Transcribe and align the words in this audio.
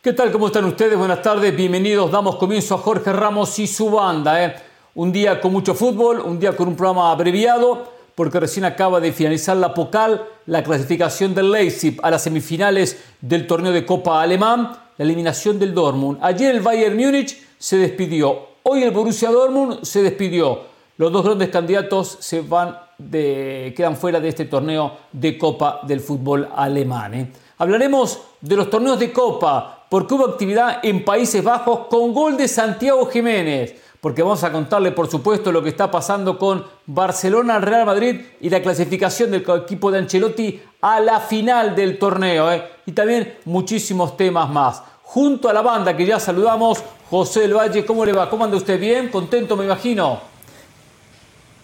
¿Qué 0.00 0.12
tal? 0.12 0.30
¿Cómo 0.30 0.46
están 0.46 0.64
ustedes? 0.64 0.96
Buenas 0.96 1.22
tardes, 1.22 1.56
bienvenidos. 1.56 2.12
Damos 2.12 2.36
comienzo 2.36 2.76
a 2.76 2.78
Jorge 2.78 3.12
Ramos 3.12 3.58
y 3.58 3.66
su 3.66 3.90
banda. 3.90 4.44
¿eh? 4.44 4.54
Un 4.94 5.10
día 5.10 5.40
con 5.40 5.50
mucho 5.50 5.74
fútbol, 5.74 6.20
un 6.20 6.38
día 6.38 6.56
con 6.56 6.68
un 6.68 6.76
programa 6.76 7.10
abreviado, 7.10 7.90
porque 8.14 8.38
recién 8.38 8.64
acaba 8.64 9.00
de 9.00 9.10
finalizar 9.10 9.56
la 9.56 9.74
Pocal, 9.74 10.24
la 10.46 10.62
clasificación 10.62 11.34
del 11.34 11.50
Leipzig 11.50 11.98
a 12.00 12.12
las 12.12 12.22
semifinales 12.22 12.96
del 13.20 13.48
torneo 13.48 13.72
de 13.72 13.84
Copa 13.84 14.22
Alemán, 14.22 14.70
la 14.96 15.04
eliminación 15.04 15.58
del 15.58 15.74
Dortmund. 15.74 16.18
Ayer 16.22 16.54
el 16.54 16.60
Bayern 16.60 16.96
Múnich 16.96 17.36
se 17.58 17.76
despidió, 17.76 18.50
hoy 18.62 18.84
el 18.84 18.92
Borussia 18.92 19.32
Dortmund 19.32 19.82
se 19.82 20.04
despidió. 20.04 20.60
Los 20.96 21.10
dos 21.10 21.24
grandes 21.24 21.48
candidatos 21.48 22.18
se 22.20 22.42
van 22.42 22.78
de, 22.98 23.74
quedan 23.76 23.96
fuera 23.96 24.20
de 24.20 24.28
este 24.28 24.44
torneo 24.44 24.92
de 25.10 25.36
Copa 25.36 25.80
del 25.82 25.98
fútbol 25.98 26.48
alemán. 26.54 27.14
¿eh? 27.14 27.32
Hablaremos 27.58 28.20
de 28.40 28.54
los 28.54 28.70
torneos 28.70 29.00
de 29.00 29.12
Copa, 29.12 29.77
porque 29.88 30.14
hubo 30.14 30.26
actividad 30.26 30.80
en 30.82 31.04
Países 31.04 31.42
Bajos 31.42 31.86
con 31.88 32.12
gol 32.12 32.36
de 32.36 32.48
Santiago 32.48 33.06
Jiménez, 33.06 33.74
porque 34.00 34.22
vamos 34.22 34.44
a 34.44 34.52
contarle 34.52 34.92
por 34.92 35.10
supuesto 35.10 35.50
lo 35.50 35.62
que 35.62 35.70
está 35.70 35.90
pasando 35.90 36.38
con 36.38 36.64
Barcelona, 36.86 37.58
Real 37.58 37.86
Madrid 37.86 38.20
y 38.40 38.50
la 38.50 38.62
clasificación 38.62 39.30
del 39.30 39.44
equipo 39.64 39.90
de 39.90 39.98
Ancelotti 39.98 40.60
a 40.82 41.00
la 41.00 41.20
final 41.20 41.74
del 41.74 41.98
torneo, 41.98 42.52
¿eh? 42.52 42.64
y 42.86 42.92
también 42.92 43.36
muchísimos 43.44 44.16
temas 44.16 44.48
más. 44.50 44.82
Junto 45.02 45.48
a 45.48 45.54
la 45.54 45.62
banda 45.62 45.96
que 45.96 46.04
ya 46.04 46.20
saludamos, 46.20 46.84
José 47.08 47.40
del 47.40 47.54
Valle, 47.54 47.86
¿cómo 47.86 48.04
le 48.04 48.12
va? 48.12 48.28
¿Cómo 48.28 48.44
anda 48.44 48.58
usted? 48.58 48.78
¿Bien? 48.78 49.08
¿Contento 49.08 49.56
me 49.56 49.64
imagino? 49.64 50.20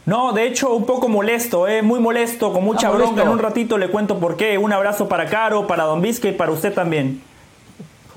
No, 0.07 0.33
de 0.33 0.47
hecho, 0.47 0.73
un 0.75 0.87
poco 0.87 1.09
molesto, 1.09 1.69
¿eh? 1.69 1.83
muy 1.83 2.01
molesto, 2.01 2.53
con 2.53 2.65
mucha 2.65 2.89
ah, 2.89 2.93
bronca. 2.93 3.23
En 3.23 3.29
un 3.29 3.39
ratito 3.39 3.77
le 3.77 3.89
cuento 3.89 4.19
por 4.19 4.37
qué. 4.37 4.57
Un 4.57 4.73
abrazo 4.73 5.09
para 5.09 5.27
Caro, 5.27 5.67
para 5.67 5.85
Don 5.85 6.01
Vizca 6.01 6.29
y 6.29 6.33
para 6.33 6.53
usted 6.53 6.73
también 6.73 7.23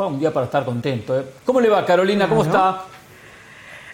un 0.05 0.19
día 0.19 0.31
para 0.31 0.45
estar 0.45 0.63
contento. 0.63 1.19
¿eh? 1.19 1.25
¿Cómo 1.43 1.59
le 1.59 1.69
va, 1.69 1.83
Carolina? 1.85 2.29
¿Cómo 2.29 2.43
está? 2.43 2.83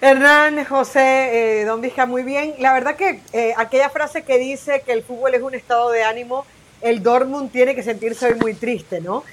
Hernán, 0.01 0.65
José, 0.65 1.61
eh, 1.61 1.65
Don 1.65 1.79
Vizca, 1.79 2.05
muy 2.05 2.23
bien. 2.23 2.55
La 2.59 2.73
verdad 2.73 2.95
que 2.95 3.21
eh, 3.31 3.53
aquella 3.55 3.89
frase 3.89 4.23
que 4.23 4.37
dice 4.37 4.83
que 4.85 4.91
el 4.91 5.03
fútbol 5.03 5.33
es 5.33 5.41
un 5.41 5.55
estado 5.55 5.89
de 5.91 6.03
ánimo, 6.03 6.45
el 6.81 7.01
Dortmund 7.01 7.51
tiene 7.51 7.73
que 7.73 7.83
sentirse 7.83 8.27
hoy 8.27 8.35
muy 8.35 8.53
triste, 8.53 8.99
¿no? 8.99 9.23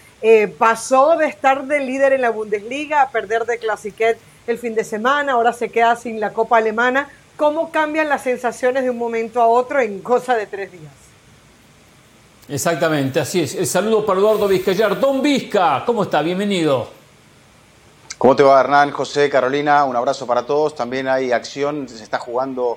pasó 0.58 1.16
de 1.16 1.26
estar 1.26 1.64
de 1.64 1.80
líder 1.80 2.12
en 2.12 2.20
la 2.20 2.28
Bundesliga 2.28 3.00
a 3.00 3.08
perder 3.08 3.46
de 3.46 3.56
Clasiquet 3.56 4.18
el 4.46 4.58
fin 4.58 4.74
de 4.74 4.84
semana, 4.84 5.32
ahora 5.32 5.54
se 5.54 5.70
queda 5.70 5.96
sin 5.96 6.20
la 6.20 6.34
Copa 6.34 6.58
Alemana. 6.58 7.08
¿Cómo 7.36 7.70
cambian 7.72 8.10
las 8.10 8.24
sensaciones 8.24 8.82
de 8.82 8.90
un 8.90 8.98
momento 8.98 9.40
a 9.40 9.46
otro 9.46 9.80
en 9.80 10.00
cosa 10.00 10.36
de 10.36 10.46
tres 10.46 10.70
días? 10.72 10.99
Exactamente, 12.50 13.20
así 13.20 13.42
es. 13.42 13.54
El 13.54 13.64
saludo 13.64 14.04
para 14.04 14.18
Eduardo 14.18 14.48
Vizcayar. 14.48 14.98
Don 14.98 15.22
Vizca, 15.22 15.84
¿cómo 15.86 16.02
está? 16.02 16.20
Bienvenido. 16.20 16.88
¿Cómo 18.18 18.34
te 18.34 18.42
va 18.42 18.58
Hernán, 18.58 18.90
José, 18.90 19.30
Carolina? 19.30 19.84
Un 19.84 19.94
abrazo 19.94 20.26
para 20.26 20.44
todos. 20.44 20.74
También 20.74 21.06
hay 21.06 21.30
acción, 21.30 21.88
se 21.88 22.02
está 22.02 22.18
jugando 22.18 22.76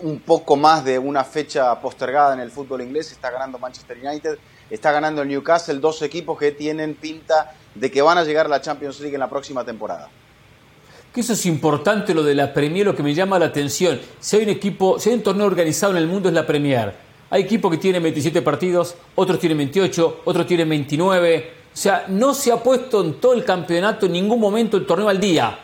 un 0.00 0.18
poco 0.18 0.56
más 0.56 0.84
de 0.84 0.98
una 0.98 1.22
fecha 1.22 1.80
postergada 1.80 2.34
en 2.34 2.40
el 2.40 2.50
fútbol 2.50 2.82
inglés. 2.82 3.12
Está 3.12 3.30
ganando 3.30 3.60
Manchester 3.60 3.96
United, 3.96 4.38
está 4.68 4.90
ganando 4.90 5.22
el 5.22 5.28
Newcastle, 5.28 5.78
dos 5.78 6.02
equipos 6.02 6.36
que 6.36 6.50
tienen 6.50 6.96
pinta 6.96 7.54
de 7.76 7.92
que 7.92 8.02
van 8.02 8.18
a 8.18 8.24
llegar 8.24 8.46
a 8.46 8.48
la 8.48 8.60
Champions 8.60 8.98
League 8.98 9.14
en 9.14 9.20
la 9.20 9.30
próxima 9.30 9.64
temporada. 9.64 10.08
Que 11.14 11.20
eso 11.20 11.34
es 11.34 11.46
importante 11.46 12.12
lo 12.12 12.24
de 12.24 12.34
la 12.34 12.52
Premier, 12.52 12.86
lo 12.86 12.96
que 12.96 13.04
me 13.04 13.14
llama 13.14 13.38
la 13.38 13.46
atención. 13.46 14.00
Si 14.18 14.34
hay 14.34 14.42
un 14.42 14.48
equipo, 14.48 14.98
si 14.98 15.10
hay 15.10 15.14
un 15.14 15.22
torneo 15.22 15.46
organizado 15.46 15.92
en 15.92 15.98
el 15.98 16.08
mundo 16.08 16.28
es 16.28 16.34
la 16.34 16.44
Premier 16.44 17.01
hay 17.32 17.44
equipos 17.44 17.70
que 17.70 17.78
tienen 17.78 18.02
27 18.02 18.42
partidos, 18.42 18.94
otros 19.14 19.38
tienen 19.38 19.56
28, 19.56 20.20
otros 20.26 20.46
tienen 20.46 20.68
29. 20.68 21.50
O 21.72 21.76
sea, 21.76 22.04
no 22.08 22.34
se 22.34 22.52
ha 22.52 22.62
puesto 22.62 23.02
en 23.02 23.14
todo 23.14 23.32
el 23.32 23.42
campeonato 23.42 24.04
en 24.04 24.12
ningún 24.12 24.38
momento 24.38 24.76
el 24.76 24.84
torneo 24.84 25.08
al 25.08 25.18
día. 25.18 25.58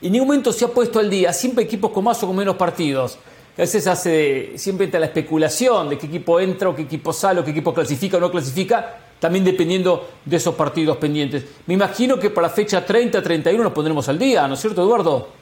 En 0.00 0.12
ningún 0.12 0.28
momento 0.28 0.52
se 0.52 0.64
ha 0.64 0.68
puesto 0.68 1.00
al 1.00 1.10
día. 1.10 1.32
Siempre 1.32 1.64
equipos 1.64 1.90
con 1.90 2.04
más 2.04 2.22
o 2.22 2.28
con 2.28 2.36
menos 2.36 2.54
partidos. 2.54 3.18
A 3.56 3.62
veces 3.62 3.88
hace, 3.88 4.52
siempre 4.54 4.84
entra 4.84 5.00
la 5.00 5.06
especulación 5.06 5.88
de 5.88 5.98
qué 5.98 6.06
equipo 6.06 6.38
entra 6.38 6.68
o 6.68 6.76
qué 6.76 6.82
equipo 6.82 7.12
sale 7.12 7.40
o 7.40 7.44
qué 7.44 7.50
equipo 7.50 7.74
clasifica 7.74 8.18
o 8.18 8.20
no 8.20 8.30
clasifica, 8.30 8.98
también 9.18 9.44
dependiendo 9.44 10.10
de 10.24 10.36
esos 10.36 10.54
partidos 10.54 10.96
pendientes. 10.98 11.44
Me 11.66 11.74
imagino 11.74 12.20
que 12.20 12.30
para 12.30 12.46
la 12.46 12.54
fecha 12.54 12.86
30-31 12.86 13.58
nos 13.58 13.72
pondremos 13.72 14.08
al 14.08 14.16
día, 14.16 14.46
¿no 14.46 14.54
es 14.54 14.60
cierto, 14.60 14.84
Eduardo? 14.84 15.39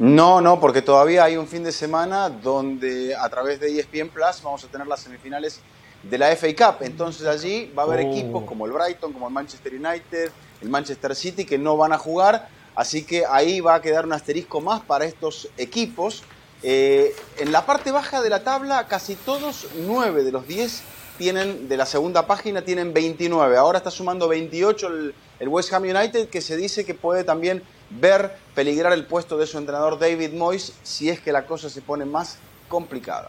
No, 0.00 0.40
no, 0.40 0.58
porque 0.58 0.80
todavía 0.80 1.24
hay 1.24 1.36
un 1.36 1.46
fin 1.46 1.62
de 1.62 1.72
semana 1.72 2.30
donde 2.30 3.14
a 3.14 3.28
través 3.28 3.60
de 3.60 3.78
ESPN 3.78 4.08
Plus 4.08 4.40
vamos 4.42 4.64
a 4.64 4.68
tener 4.68 4.86
las 4.86 5.00
semifinales 5.00 5.60
de 6.02 6.16
la 6.16 6.34
FA 6.34 6.46
Cup. 6.56 6.76
Entonces 6.80 7.26
allí 7.26 7.70
va 7.78 7.82
a 7.82 7.84
haber 7.84 8.06
oh. 8.06 8.10
equipos 8.10 8.44
como 8.44 8.64
el 8.64 8.72
Brighton, 8.72 9.12
como 9.12 9.28
el 9.28 9.34
Manchester 9.34 9.74
United, 9.74 10.30
el 10.62 10.68
Manchester 10.70 11.14
City 11.14 11.44
que 11.44 11.58
no 11.58 11.76
van 11.76 11.92
a 11.92 11.98
jugar. 11.98 12.48
Así 12.74 13.04
que 13.04 13.26
ahí 13.28 13.60
va 13.60 13.74
a 13.74 13.82
quedar 13.82 14.06
un 14.06 14.14
asterisco 14.14 14.62
más 14.62 14.80
para 14.80 15.04
estos 15.04 15.50
equipos. 15.58 16.22
Eh, 16.62 17.14
en 17.36 17.52
la 17.52 17.66
parte 17.66 17.92
baja 17.92 18.22
de 18.22 18.30
la 18.30 18.42
tabla, 18.42 18.86
casi 18.88 19.16
todos, 19.16 19.66
9 19.86 20.24
de 20.24 20.32
los 20.32 20.48
10 20.48 20.82
tienen, 21.18 21.68
de 21.68 21.76
la 21.76 21.84
segunda 21.84 22.26
página, 22.26 22.62
tienen 22.62 22.94
29. 22.94 23.54
Ahora 23.54 23.76
está 23.76 23.90
sumando 23.90 24.28
28 24.28 24.86
el, 24.86 25.14
el 25.40 25.48
West 25.48 25.74
Ham 25.74 25.82
United, 25.82 26.30
que 26.30 26.40
se 26.40 26.56
dice 26.56 26.86
que 26.86 26.94
puede 26.94 27.22
también 27.22 27.62
ver 27.90 28.36
peligrar 28.54 28.92
el 28.92 29.04
puesto 29.04 29.36
de 29.36 29.46
su 29.46 29.58
entrenador 29.58 29.98
David 29.98 30.32
Moyes 30.32 30.72
si 30.82 31.08
es 31.10 31.20
que 31.20 31.32
la 31.32 31.46
cosa 31.46 31.68
se 31.68 31.82
pone 31.82 32.04
más 32.04 32.38
complicada. 32.68 33.28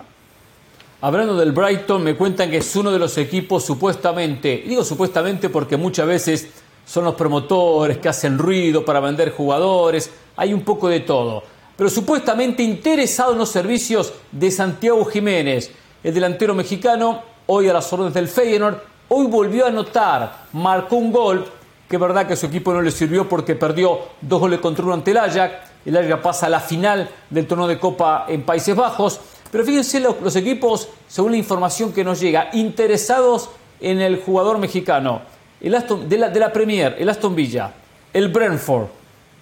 Hablando 1.04 1.36
del 1.36 1.52
Brighton, 1.52 2.04
me 2.04 2.16
cuentan 2.16 2.52
que 2.52 2.58
es 2.58 2.76
uno 2.76 2.92
de 2.92 3.00
los 3.00 3.18
equipos 3.18 3.66
supuestamente, 3.66 4.64
digo 4.68 4.84
supuestamente 4.84 5.50
porque 5.50 5.76
muchas 5.76 6.06
veces 6.06 6.48
son 6.86 7.06
los 7.06 7.16
promotores 7.16 7.98
que 7.98 8.10
hacen 8.10 8.38
ruido 8.38 8.86
para 8.86 9.00
vender 9.00 9.32
jugadores, 9.32 10.12
hay 10.36 10.54
un 10.54 10.62
poco 10.62 10.90
de 10.90 11.00
todo, 11.00 11.44
pero 11.76 11.90
supuestamente 11.90 12.62
interesado 12.62 13.32
en 13.32 13.40
los 13.40 13.50
servicios 13.50 14.14
de 14.32 14.52
Santiago 14.52 15.04
Jiménez, 15.06 15.72
el 16.04 16.14
delantero 16.14 16.54
mexicano, 16.54 17.24
hoy 17.48 17.68
a 17.68 17.74
las 17.74 17.92
órdenes 17.92 18.14
del 18.14 18.28
Feyenoord, 18.28 18.78
hoy 19.10 19.26
volvió 19.26 19.66
a 19.66 19.70
anotar, 19.70 20.46
marcó 20.54 20.98
un 20.98 21.12
gol 21.12 21.48
que 21.92 21.98
es 21.98 22.02
verdad 22.02 22.26
que 22.26 22.38
su 22.38 22.46
equipo 22.46 22.72
no 22.72 22.82
le 22.82 22.90
sirvió 22.90 23.28
porque 23.28 23.54
perdió 23.54 24.00
dos 24.22 24.40
goles 24.40 24.62
contra 24.62 24.86
uno 24.86 24.94
ante 24.94 25.12
el 25.12 25.18
Ajax. 25.18 25.56
El 25.86 25.98
Ajax 25.98 26.22
pasa 26.22 26.46
a 26.46 26.50
la 26.50 26.62
final 26.62 27.10
del 27.30 27.46
torneo 27.46 27.68
de 27.68 27.78
Copa 27.78 28.28
en 28.30 28.44
Países 28.44 28.74
Bajos. 28.74 29.20
Pero 29.52 29.66
fíjense 29.66 30.00
los, 30.00 30.34
equipos, 30.38 30.88
según 31.10 31.32
la 31.32 31.38
información 31.38 31.92
que 31.92 32.06
nos 32.06 32.22
llega, 32.22 32.48
interesados 32.54 33.50
en 33.82 34.00
el 34.00 34.22
jugador 34.22 34.58
mexicano. 34.58 35.24
El 35.60 35.76
Aston, 35.76 36.08
de, 36.08 36.18
la, 36.18 36.30
de 36.30 36.40
la 36.40 36.54
Premier, 36.54 36.96
el 36.98 37.10
Aston 37.10 37.36
Villa, 37.36 37.74
el 38.14 38.30
Brentford, 38.30 38.86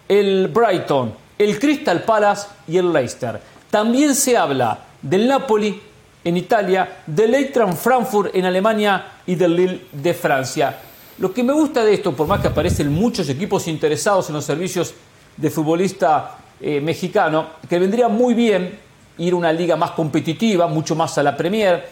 el 0.08 0.48
Brighton, 0.48 1.14
el 1.38 1.60
Crystal 1.60 2.02
Palace 2.02 2.48
y 2.68 2.80
el 2.80 2.92
Leicester. 2.92 3.40
También 3.70 4.16
se 4.16 4.36
habla 4.36 4.86
del 5.04 5.28
Napoli 5.28 5.80
en 6.24 6.36
Italia, 6.36 7.04
del 7.06 7.36
Eintracht 7.36 7.78
Frankfurt 7.78 8.34
en 8.34 8.46
Alemania 8.46 9.06
y 9.28 9.36
del 9.36 9.56
Lille 9.56 9.82
de 9.92 10.16
Francia. 10.16 10.76
Lo 11.20 11.34
que 11.34 11.44
me 11.44 11.52
gusta 11.52 11.84
de 11.84 11.94
esto, 11.94 12.14
por 12.14 12.28
más 12.28 12.40
que 12.40 12.48
aparecen 12.48 12.94
muchos 12.94 13.28
equipos 13.28 13.68
interesados 13.68 14.30
en 14.30 14.36
los 14.36 14.46
servicios 14.46 14.94
de 15.36 15.50
futbolista 15.50 16.38
eh, 16.62 16.80
mexicano, 16.80 17.48
que 17.68 17.78
vendría 17.78 18.08
muy 18.08 18.34
bien 18.34 18.80
ir 19.18 19.34
a 19.34 19.36
una 19.36 19.52
liga 19.52 19.76
más 19.76 19.92
competitiva, 19.92 20.68
mucho 20.68 20.96
más 20.96 21.18
a 21.18 21.24
la 21.24 21.36
Premier, 21.36 21.90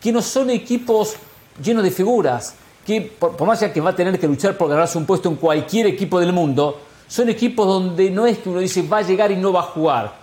que 0.00 0.10
no 0.10 0.22
son 0.22 0.48
equipos 0.48 1.16
llenos 1.62 1.84
de 1.84 1.90
figuras, 1.90 2.54
que 2.86 3.02
por, 3.02 3.38
más 3.44 3.62
que 3.62 3.80
va 3.82 3.90
a 3.90 3.94
tener 3.94 4.18
que 4.18 4.26
luchar 4.26 4.56
por 4.56 4.70
ganarse 4.70 4.96
un 4.96 5.04
puesto 5.04 5.28
en 5.28 5.36
cualquier 5.36 5.88
equipo 5.88 6.18
del 6.18 6.32
mundo, 6.32 6.80
son 7.06 7.28
equipos 7.28 7.66
donde 7.66 8.10
no 8.10 8.26
es 8.26 8.38
que 8.38 8.48
uno 8.48 8.60
dice 8.60 8.88
va 8.88 8.98
a 8.98 9.02
llegar 9.02 9.30
y 9.30 9.36
no 9.36 9.52
va 9.52 9.60
a 9.60 9.64
jugar, 9.64 10.14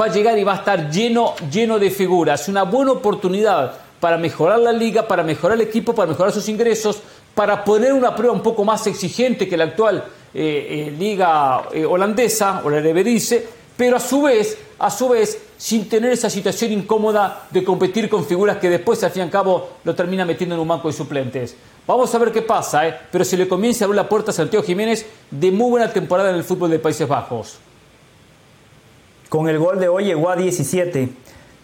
va 0.00 0.06
a 0.06 0.08
llegar 0.08 0.38
y 0.38 0.44
va 0.44 0.54
a 0.54 0.56
estar 0.56 0.90
lleno, 0.90 1.34
lleno 1.52 1.78
de 1.78 1.90
figuras, 1.90 2.48
una 2.48 2.62
buena 2.62 2.92
oportunidad 2.92 3.74
para 4.00 4.16
mejorar 4.16 4.58
la 4.58 4.72
liga, 4.72 5.06
para 5.06 5.22
mejorar 5.22 5.58
el 5.58 5.66
equipo, 5.66 5.94
para 5.94 6.08
mejorar 6.08 6.32
sus 6.32 6.48
ingresos, 6.48 7.02
para 7.34 7.64
poner 7.64 7.92
una 7.92 8.14
prueba 8.14 8.34
un 8.34 8.42
poco 8.42 8.64
más 8.64 8.86
exigente 8.86 9.48
que 9.48 9.56
la 9.56 9.64
actual 9.64 10.04
eh, 10.32 10.88
eh, 10.88 10.94
liga 10.96 11.64
eh, 11.72 11.84
holandesa 11.84 12.62
o 12.64 12.70
la 12.70 12.78
Eredivisie, 12.78 13.44
pero 13.76 13.96
a 13.96 14.00
su 14.00 14.22
vez, 14.22 14.58
a 14.78 14.90
su 14.90 15.08
vez, 15.08 15.38
sin 15.56 15.88
tener 15.88 16.12
esa 16.12 16.28
situación 16.30 16.72
incómoda 16.72 17.46
de 17.50 17.64
competir 17.64 18.08
con 18.08 18.24
figuras 18.24 18.58
que 18.58 18.68
después, 18.68 19.02
al 19.02 19.10
fin 19.10 19.20
y 19.20 19.24
al 19.24 19.30
cabo, 19.30 19.70
lo 19.84 19.94
termina 19.94 20.24
metiendo 20.24 20.54
en 20.54 20.60
un 20.60 20.68
banco 20.68 20.88
de 20.88 20.94
suplentes. 20.94 21.56
Vamos 21.86 22.14
a 22.14 22.18
ver 22.18 22.30
qué 22.30 22.42
pasa, 22.42 22.82
pero 23.10 23.24
se 23.24 23.36
le 23.36 23.48
comienza 23.48 23.84
a 23.84 23.86
abrir 23.86 23.96
la 23.96 24.08
puerta 24.08 24.30
a 24.30 24.34
Santiago 24.34 24.64
Jiménez 24.64 25.06
de 25.30 25.50
muy 25.50 25.70
buena 25.70 25.92
temporada 25.92 26.30
en 26.30 26.36
el 26.36 26.44
fútbol 26.44 26.70
de 26.70 26.78
Países 26.78 27.08
Bajos. 27.08 27.58
Con 29.28 29.48
el 29.48 29.58
gol 29.58 29.80
de 29.80 29.88
hoy 29.88 30.04
llegó 30.04 30.28
a 30.28 30.36
17. 30.36 31.08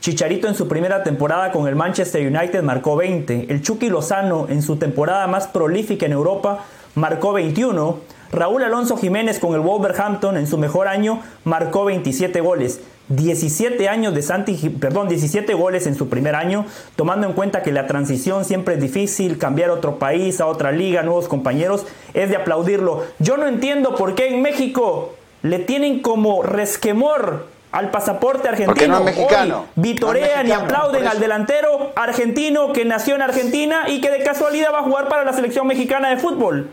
Chicharito 0.06 0.47
en 0.47 0.55
su 0.55 0.69
primera 0.69 1.03
temporada 1.03 1.50
con 1.50 1.67
el 1.67 1.75
Manchester 1.75 2.25
United 2.25 2.62
marcó 2.62 2.94
20. 2.94 3.47
El 3.49 3.61
Chucky 3.61 3.88
Lozano 3.88 4.47
en 4.49 4.62
su 4.62 4.76
temporada 4.76 5.26
más 5.26 5.49
prolífica 5.49 6.06
en 6.06 6.12
Europa 6.12 6.64
marcó 6.94 7.32
21. 7.32 7.99
Raúl 8.31 8.62
Alonso 8.62 8.97
Jiménez 8.97 9.41
con 9.41 9.55
el 9.55 9.62
Wolverhampton 9.62 10.37
en 10.37 10.47
su 10.47 10.58
mejor 10.58 10.87
año 10.87 11.23
marcó 11.43 11.85
27 11.87 12.41
goles. 12.41 12.79
17 13.08 13.88
años 13.88 14.14
de 14.14 14.23
Santi, 14.23 14.55
perdón, 14.81 15.08
17 15.08 15.53
goles 15.55 15.88
en 15.88 15.97
su 15.97 16.09
primer 16.09 16.37
año, 16.37 16.67
tomando 16.94 17.26
en 17.26 17.32
cuenta 17.32 17.64
que 17.64 17.73
la 17.73 17.88
transición 17.88 18.44
siempre 18.44 18.75
es 18.75 18.81
difícil, 18.81 19.38
cambiar 19.38 19.70
a 19.70 19.73
otro 19.73 19.99
país, 19.99 20.41
a 20.41 20.47
otra 20.47 20.70
liga, 20.70 21.02
nuevos 21.02 21.26
compañeros, 21.26 21.85
es 22.14 22.31
de 22.31 22.37
aplaudirlo. 22.37 23.02
Yo 23.19 23.37
no 23.37 23.49
entiendo 23.49 23.97
por 23.97 24.14
qué 24.14 24.29
en 24.29 24.41
México 24.41 25.17
le 25.43 25.59
tienen 25.59 25.99
como 25.99 26.44
resquemor 26.44 27.56
al 27.76 27.90
pasaporte 27.90 28.49
argentino. 28.49 28.73
Porque 28.73 28.88
no 28.88 28.99
es 29.00 29.05
mexicano. 29.05 29.67
vitorean 29.75 30.46
y 30.49 30.50
aplauden 30.50 31.06
al 31.06 31.20
delantero 31.20 31.93
argentino 31.94 32.73
que 32.73 32.87
nació 32.87 33.17
en 33.17 33.23
Argentina 33.23 33.84
y 33.87 34.00
que 34.00 34.11
de 34.11 34.25
casualidad 34.25 34.73
va 34.73 34.78
a 34.78 34.82
jugar 34.82 35.08
para 35.08 35.25
la 35.25 35.34
selección 35.34 35.67
mexicana 35.67 36.08
de 36.08 36.17
fútbol. 36.17 36.70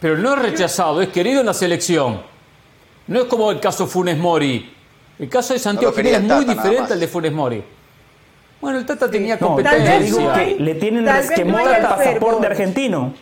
Pero 0.00 0.18
no 0.18 0.34
es 0.34 0.42
rechazado, 0.42 1.00
es 1.02 1.08
querido 1.10 1.38
en 1.38 1.46
la 1.46 1.54
selección. 1.54 2.20
No 3.06 3.20
es 3.20 3.24
como 3.26 3.48
el 3.52 3.60
caso 3.60 3.86
Funes 3.86 4.18
Mori. 4.18 4.74
El 5.20 5.28
caso 5.28 5.54
de 5.54 5.60
Santiago 5.60 5.94
Jiménez 5.94 6.20
es 6.20 6.24
muy 6.24 6.44
diferente 6.44 6.92
al 6.92 6.98
de 6.98 7.06
Funes 7.06 7.32
Mori. 7.32 7.62
Bueno, 8.60 8.78
el 8.78 8.86
Tata 8.86 9.08
tenía 9.08 9.38
competencia. 9.38 10.00
digo 10.00 10.32
que 10.32 10.56
le 10.58 10.74
tienen 10.74 11.06
resquemor 11.06 11.60
al 11.60 11.82
pasaporte 11.82 12.44
argentino. 12.44 13.14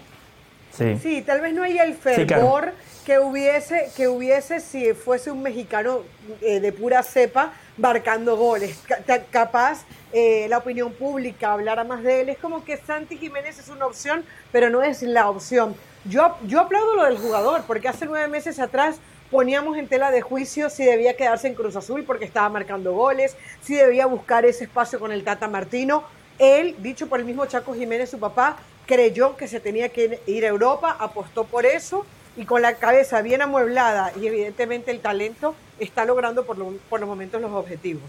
Sí. 0.72 0.98
sí. 1.00 1.22
tal 1.22 1.42
vez 1.42 1.52
no 1.52 1.62
haya 1.62 1.84
el 1.84 1.94
fervor 1.94 2.72
que 3.04 3.18
hubiese, 3.18 3.90
que 3.96 4.08
hubiese 4.08 4.60
si 4.60 4.94
fuese 4.94 5.30
un 5.30 5.42
mexicano 5.42 6.00
eh, 6.40 6.60
de 6.60 6.72
pura 6.72 7.02
cepa 7.02 7.52
marcando 7.76 8.36
goles. 8.36 8.82
capaz 9.30 9.84
eh, 10.12 10.46
la 10.48 10.58
opinión 10.58 10.92
pública 10.92 11.52
hablara 11.52 11.84
más 11.84 12.02
de 12.02 12.22
él. 12.22 12.28
Es 12.30 12.38
como 12.38 12.64
que 12.64 12.76
Santi 12.76 13.18
Jiménez 13.18 13.58
es 13.58 13.68
una 13.68 13.86
opción, 13.86 14.24
pero 14.52 14.70
no 14.70 14.82
es 14.82 15.02
la 15.02 15.28
opción. 15.28 15.74
Yo, 16.04 16.36
yo 16.46 16.60
aplaudo 16.60 16.96
lo 16.96 17.04
del 17.04 17.18
jugador, 17.18 17.64
porque 17.66 17.88
hace 17.88 18.06
nueve 18.06 18.28
meses 18.28 18.58
atrás 18.58 18.96
poníamos 19.30 19.76
en 19.76 19.88
tela 19.88 20.10
de 20.10 20.20
juicio 20.20 20.70
si 20.70 20.84
debía 20.84 21.16
quedarse 21.16 21.48
en 21.48 21.54
Cruz 21.54 21.76
Azul 21.76 22.04
porque 22.04 22.24
estaba 22.24 22.48
marcando 22.48 22.92
goles, 22.92 23.36
si 23.62 23.74
debía 23.74 24.06
buscar 24.06 24.44
ese 24.44 24.64
espacio 24.64 24.98
con 24.98 25.12
el 25.12 25.24
Tata 25.24 25.48
Martino. 25.48 26.04
Él, 26.38 26.76
dicho 26.78 27.08
por 27.08 27.20
el 27.20 27.26
mismo 27.26 27.46
Chaco 27.46 27.74
Jiménez, 27.74 28.10
su 28.10 28.18
papá, 28.18 28.56
creyó 28.86 29.36
que 29.36 29.48
se 29.48 29.60
tenía 29.60 29.88
que 29.88 30.20
ir 30.26 30.44
a 30.44 30.48
Europa, 30.48 30.96
apostó 30.98 31.44
por 31.44 31.64
eso 31.64 32.04
y 32.36 32.44
con 32.44 32.62
la 32.62 32.74
cabeza 32.74 33.22
bien 33.22 33.42
amueblada 33.42 34.12
y 34.20 34.26
evidentemente 34.26 34.90
el 34.90 35.00
talento 35.00 35.54
está 35.78 36.04
logrando 36.04 36.44
por, 36.44 36.56
por 36.88 37.00
los 37.00 37.08
momentos 37.08 37.40
los 37.40 37.52
objetivos. 37.52 38.02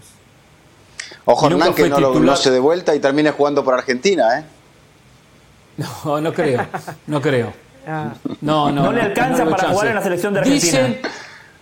Ojo, 1.24 1.46
Hernán, 1.46 1.74
que 1.74 1.88
no, 1.88 2.00
lo, 2.00 2.36
se 2.36 2.50
de 2.50 2.58
vuelta 2.58 2.94
y 2.94 3.00
termine 3.00 3.30
jugando 3.30 3.64
por 3.64 3.74
Argentina, 3.74 4.40
¿eh? 4.40 4.44
No, 6.04 6.20
no 6.20 6.32
creo, 6.32 6.66
no 7.06 7.20
creo. 7.20 7.52
Ah. 7.86 8.14
No, 8.40 8.72
no, 8.72 8.84
no, 8.84 8.92
le 8.92 9.02
alcanza 9.02 9.44
para 9.44 9.68
jugar 9.68 9.88
en 9.88 9.94
la 9.94 10.02
selección 10.02 10.34
de 10.34 10.40
Argentina. 10.40 10.82
Dicen, 10.82 11.00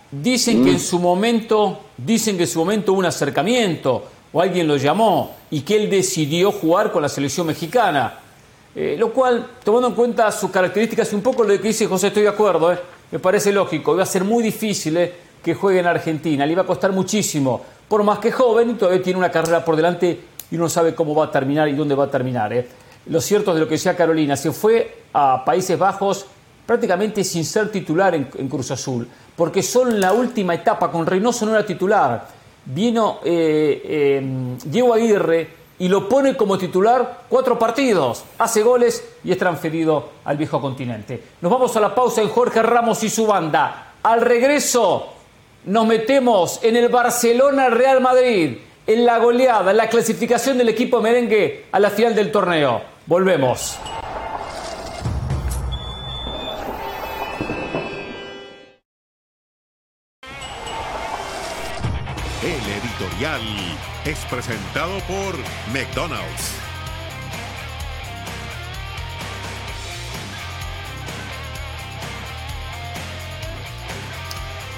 dicen 0.09 0.63
que 0.63 0.71
en 0.71 0.79
su 0.79 0.99
momento, 0.99 1.81
dicen 1.97 2.37
que 2.37 2.43
en 2.43 2.49
su 2.49 2.59
momento 2.59 2.93
hubo 2.93 2.99
un 2.99 3.05
acercamiento 3.05 4.05
o 4.33 4.41
alguien 4.41 4.67
lo 4.67 4.77
llamó 4.77 5.35
y 5.51 5.61
que 5.61 5.75
él 5.75 5.89
decidió 5.89 6.51
jugar 6.51 6.91
con 6.91 7.01
la 7.01 7.09
selección 7.09 7.47
mexicana. 7.47 8.19
Eh, 8.75 8.97
lo 8.99 9.13
cual, 9.13 9.51
tomando 9.63 9.87
en 9.87 9.93
cuenta 9.93 10.29
sus 10.33 10.51
características 10.51 11.09
y 11.13 11.15
un 11.15 11.21
poco 11.21 11.43
lo 11.43 11.49
que 11.49 11.69
dice 11.69 11.87
José, 11.87 12.07
estoy 12.07 12.23
de 12.23 12.29
acuerdo, 12.29 12.73
eh, 12.73 12.79
me 13.09 13.19
parece 13.19 13.53
lógico, 13.53 13.93
iba 13.93 14.03
a 14.03 14.05
ser 14.05 14.25
muy 14.25 14.43
difícil 14.43 14.97
eh, 14.97 15.13
que 15.41 15.55
juegue 15.55 15.79
en 15.79 15.87
Argentina, 15.87 16.45
le 16.45 16.51
iba 16.51 16.63
a 16.63 16.65
costar 16.65 16.91
muchísimo, 16.91 17.61
por 17.87 18.03
más 18.03 18.19
que 18.19 18.33
joven 18.33 18.71
y 18.71 18.73
todavía 18.73 19.01
tiene 19.01 19.17
una 19.17 19.31
carrera 19.31 19.63
por 19.63 19.77
delante 19.77 20.19
y 20.51 20.55
uno 20.57 20.67
sabe 20.67 20.93
cómo 20.93 21.15
va 21.15 21.25
a 21.25 21.31
terminar 21.31 21.69
y 21.69 21.73
dónde 21.73 21.95
va 21.95 22.05
a 22.05 22.11
terminar. 22.11 22.65
Lo 23.05 23.21
cierto 23.21 23.51
es 23.51 23.55
de 23.55 23.61
lo 23.61 23.67
que 23.67 23.75
decía 23.75 23.95
Carolina, 23.95 24.35
se 24.35 24.51
fue 24.51 25.03
a 25.13 25.45
Países 25.45 25.79
Bajos 25.79 26.25
prácticamente 26.65 27.23
sin 27.23 27.45
ser 27.45 27.71
titular 27.71 28.13
en, 28.13 28.25
Cruz 28.49 28.71
Azul, 28.71 29.07
porque 29.37 29.63
solo 29.63 29.91
en 29.91 30.01
la 30.01 30.11
última 30.11 30.53
etapa 30.53 30.91
con 30.91 31.05
Reynoso 31.05 31.45
no 31.45 31.53
era 31.53 31.65
titular. 31.65 32.27
Vino 32.65 33.19
Diego 33.23 34.93
Aguirre 34.93 35.64
y 35.79 35.87
lo 35.87 36.07
pone 36.07 36.37
como 36.37 36.57
titular 36.57 37.25
cuatro 37.29 37.59
partidos, 37.59 38.23
hace 38.37 38.61
goles 38.61 39.03
y 39.23 39.31
es 39.31 39.37
transferido 39.37 40.09
al 40.23 40.37
viejo 40.37 40.61
continente. 40.61 41.21
Nos 41.41 41.51
vamos 41.51 41.75
a 41.75 41.79
la 41.79 41.93
pausa 41.93 42.21
en 42.21 42.29
Jorge 42.29 42.61
Ramos 42.63 43.03
y 43.03 43.09
su 43.09 43.27
banda. 43.27 43.93
Al 44.03 44.21
regreso 44.21 45.07
nos 45.65 45.85
metemos 45.85 46.59
en 46.63 46.77
el 46.77 46.89
Barcelona 46.89 47.69
Real 47.69 47.99
Madrid, 48.01 48.57
en 48.87 49.05
la 49.05 49.17
goleada, 49.17 49.71
en 49.71 49.77
la 49.77 49.89
clasificación 49.89 50.57
del 50.57 50.69
equipo 50.69 51.01
merengue 51.01 51.65
a 51.71 51.79
la 51.79 51.89
final 51.89 52.15
del 52.15 52.31
torneo. 52.31 52.81
Volvemos. 53.07 53.77
Es 64.03 64.19
presentado 64.29 64.91
por 65.07 65.37
McDonald's. 65.71 66.51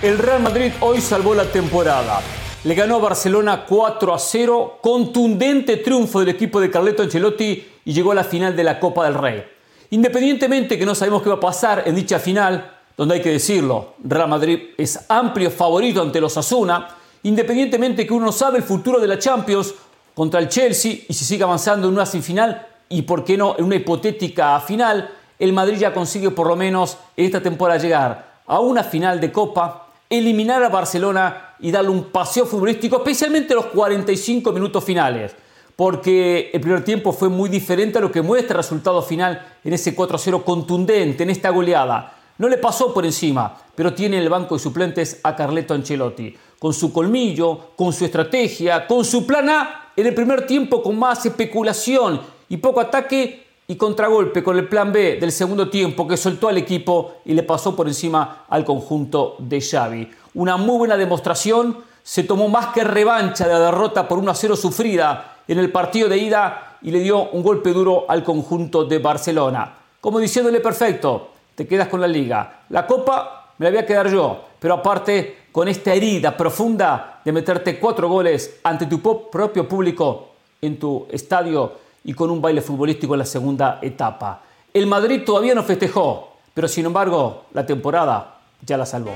El 0.03 0.19
Real 0.19 0.43
Madrid 0.43 0.71
hoy 0.81 1.01
salvó 1.01 1.33
la 1.33 1.45
temporada. 1.45 2.21
Le 2.63 2.75
ganó 2.75 2.97
a 2.97 2.99
Barcelona 2.99 3.65
4 3.67 4.13
a 4.13 4.19
0, 4.19 4.79
contundente 4.83 5.77
triunfo 5.77 6.19
del 6.19 6.29
equipo 6.29 6.61
de 6.61 6.69
Carleto 6.69 7.01
Ancelotti 7.01 7.67
y 7.85 7.91
llegó 7.91 8.11
a 8.11 8.15
la 8.15 8.23
final 8.23 8.55
de 8.55 8.63
la 8.63 8.79
Copa 8.79 9.05
del 9.05 9.15
Rey. 9.15 9.43
Independientemente 9.89 10.77
que 10.77 10.85
no 10.85 10.93
sabemos 10.93 11.23
qué 11.23 11.29
va 11.29 11.37
a 11.37 11.39
pasar 11.39 11.83
en 11.87 11.95
dicha 11.95 12.19
final, 12.19 12.71
donde 12.95 13.15
hay 13.15 13.21
que 13.21 13.31
decirlo, 13.31 13.95
Real 14.03 14.29
Madrid 14.29 14.59
es 14.77 15.05
amplio 15.09 15.49
favorito 15.49 16.03
ante 16.03 16.21
los 16.21 16.37
Asuna, 16.37 16.96
independientemente 17.27 18.07
que 18.07 18.13
uno 18.13 18.31
sabe 18.31 18.57
el 18.57 18.63
futuro 18.63 18.99
de 18.99 19.07
la 19.07 19.19
Champions 19.19 19.73
contra 20.15 20.39
el 20.39 20.47
Chelsea 20.47 20.99
y 21.07 21.13
si 21.13 21.25
sigue 21.25 21.43
avanzando 21.43 21.87
en 21.87 21.93
una 21.93 22.05
semifinal 22.05 22.65
y 22.87 23.01
por 23.01 23.25
qué 23.25 23.37
no 23.37 23.55
en 23.57 23.65
una 23.65 23.75
hipotética 23.75 24.59
final, 24.61 25.09
el 25.37 25.51
Madrid 25.51 25.77
ya 25.77 25.93
consigue 25.93 26.31
por 26.31 26.47
lo 26.47 26.55
menos 26.55 26.97
esta 27.17 27.41
temporada 27.41 27.81
llegar 27.81 28.41
a 28.47 28.59
una 28.61 28.81
final 28.81 29.19
de 29.19 29.31
Copa, 29.31 29.89
eliminar 30.09 30.63
a 30.63 30.69
Barcelona 30.69 31.55
y 31.59 31.69
darle 31.69 31.89
un 31.89 32.05
paseo 32.05 32.45
futbolístico, 32.45 32.97
especialmente 32.97 33.53
los 33.53 33.65
45 33.65 34.53
minutos 34.53 34.83
finales, 34.85 35.35
porque 35.75 36.49
el 36.53 36.61
primer 36.61 36.85
tiempo 36.85 37.11
fue 37.11 37.27
muy 37.27 37.49
diferente 37.49 37.97
a 37.97 38.01
lo 38.01 38.11
que 38.11 38.21
muestra 38.21 38.53
el 38.53 38.63
resultado 38.63 39.01
final 39.01 39.45
en 39.65 39.73
ese 39.73 39.93
4-0 39.93 40.45
contundente, 40.45 41.23
en 41.23 41.29
esta 41.29 41.49
goleada. 41.49 42.13
No 42.37 42.47
le 42.47 42.57
pasó 42.57 42.93
por 42.93 43.05
encima, 43.05 43.57
pero 43.75 43.93
tiene 43.93 44.15
en 44.15 44.23
el 44.23 44.29
banco 44.29 44.55
de 44.55 44.59
suplentes 44.59 45.19
a 45.23 45.35
Carleto 45.35 45.73
Ancelotti 45.73 46.33
con 46.59 46.73
su 46.73 46.91
colmillo, 46.91 47.71
con 47.75 47.93
su 47.93 48.05
estrategia, 48.05 48.87
con 48.87 49.05
su 49.05 49.25
plan 49.25 49.49
A 49.49 49.91
en 49.95 50.05
el 50.05 50.13
primer 50.13 50.45
tiempo 50.45 50.81
con 50.81 50.97
más 50.97 51.25
especulación 51.25 52.21
y 52.49 52.57
poco 52.57 52.79
ataque 52.79 53.45
y 53.67 53.75
contragolpe 53.75 54.43
con 54.43 54.57
el 54.57 54.67
plan 54.67 54.91
B 54.91 55.17
del 55.19 55.31
segundo 55.31 55.69
tiempo 55.69 56.07
que 56.07 56.15
soltó 56.15 56.47
al 56.47 56.57
equipo 56.57 57.15
y 57.25 57.33
le 57.33 57.43
pasó 57.43 57.75
por 57.75 57.87
encima 57.87 58.45
al 58.47 58.63
conjunto 58.63 59.35
de 59.39 59.59
Xavi. 59.59 60.09
Una 60.35 60.55
muy 60.55 60.77
buena 60.77 60.95
demostración, 60.95 61.79
se 62.01 62.23
tomó 62.23 62.47
más 62.47 62.67
que 62.67 62.85
revancha 62.85 63.45
de 63.45 63.53
la 63.53 63.59
derrota 63.59 64.07
por 64.07 64.19
1 64.19 64.31
a 64.31 64.35
0 64.35 64.55
sufrida 64.55 65.39
en 65.47 65.59
el 65.59 65.71
partido 65.71 66.07
de 66.07 66.17
ida 66.17 66.77
y 66.81 66.91
le 66.91 66.99
dio 66.99 67.29
un 67.31 67.43
golpe 67.43 67.73
duro 67.73 68.05
al 68.07 68.23
conjunto 68.23 68.85
de 68.85 68.99
Barcelona. 68.99 69.75
Como 69.99 70.19
diciéndole 70.19 70.61
perfecto, 70.61 71.31
te 71.55 71.67
quedas 71.67 71.89
con 71.89 71.99
la 71.99 72.07
liga. 72.07 72.61
La 72.69 72.87
copa 72.87 73.51
me 73.57 73.65
la 73.65 73.71
voy 73.71 73.79
a 73.79 73.85
quedar 73.85 74.09
yo, 74.09 74.41
pero 74.59 74.75
aparte 74.75 75.46
con 75.57 75.67
esta 75.67 75.91
herida 75.91 76.37
profunda 76.37 77.19
de 77.25 77.31
meterte 77.31 77.79
cuatro 77.79 78.07
goles 78.07 78.59
ante 78.61 78.85
tu 78.85 79.01
propio 79.01 79.67
público 79.67 80.29
en 80.61 80.77
tu 80.77 81.07
estadio 81.09 81.79
y 82.03 82.13
con 82.13 82.29
un 82.29 82.39
baile 82.39 82.61
futbolístico 82.61 83.15
en 83.15 83.17
la 83.17 83.25
segunda 83.25 83.79
etapa. 83.81 84.43
El 84.71 84.85
Madrid 84.85 85.23
todavía 85.25 85.55
no 85.55 85.63
festejó, 85.63 86.33
pero 86.53 86.67
sin 86.67 86.85
embargo 86.85 87.45
la 87.55 87.65
temporada 87.65 88.37
ya 88.63 88.77
la 88.77 88.85
salvó. 88.85 89.15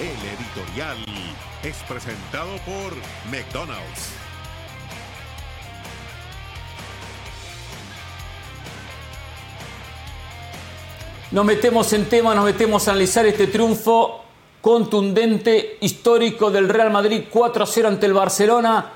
El 0.00 0.28
editorial 0.28 0.96
es 1.62 1.76
presentado 1.86 2.56
por 2.66 2.92
McDonald's. 3.30 4.14
Nos 11.30 11.44
metemos 11.44 11.92
en 11.92 12.08
tema, 12.08 12.34
nos 12.34 12.44
metemos 12.44 12.88
a 12.88 12.90
analizar 12.90 13.26
este 13.26 13.46
triunfo 13.46 14.23
contundente, 14.64 15.76
histórico 15.82 16.50
del 16.50 16.70
Real 16.70 16.90
Madrid 16.90 17.24
4 17.28 17.66
0 17.66 17.86
ante 17.88 18.06
el 18.06 18.14
Barcelona. 18.14 18.92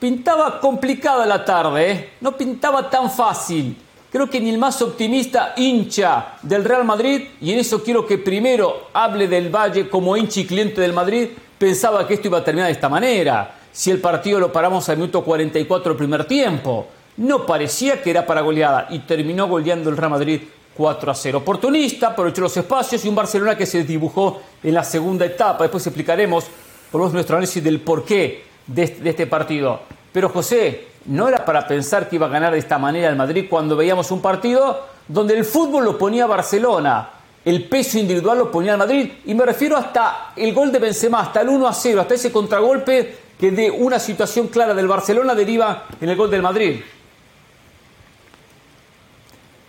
Pintaba 0.00 0.58
complicada 0.58 1.26
la 1.26 1.44
tarde, 1.44 1.90
¿eh? 1.90 2.10
no 2.22 2.34
pintaba 2.34 2.88
tan 2.88 3.10
fácil. 3.10 3.76
Creo 4.10 4.30
que 4.30 4.40
ni 4.40 4.48
el 4.48 4.56
más 4.56 4.80
optimista 4.80 5.52
hincha 5.58 6.36
del 6.40 6.64
Real 6.64 6.82
Madrid, 6.82 7.24
y 7.42 7.52
en 7.52 7.58
eso 7.58 7.84
quiero 7.84 8.06
que 8.06 8.16
primero 8.16 8.88
hable 8.94 9.28
del 9.28 9.54
Valle 9.54 9.90
como 9.90 10.16
hincha 10.16 10.40
y 10.40 10.46
cliente 10.46 10.80
del 10.80 10.94
Madrid, 10.94 11.28
pensaba 11.58 12.08
que 12.08 12.14
esto 12.14 12.28
iba 12.28 12.38
a 12.38 12.44
terminar 12.44 12.68
de 12.68 12.72
esta 12.72 12.88
manera. 12.88 13.56
Si 13.70 13.90
el 13.90 14.00
partido 14.00 14.40
lo 14.40 14.50
paramos 14.50 14.88
al 14.88 14.96
minuto 14.96 15.22
44 15.22 15.90
del 15.90 15.98
primer 15.98 16.24
tiempo, 16.24 16.86
no 17.18 17.44
parecía 17.44 18.00
que 18.00 18.08
era 18.08 18.24
para 18.24 18.40
goleada 18.40 18.86
y 18.88 19.00
terminó 19.00 19.46
goleando 19.46 19.90
el 19.90 19.98
Real 19.98 20.10
Madrid 20.12 20.40
4 20.76 21.10
a 21.10 21.14
0. 21.14 21.38
Oportunista, 21.38 22.08
aprovechó 22.08 22.42
los 22.42 22.56
espacios 22.56 23.04
y 23.04 23.08
un 23.08 23.14
Barcelona 23.14 23.56
que 23.56 23.66
se 23.66 23.84
dibujó 23.84 24.40
en 24.62 24.74
la 24.74 24.84
segunda 24.84 25.26
etapa. 25.26 25.64
Después 25.64 25.86
explicaremos 25.86 26.46
por 26.90 27.12
nuestro 27.12 27.36
análisis 27.36 27.62
del 27.62 27.80
porqué 27.80 28.44
de, 28.66 28.86
de 28.86 29.10
este 29.10 29.26
partido. 29.26 29.80
Pero 30.12 30.28
José, 30.28 30.88
no 31.06 31.28
era 31.28 31.44
para 31.44 31.66
pensar 31.66 32.08
que 32.08 32.16
iba 32.16 32.26
a 32.26 32.30
ganar 32.30 32.52
de 32.52 32.58
esta 32.58 32.78
manera 32.78 33.08
el 33.08 33.16
Madrid 33.16 33.46
cuando 33.48 33.76
veíamos 33.76 34.10
un 34.10 34.20
partido 34.20 34.86
donde 35.08 35.36
el 35.36 35.44
fútbol 35.44 35.84
lo 35.84 35.98
ponía 35.98 36.26
Barcelona, 36.26 37.10
el 37.44 37.64
peso 37.64 37.98
individual 37.98 38.38
lo 38.38 38.50
ponía 38.50 38.76
Madrid, 38.76 39.10
y 39.24 39.34
me 39.34 39.44
refiero 39.44 39.76
hasta 39.76 40.32
el 40.36 40.54
gol 40.54 40.70
de 40.70 40.78
Benzema, 40.78 41.20
hasta 41.20 41.40
el 41.40 41.48
1 41.48 41.66
a 41.66 41.74
0, 41.74 42.00
hasta 42.00 42.14
ese 42.14 42.30
contragolpe 42.30 43.16
que 43.38 43.50
de 43.50 43.70
una 43.70 43.98
situación 43.98 44.46
clara 44.48 44.74
del 44.74 44.86
Barcelona 44.86 45.34
deriva 45.34 45.86
en 46.00 46.08
el 46.08 46.16
gol 46.16 46.30
del 46.30 46.42
Madrid. 46.42 46.80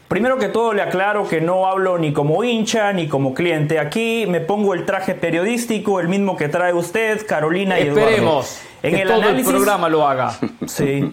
Primero 0.07 0.38
que 0.38 0.48
todo 0.50 0.74
le 0.74 0.81
aclaro 0.83 1.27
que 1.27 1.41
no 1.41 1.65
hablo 1.65 1.98
ni 1.98 2.13
como 2.13 2.43
hincha 2.43 2.93
ni 2.93 3.07
como 3.07 3.33
cliente. 3.33 3.79
Aquí 3.79 4.25
me 4.27 4.41
pongo 4.41 4.74
el 4.75 4.86
traje 4.86 5.15
periodístico, 5.15 6.00
el 6.00 6.07
mismo 6.07 6.38
que 6.38 6.50
trae 6.50 6.74
usted, 6.74 7.25
Carolina 7.25 7.79
y 7.79 7.88
Esperemos 7.88 8.62
En 8.83 8.95
que 8.95 9.01
el 9.01 9.07
todo 9.07 9.22
análisis- 9.22 9.48
el 9.48 9.53
programa 9.55 9.89
lo 9.89 10.07
haga. 10.07 10.33
Sí. 10.67 11.12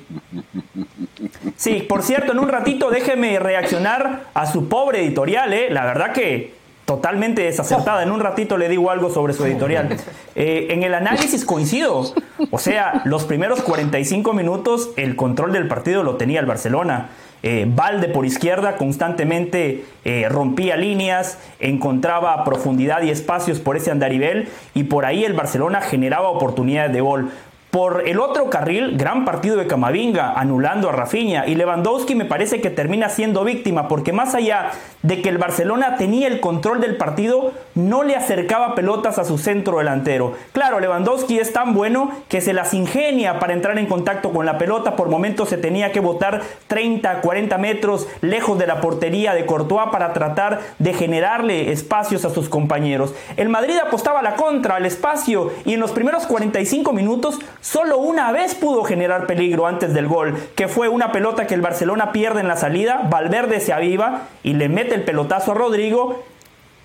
Sí, 1.57 1.87
por 1.89 2.03
cierto, 2.03 2.33
en 2.33 2.39
un 2.41 2.49
ratito 2.49 2.91
déjeme 2.91 3.39
reaccionar 3.39 4.25
a 4.35 4.47
su 4.47 4.69
pobre 4.69 5.01
editorial, 5.03 5.53
¿eh? 5.55 5.69
La 5.71 5.85
verdad 5.87 6.13
que 6.13 6.55
totalmente 6.91 7.43
desacertada. 7.43 8.03
En 8.03 8.11
un 8.11 8.19
ratito 8.19 8.59
le 8.59 8.69
digo 8.69 8.91
algo 8.91 9.11
sobre 9.11 9.33
su 9.33 9.45
editorial. 9.45 9.97
Eh, 10.35 10.69
en 10.71 10.83
el 10.83 10.95
análisis 10.95 11.45
coincido. 11.45 12.05
O 12.51 12.59
sea, 12.59 13.03
los 13.05 13.23
primeros 13.23 13.63
45 13.63 14.33
minutos 14.33 14.91
el 14.97 15.15
control 15.15 15.53
del 15.53 15.69
partido 15.69 16.03
lo 16.03 16.17
tenía 16.17 16.41
el 16.41 16.47
Barcelona. 16.47 17.11
Eh, 17.45 17.67
Valde 17.69 18.09
por 18.09 18.27
izquierda 18.27 18.77
constantemente 18.77 19.85
eh, 20.05 20.27
rompía 20.29 20.77
líneas, 20.77 21.39
encontraba 21.61 22.43
profundidad 22.45 23.03
y 23.03 23.11
espacios 23.11 23.61
por 23.61 23.77
ese 23.77 23.93
andarivel 23.93 24.49
y 24.75 24.83
por 24.85 25.07
ahí 25.07 25.25
el 25.25 25.35
Barcelona 25.35 25.81
generaba 25.81 26.29
oportunidades 26.29 26.93
de 26.93 27.01
gol. 27.01 27.31
Por 27.71 28.09
el 28.09 28.19
otro 28.19 28.51
carril, 28.51 28.97
gran 28.97 29.25
partido 29.25 29.55
de 29.55 29.69
Camavinga, 29.69 30.33
anulando 30.33 30.89
a 30.89 30.93
Rafinha. 30.93 31.47
Y 31.47 31.55
Lewandowski 31.55 32.17
me 32.17 32.25
parece 32.25 32.61
que 32.61 32.69
termina 32.69 33.09
siendo 33.09 33.45
víctima, 33.45 33.87
porque 33.87 34.13
más 34.13 34.35
allá 34.35 34.73
de 35.03 35.23
que 35.23 35.29
el 35.29 35.39
Barcelona 35.39 35.95
tenía 35.97 36.27
el 36.27 36.41
control 36.41 36.81
del 36.81 36.97
partido, 36.97 37.53
no 37.77 38.03
le 38.03 38.17
acercaba 38.17 38.75
pelotas 38.75 39.19
a 39.21 39.25
su 39.25 39.39
centro 39.39 39.79
delantero. 39.79 40.35
Claro, 40.51 40.81
Lewandowski 40.81 41.39
es 41.39 41.53
tan 41.53 41.73
bueno 41.73 42.11
que 42.29 42.41
se 42.41 42.53
las 42.53 42.75
ingenia 42.75 43.39
para 43.39 43.53
entrar 43.53 43.79
en 43.79 43.87
contacto 43.87 44.33
con 44.33 44.47
la 44.47 44.59
pelota. 44.59 44.97
Por 44.97 45.09
momentos 45.09 45.49
se 45.49 45.57
tenía 45.57 45.93
que 45.93 46.01
botar 46.01 46.43
30, 46.67 47.21
40 47.21 47.57
metros 47.59 48.09
lejos 48.21 48.59
de 48.59 48.67
la 48.67 48.81
portería 48.81 49.33
de 49.33 49.47
Courtois 49.47 49.91
para 49.93 50.13
tratar 50.13 50.59
de 50.81 50.93
generarle 50.93 51.71
espacios 51.71 52.25
a 52.25 52.31
sus 52.31 52.49
compañeros. 52.49 53.15
El 53.37 53.49
Madrid 53.49 53.77
apostaba 53.77 54.19
a 54.19 54.25
la 54.25 54.35
contra, 54.35 54.75
al 54.75 54.87
espacio, 54.87 55.53
y 55.65 55.75
en 55.75 55.81
los 55.81 55.93
primeros 55.93 56.27
45 56.27 56.93
minutos 56.93 57.39
solo 57.61 57.99
una 57.99 58.33
vez 58.33 58.55
pudo 58.55 58.85
generar 58.85 59.27
peligro 59.27 59.67
antes 59.67 59.95
del 59.95 60.09
gol, 60.09 60.37
que 60.55 60.69
fue 60.69 60.89
una 60.89 61.13
pelota 61.13 61.47
que 61.47 61.55
el 61.55 61.61
Barcelona 61.61 62.13
pierde 62.13 62.41
en 62.41 62.49
la 62.49 62.57
salida, 62.57 63.07
Valverde 63.11 63.61
se 63.61 63.73
aviva 63.73 64.29
y 64.43 64.55
le 64.55 64.69
mete 64.69 64.95
el 64.95 65.03
pelotazo 65.05 65.53
a 65.53 65.55
Rodrigo, 65.55 66.23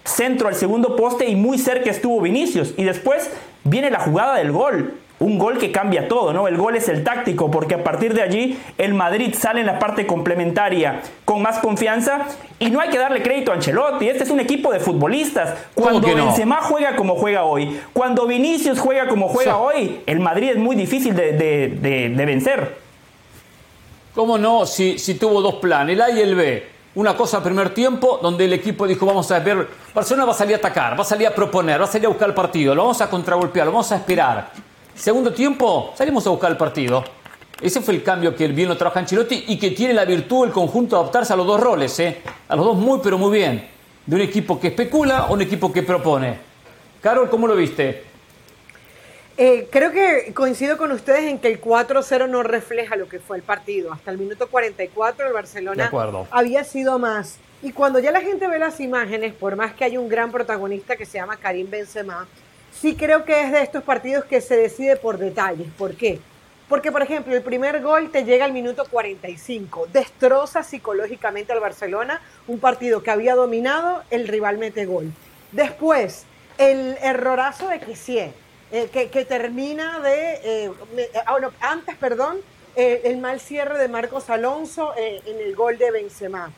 centro 0.03 0.47
al 0.47 0.55
segundo 0.55 0.95
poste 0.95 1.27
y 1.27 1.35
muy 1.35 1.57
cerca 1.57 1.89
estuvo 1.89 2.21
Vinicius. 2.21 2.73
Y 2.77 2.83
después 2.83 3.29
viene 3.63 3.89
la 3.89 3.99
jugada 3.99 4.35
del 4.35 4.51
gol. 4.51 4.93
Un 5.25 5.39
gol 5.39 5.57
que 5.57 5.71
cambia 5.71 6.07
todo, 6.07 6.33
¿no? 6.33 6.47
El 6.47 6.55
gol 6.55 6.75
es 6.75 6.87
el 6.87 7.03
táctico, 7.03 7.49
porque 7.49 7.73
a 7.73 7.83
partir 7.83 8.13
de 8.13 8.21
allí 8.21 8.59
el 8.77 8.93
Madrid 8.93 9.33
sale 9.35 9.61
en 9.61 9.65
la 9.65 9.79
parte 9.79 10.05
complementaria 10.05 11.01
con 11.25 11.41
más 11.41 11.57
confianza 11.57 12.27
y 12.59 12.69
no 12.69 12.79
hay 12.79 12.89
que 12.89 12.99
darle 12.99 13.23
crédito 13.23 13.51
a 13.51 13.55
Ancelotti. 13.55 14.07
Este 14.07 14.23
es 14.23 14.29
un 14.29 14.39
equipo 14.39 14.71
de 14.71 14.79
futbolistas. 14.79 15.55
Cuando 15.73 16.07
no? 16.09 16.25
Benzema 16.27 16.57
juega 16.61 16.95
como 16.95 17.15
juega 17.15 17.43
hoy, 17.43 17.79
cuando 17.91 18.27
Vinicius 18.27 18.79
juega 18.79 19.07
como 19.07 19.27
juega 19.27 19.57
hoy, 19.57 20.01
el 20.05 20.19
Madrid 20.19 20.51
es 20.51 20.57
muy 20.57 20.75
difícil 20.75 21.15
de, 21.15 21.31
de- 21.31 21.69
de- 21.69 22.09
de 22.09 22.25
vencer. 22.25 22.77
¿Cómo 24.13 24.37
no? 24.37 24.65
Si, 24.67 24.99
si 24.99 25.15
tuvo 25.15 25.41
dos 25.41 25.55
planes, 25.55 25.95
el 25.95 26.01
A 26.03 26.09
y 26.11 26.21
el 26.21 26.35
B. 26.35 26.67
Una 26.95 27.17
cosa 27.17 27.41
primer 27.43 27.71
tiempo, 27.71 28.19
donde 28.21 28.45
el 28.45 28.53
equipo 28.53 28.85
dijo, 28.87 29.05
vamos 29.07 29.29
a 29.31 29.39
ver, 29.39 29.67
Barcelona 29.93 30.25
va 30.25 30.31
a 30.31 30.35
salir 30.35 30.53
a 30.53 30.57
atacar, 30.59 30.97
va 30.97 31.01
a 31.01 31.05
salir 31.05 31.27
a 31.27 31.33
proponer, 31.33 31.81
va 31.81 31.85
a 31.85 31.87
salir 31.87 32.05
a 32.05 32.09
buscar 32.09 32.29
el 32.29 32.35
partido, 32.35 32.73
lo 32.75 32.83
vamos 32.83 33.01
a 33.01 33.09
contragolpear, 33.09 33.65
lo 33.65 33.73
vamos 33.73 33.91
a 33.91 33.95
esperar. 33.97 34.51
Segundo 34.95 35.33
tiempo, 35.33 35.93
salimos 35.95 36.25
a 36.25 36.29
buscar 36.29 36.51
el 36.51 36.57
partido. 36.57 37.03
Ese 37.61 37.81
fue 37.81 37.95
el 37.95 38.03
cambio 38.03 38.35
que 38.35 38.47
bien 38.47 38.69
lo 38.69 38.77
trabaja 38.77 39.01
Ancelotti 39.01 39.45
y 39.47 39.59
que 39.59 39.71
tiene 39.71 39.93
la 39.93 40.05
virtud 40.05 40.45
el 40.45 40.51
conjunto 40.51 40.95
de 40.95 41.01
adaptarse 41.01 41.33
a 41.33 41.35
los 41.35 41.45
dos 41.45 41.59
roles, 41.59 41.99
¿eh? 41.99 42.21
A 42.47 42.55
los 42.55 42.65
dos 42.65 42.77
muy, 42.77 42.99
pero 43.03 43.17
muy 43.17 43.37
bien. 43.37 43.67
De 44.05 44.15
un 44.15 44.21
equipo 44.21 44.59
que 44.59 44.67
especula 44.67 45.25
o 45.25 45.33
un 45.33 45.41
equipo 45.41 45.71
que 45.71 45.83
propone. 45.83 46.37
Carol, 47.01 47.29
¿cómo 47.29 47.45
lo 47.45 47.55
viste? 47.55 48.03
Eh, 49.37 49.67
creo 49.69 49.91
que 49.91 50.33
coincido 50.33 50.77
con 50.77 50.91
ustedes 50.91 51.25
en 51.25 51.39
que 51.39 51.49
el 51.49 51.59
4-0 51.59 52.29
no 52.29 52.41
refleja 52.41 52.95
lo 52.95 53.09
que 53.09 53.19
fue 53.19 53.35
el 53.37 53.43
partido. 53.43 53.91
Hasta 53.91 54.11
el 54.11 54.17
minuto 54.17 54.47
44 54.47 55.27
el 55.27 55.33
Barcelona 55.33 55.91
había 56.31 56.63
sido 56.63 56.99
más. 56.99 57.37
Y 57.61 57.71
cuando 57.73 57.99
ya 57.99 58.11
la 58.11 58.21
gente 58.21 58.47
ve 58.47 58.59
las 58.59 58.79
imágenes, 58.79 59.33
por 59.33 59.55
más 59.55 59.73
que 59.73 59.83
hay 59.83 59.97
un 59.97 60.07
gran 60.07 60.31
protagonista 60.31 60.95
que 60.95 61.05
se 61.05 61.17
llama 61.17 61.37
Karim 61.37 61.69
Benzema, 61.69 62.27
sí 62.81 62.95
creo 62.95 63.25
que 63.25 63.43
es 63.43 63.51
de 63.51 63.61
estos 63.61 63.83
partidos 63.83 64.25
que 64.25 64.41
se 64.41 64.57
decide 64.57 64.95
por 64.95 65.17
detalles. 65.17 65.67
¿Por 65.77 65.95
qué? 65.95 66.19
Porque, 66.67 66.91
por 66.91 67.03
ejemplo, 67.03 67.35
el 67.35 67.43
primer 67.43 67.81
gol 67.81 68.09
te 68.11 68.23
llega 68.23 68.45
al 68.45 68.51
minuto 68.51 68.85
45, 68.89 69.87
destroza 69.93 70.63
psicológicamente 70.63 71.53
al 71.53 71.59
Barcelona, 71.59 72.21
un 72.47 72.59
partido 72.59 73.03
que 73.03 73.11
había 73.11 73.35
dominado, 73.35 74.03
el 74.09 74.27
rival 74.27 74.57
mete 74.57 74.85
gol. 74.85 75.11
Después, 75.51 76.25
el 76.57 76.97
errorazo 77.03 77.67
de 77.67 77.79
Kessié, 77.79 78.33
eh, 78.71 78.89
que, 78.91 79.25
termina 79.25 79.99
de, 79.99 80.39
eh, 80.43 80.71
ah, 81.27 81.37
no, 81.39 81.51
antes, 81.59 81.95
perdón, 81.97 82.37
eh, 82.75 83.01
el 83.05 83.17
mal 83.17 83.39
cierre 83.39 83.77
de 83.77 83.87
Marcos 83.87 84.29
Alonso 84.31 84.91
en 84.97 85.39
el 85.39 85.55
gol 85.55 85.77
de 85.77 85.91
Benzema. 85.91 86.51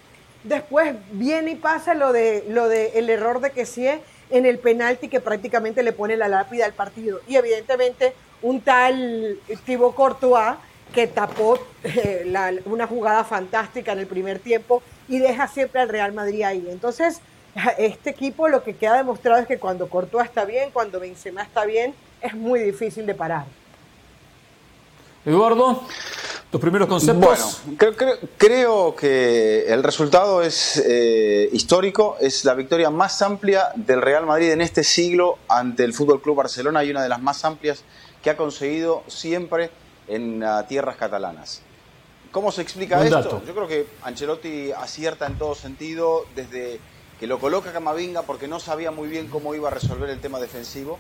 Después 0.44 0.96
viene 1.12 1.52
y 1.52 1.56
pasa 1.56 1.94
lo 1.94 2.14
de, 2.14 2.46
lo 2.48 2.70
de 2.70 2.98
el 2.98 3.10
error 3.10 3.42
de 3.42 3.52
Kessié 3.52 4.00
en 4.30 4.46
el 4.46 4.60
penalti 4.60 5.08
que 5.08 5.20
prácticamente 5.20 5.84
le 5.84 5.94
pone 5.94 6.18
la 6.18 6.28
lápida 6.28 6.66
al 6.66 6.74
partido. 6.74 7.22
Y 7.28 7.36
evidentemente 7.36 8.14
un 8.42 8.62
tal 8.62 9.40
Thibaut 9.66 9.96
Courtois 9.96 10.56
que 10.94 11.08
tapó 11.08 11.60
eh, 11.84 12.62
una 12.66 12.88
jugada 12.88 13.24
fantástica 13.24 13.92
en 13.92 14.00
el 14.00 14.08
primer 14.08 14.40
tiempo 14.40 14.82
y 15.08 15.20
deja 15.20 15.48
siempre 15.48 15.82
al 15.82 15.90
Real 15.90 16.14
Madrid 16.14 16.44
ahí. 16.44 16.66
Entonces, 16.70 17.22
este 17.78 18.12
equipo 18.12 18.48
lo 18.48 18.64
que 18.64 18.76
queda 18.76 18.98
demostrado 18.98 19.42
es 19.42 19.48
que 19.48 19.58
cuando 19.58 19.90
Courtois 19.90 20.26
está 20.26 20.46
bien, 20.46 20.70
cuando 20.72 21.00
Benzema 21.00 21.42
está 21.42 21.66
bien, 21.66 21.94
es 22.22 22.34
muy 22.34 22.60
difícil 22.60 23.06
de 23.06 23.16
parar. 23.16 23.46
Eduardo, 25.26 25.84
tus 26.52 26.62
primeros 26.62 26.88
conceptos. 26.88 27.62
Bueno, 27.64 27.78
creo, 27.78 27.96
creo- 27.96 28.18
creo 28.38 28.96
que 28.96 29.66
el 29.68 29.84
resultado 29.84 30.42
es 30.42 30.78
eh, 30.86 31.50
histórico, 31.52 32.16
es 32.22 32.46
la 32.46 32.54
victoria 32.54 32.90
más 32.90 33.22
amplia 33.22 33.70
del 33.76 34.02
Real 34.02 34.26
Madrid 34.26 34.52
en 34.52 34.62
este 34.62 34.84
siglo 34.84 35.38
ante 35.50 35.84
el 35.84 35.94
Fútbol 35.94 36.22
Club 36.22 36.38
Barcelona 36.38 36.84
y 36.84 36.92
una 36.92 37.04
de 37.04 37.10
las 37.10 37.22
más 37.22 37.44
amplias 37.44 37.84
que 38.24 38.30
ha 38.30 38.38
conseguido 38.38 39.04
siempre 39.08 39.70
en 40.08 40.42
ah, 40.44 40.66
tierras 40.68 40.96
catalanas. 40.96 41.62
¿Cómo 42.32 42.52
se 42.52 42.62
explica 42.62 42.96
Buen 42.98 43.08
esto? 43.08 43.20
dato. 43.22 43.42
Yo 43.46 43.54
creo 43.54 43.68
que 43.68 43.88
Ancelotti 44.04 44.72
acierta 44.72 45.26
en 45.28 45.38
todo 45.38 45.54
sentido 45.56 46.26
desde 46.36 46.80
que 47.20 47.28
lo 47.28 47.40
coloca 47.40 47.74
Camavinga 47.74 48.22
porque 48.22 48.48
no 48.48 48.60
sabía 48.60 48.92
muy 48.92 49.08
bien 49.10 49.28
cómo 49.28 49.56
iba 49.56 49.68
a 49.70 49.72
resolver 49.72 50.10
el 50.10 50.20
tema 50.22 50.40
defensivo. 50.40 51.00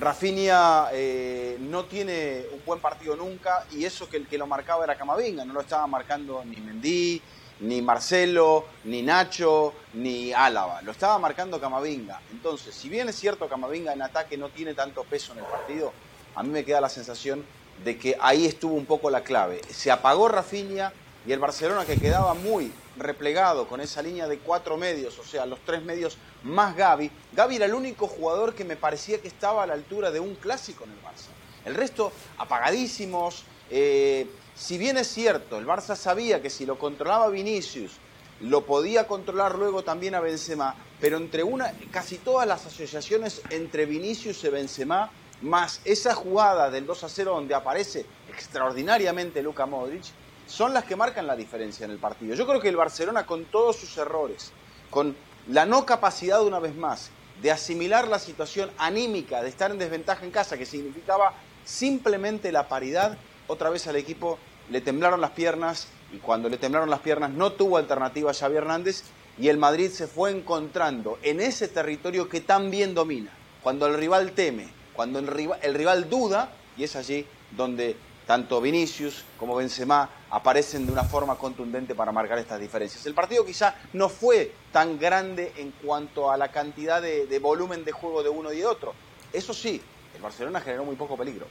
Rafinha 0.00 0.88
eh, 0.92 1.56
no 1.60 1.84
tiene 1.86 2.46
un 2.52 2.62
buen 2.64 2.80
partido 2.80 3.16
nunca 3.16 3.66
y 3.72 3.84
eso 3.84 4.08
que 4.08 4.16
el 4.16 4.28
que 4.28 4.38
lo 4.38 4.46
marcaba 4.46 4.84
era 4.84 4.96
Camavinga, 4.96 5.44
no 5.44 5.52
lo 5.52 5.60
estaba 5.60 5.86
marcando 5.88 6.44
ni 6.44 6.56
Mendy, 6.56 7.20
ni 7.60 7.82
Marcelo, 7.82 8.66
ni 8.84 9.02
Nacho, 9.02 9.74
ni 9.94 10.32
Álava, 10.32 10.82
lo 10.82 10.92
estaba 10.92 11.18
marcando 11.18 11.60
Camavinga. 11.60 12.20
Entonces, 12.30 12.76
si 12.76 12.88
bien 12.88 13.08
es 13.08 13.16
cierto 13.16 13.48
Camavinga 13.48 13.92
en 13.92 14.02
ataque 14.02 14.36
no 14.36 14.50
tiene 14.50 14.74
tanto 14.74 15.02
peso 15.02 15.32
en 15.32 15.38
el 15.38 15.44
partido, 15.44 15.92
a 16.36 16.44
mí 16.44 16.50
me 16.50 16.64
queda 16.64 16.80
la 16.80 16.88
sensación 16.88 17.44
de 17.84 17.98
que 17.98 18.16
ahí 18.20 18.46
estuvo 18.46 18.74
un 18.74 18.86
poco 18.86 19.10
la 19.10 19.22
clave. 19.22 19.60
Se 19.68 19.90
apagó 19.90 20.28
Rafinha 20.28 20.92
y 21.26 21.32
el 21.32 21.40
Barcelona 21.40 21.84
que 21.84 21.96
quedaba 21.96 22.34
muy 22.34 22.72
replegado 22.98 23.66
con 23.68 23.80
esa 23.80 24.02
línea 24.02 24.28
de 24.28 24.38
cuatro 24.38 24.76
medios, 24.76 25.18
o 25.18 25.24
sea, 25.24 25.46
los 25.46 25.60
tres 25.64 25.82
medios 25.82 26.18
más 26.42 26.76
Gaby. 26.76 27.10
Gaby 27.32 27.56
era 27.56 27.66
el 27.66 27.74
único 27.74 28.06
jugador 28.06 28.54
que 28.54 28.64
me 28.64 28.76
parecía 28.76 29.20
que 29.20 29.28
estaba 29.28 29.62
a 29.62 29.66
la 29.66 29.74
altura 29.74 30.10
de 30.10 30.20
un 30.20 30.34
clásico 30.34 30.84
en 30.84 30.90
el 30.90 30.98
Barça. 30.98 31.28
El 31.64 31.74
resto 31.74 32.12
apagadísimos. 32.38 33.44
eh, 33.70 34.26
si 34.54 34.76
bien 34.76 34.96
es 34.96 35.06
cierto, 35.06 35.56
el 35.58 35.66
Barça 35.66 35.94
sabía 35.94 36.42
que 36.42 36.50
si 36.50 36.66
lo 36.66 36.78
controlaba 36.78 37.28
Vinicius, 37.28 37.92
lo 38.40 38.64
podía 38.64 39.06
controlar 39.06 39.54
luego 39.56 39.84
también 39.84 40.14
a 40.14 40.20
Benzema, 40.20 40.74
pero 41.00 41.16
entre 41.16 41.44
una, 41.44 41.72
casi 41.90 42.18
todas 42.18 42.46
las 42.46 42.66
asociaciones 42.66 43.42
entre 43.50 43.86
Vinicius 43.86 44.42
y 44.44 44.48
Benzema, 44.48 45.10
más 45.42 45.80
esa 45.84 46.14
jugada 46.14 46.70
del 46.70 46.86
2 46.86 47.04
a 47.04 47.08
0 47.08 47.34
donde 47.34 47.54
aparece 47.54 48.04
extraordinariamente 48.28 49.42
Luka 49.42 49.66
Modric, 49.66 50.04
son 50.48 50.72
las 50.72 50.84
que 50.84 50.96
marcan 50.96 51.26
la 51.26 51.36
diferencia 51.36 51.84
en 51.84 51.90
el 51.90 51.98
partido. 51.98 52.34
Yo 52.34 52.46
creo 52.46 52.60
que 52.60 52.68
el 52.68 52.76
Barcelona, 52.76 53.26
con 53.26 53.44
todos 53.44 53.76
sus 53.76 53.96
errores, 53.98 54.52
con 54.90 55.14
la 55.48 55.66
no 55.66 55.86
capacidad 55.86 56.42
una 56.44 56.58
vez 56.58 56.74
más 56.74 57.10
de 57.42 57.52
asimilar 57.52 58.08
la 58.08 58.18
situación 58.18 58.70
anímica 58.78 59.42
de 59.42 59.48
estar 59.48 59.70
en 59.70 59.78
desventaja 59.78 60.24
en 60.24 60.30
casa, 60.30 60.58
que 60.58 60.66
significaba 60.66 61.34
simplemente 61.64 62.50
la 62.50 62.66
paridad, 62.68 63.18
otra 63.46 63.70
vez 63.70 63.86
al 63.86 63.96
equipo 63.96 64.38
le 64.70 64.80
temblaron 64.80 65.20
las 65.20 65.30
piernas 65.30 65.88
y 66.12 66.16
cuando 66.16 66.48
le 66.48 66.58
temblaron 66.58 66.90
las 66.90 67.00
piernas 67.00 67.30
no 67.30 67.52
tuvo 67.52 67.76
alternativa 67.76 68.30
a 68.30 68.34
Xavi 68.34 68.56
Hernández 68.56 69.04
y 69.38 69.48
el 69.48 69.58
Madrid 69.58 69.90
se 69.90 70.06
fue 70.06 70.30
encontrando 70.30 71.18
en 71.22 71.40
ese 71.40 71.68
territorio 71.68 72.28
que 72.28 72.40
tan 72.40 72.70
bien 72.70 72.94
domina, 72.94 73.30
cuando 73.62 73.86
el 73.86 73.94
rival 73.94 74.32
teme, 74.32 74.68
cuando 74.94 75.18
el 75.18 75.26
rival, 75.26 75.58
el 75.62 75.74
rival 75.74 76.10
duda 76.10 76.50
y 76.76 76.84
es 76.84 76.96
allí 76.96 77.26
donde 77.56 77.96
tanto 78.28 78.60
Vinicius 78.60 79.24
como 79.38 79.56
Benzema 79.56 80.06
aparecen 80.28 80.84
de 80.84 80.92
una 80.92 81.02
forma 81.02 81.36
contundente 81.36 81.94
para 81.94 82.12
marcar 82.12 82.36
estas 82.36 82.60
diferencias. 82.60 83.06
El 83.06 83.14
partido 83.14 83.42
quizá 83.42 83.74
no 83.94 84.10
fue 84.10 84.52
tan 84.70 84.98
grande 84.98 85.54
en 85.56 85.72
cuanto 85.82 86.30
a 86.30 86.36
la 86.36 86.48
cantidad 86.48 87.00
de, 87.00 87.38
volumen 87.38 87.86
de 87.86 87.92
juego 87.92 88.22
de 88.22 88.28
uno 88.28 88.52
y 88.52 88.58
de 88.58 88.66
otro. 88.66 88.92
Eso 89.32 89.54
sí, 89.54 89.80
el 90.14 90.20
Barcelona 90.20 90.60
generó 90.60 90.84
muy 90.84 90.94
poco 90.94 91.16
peligro. 91.16 91.46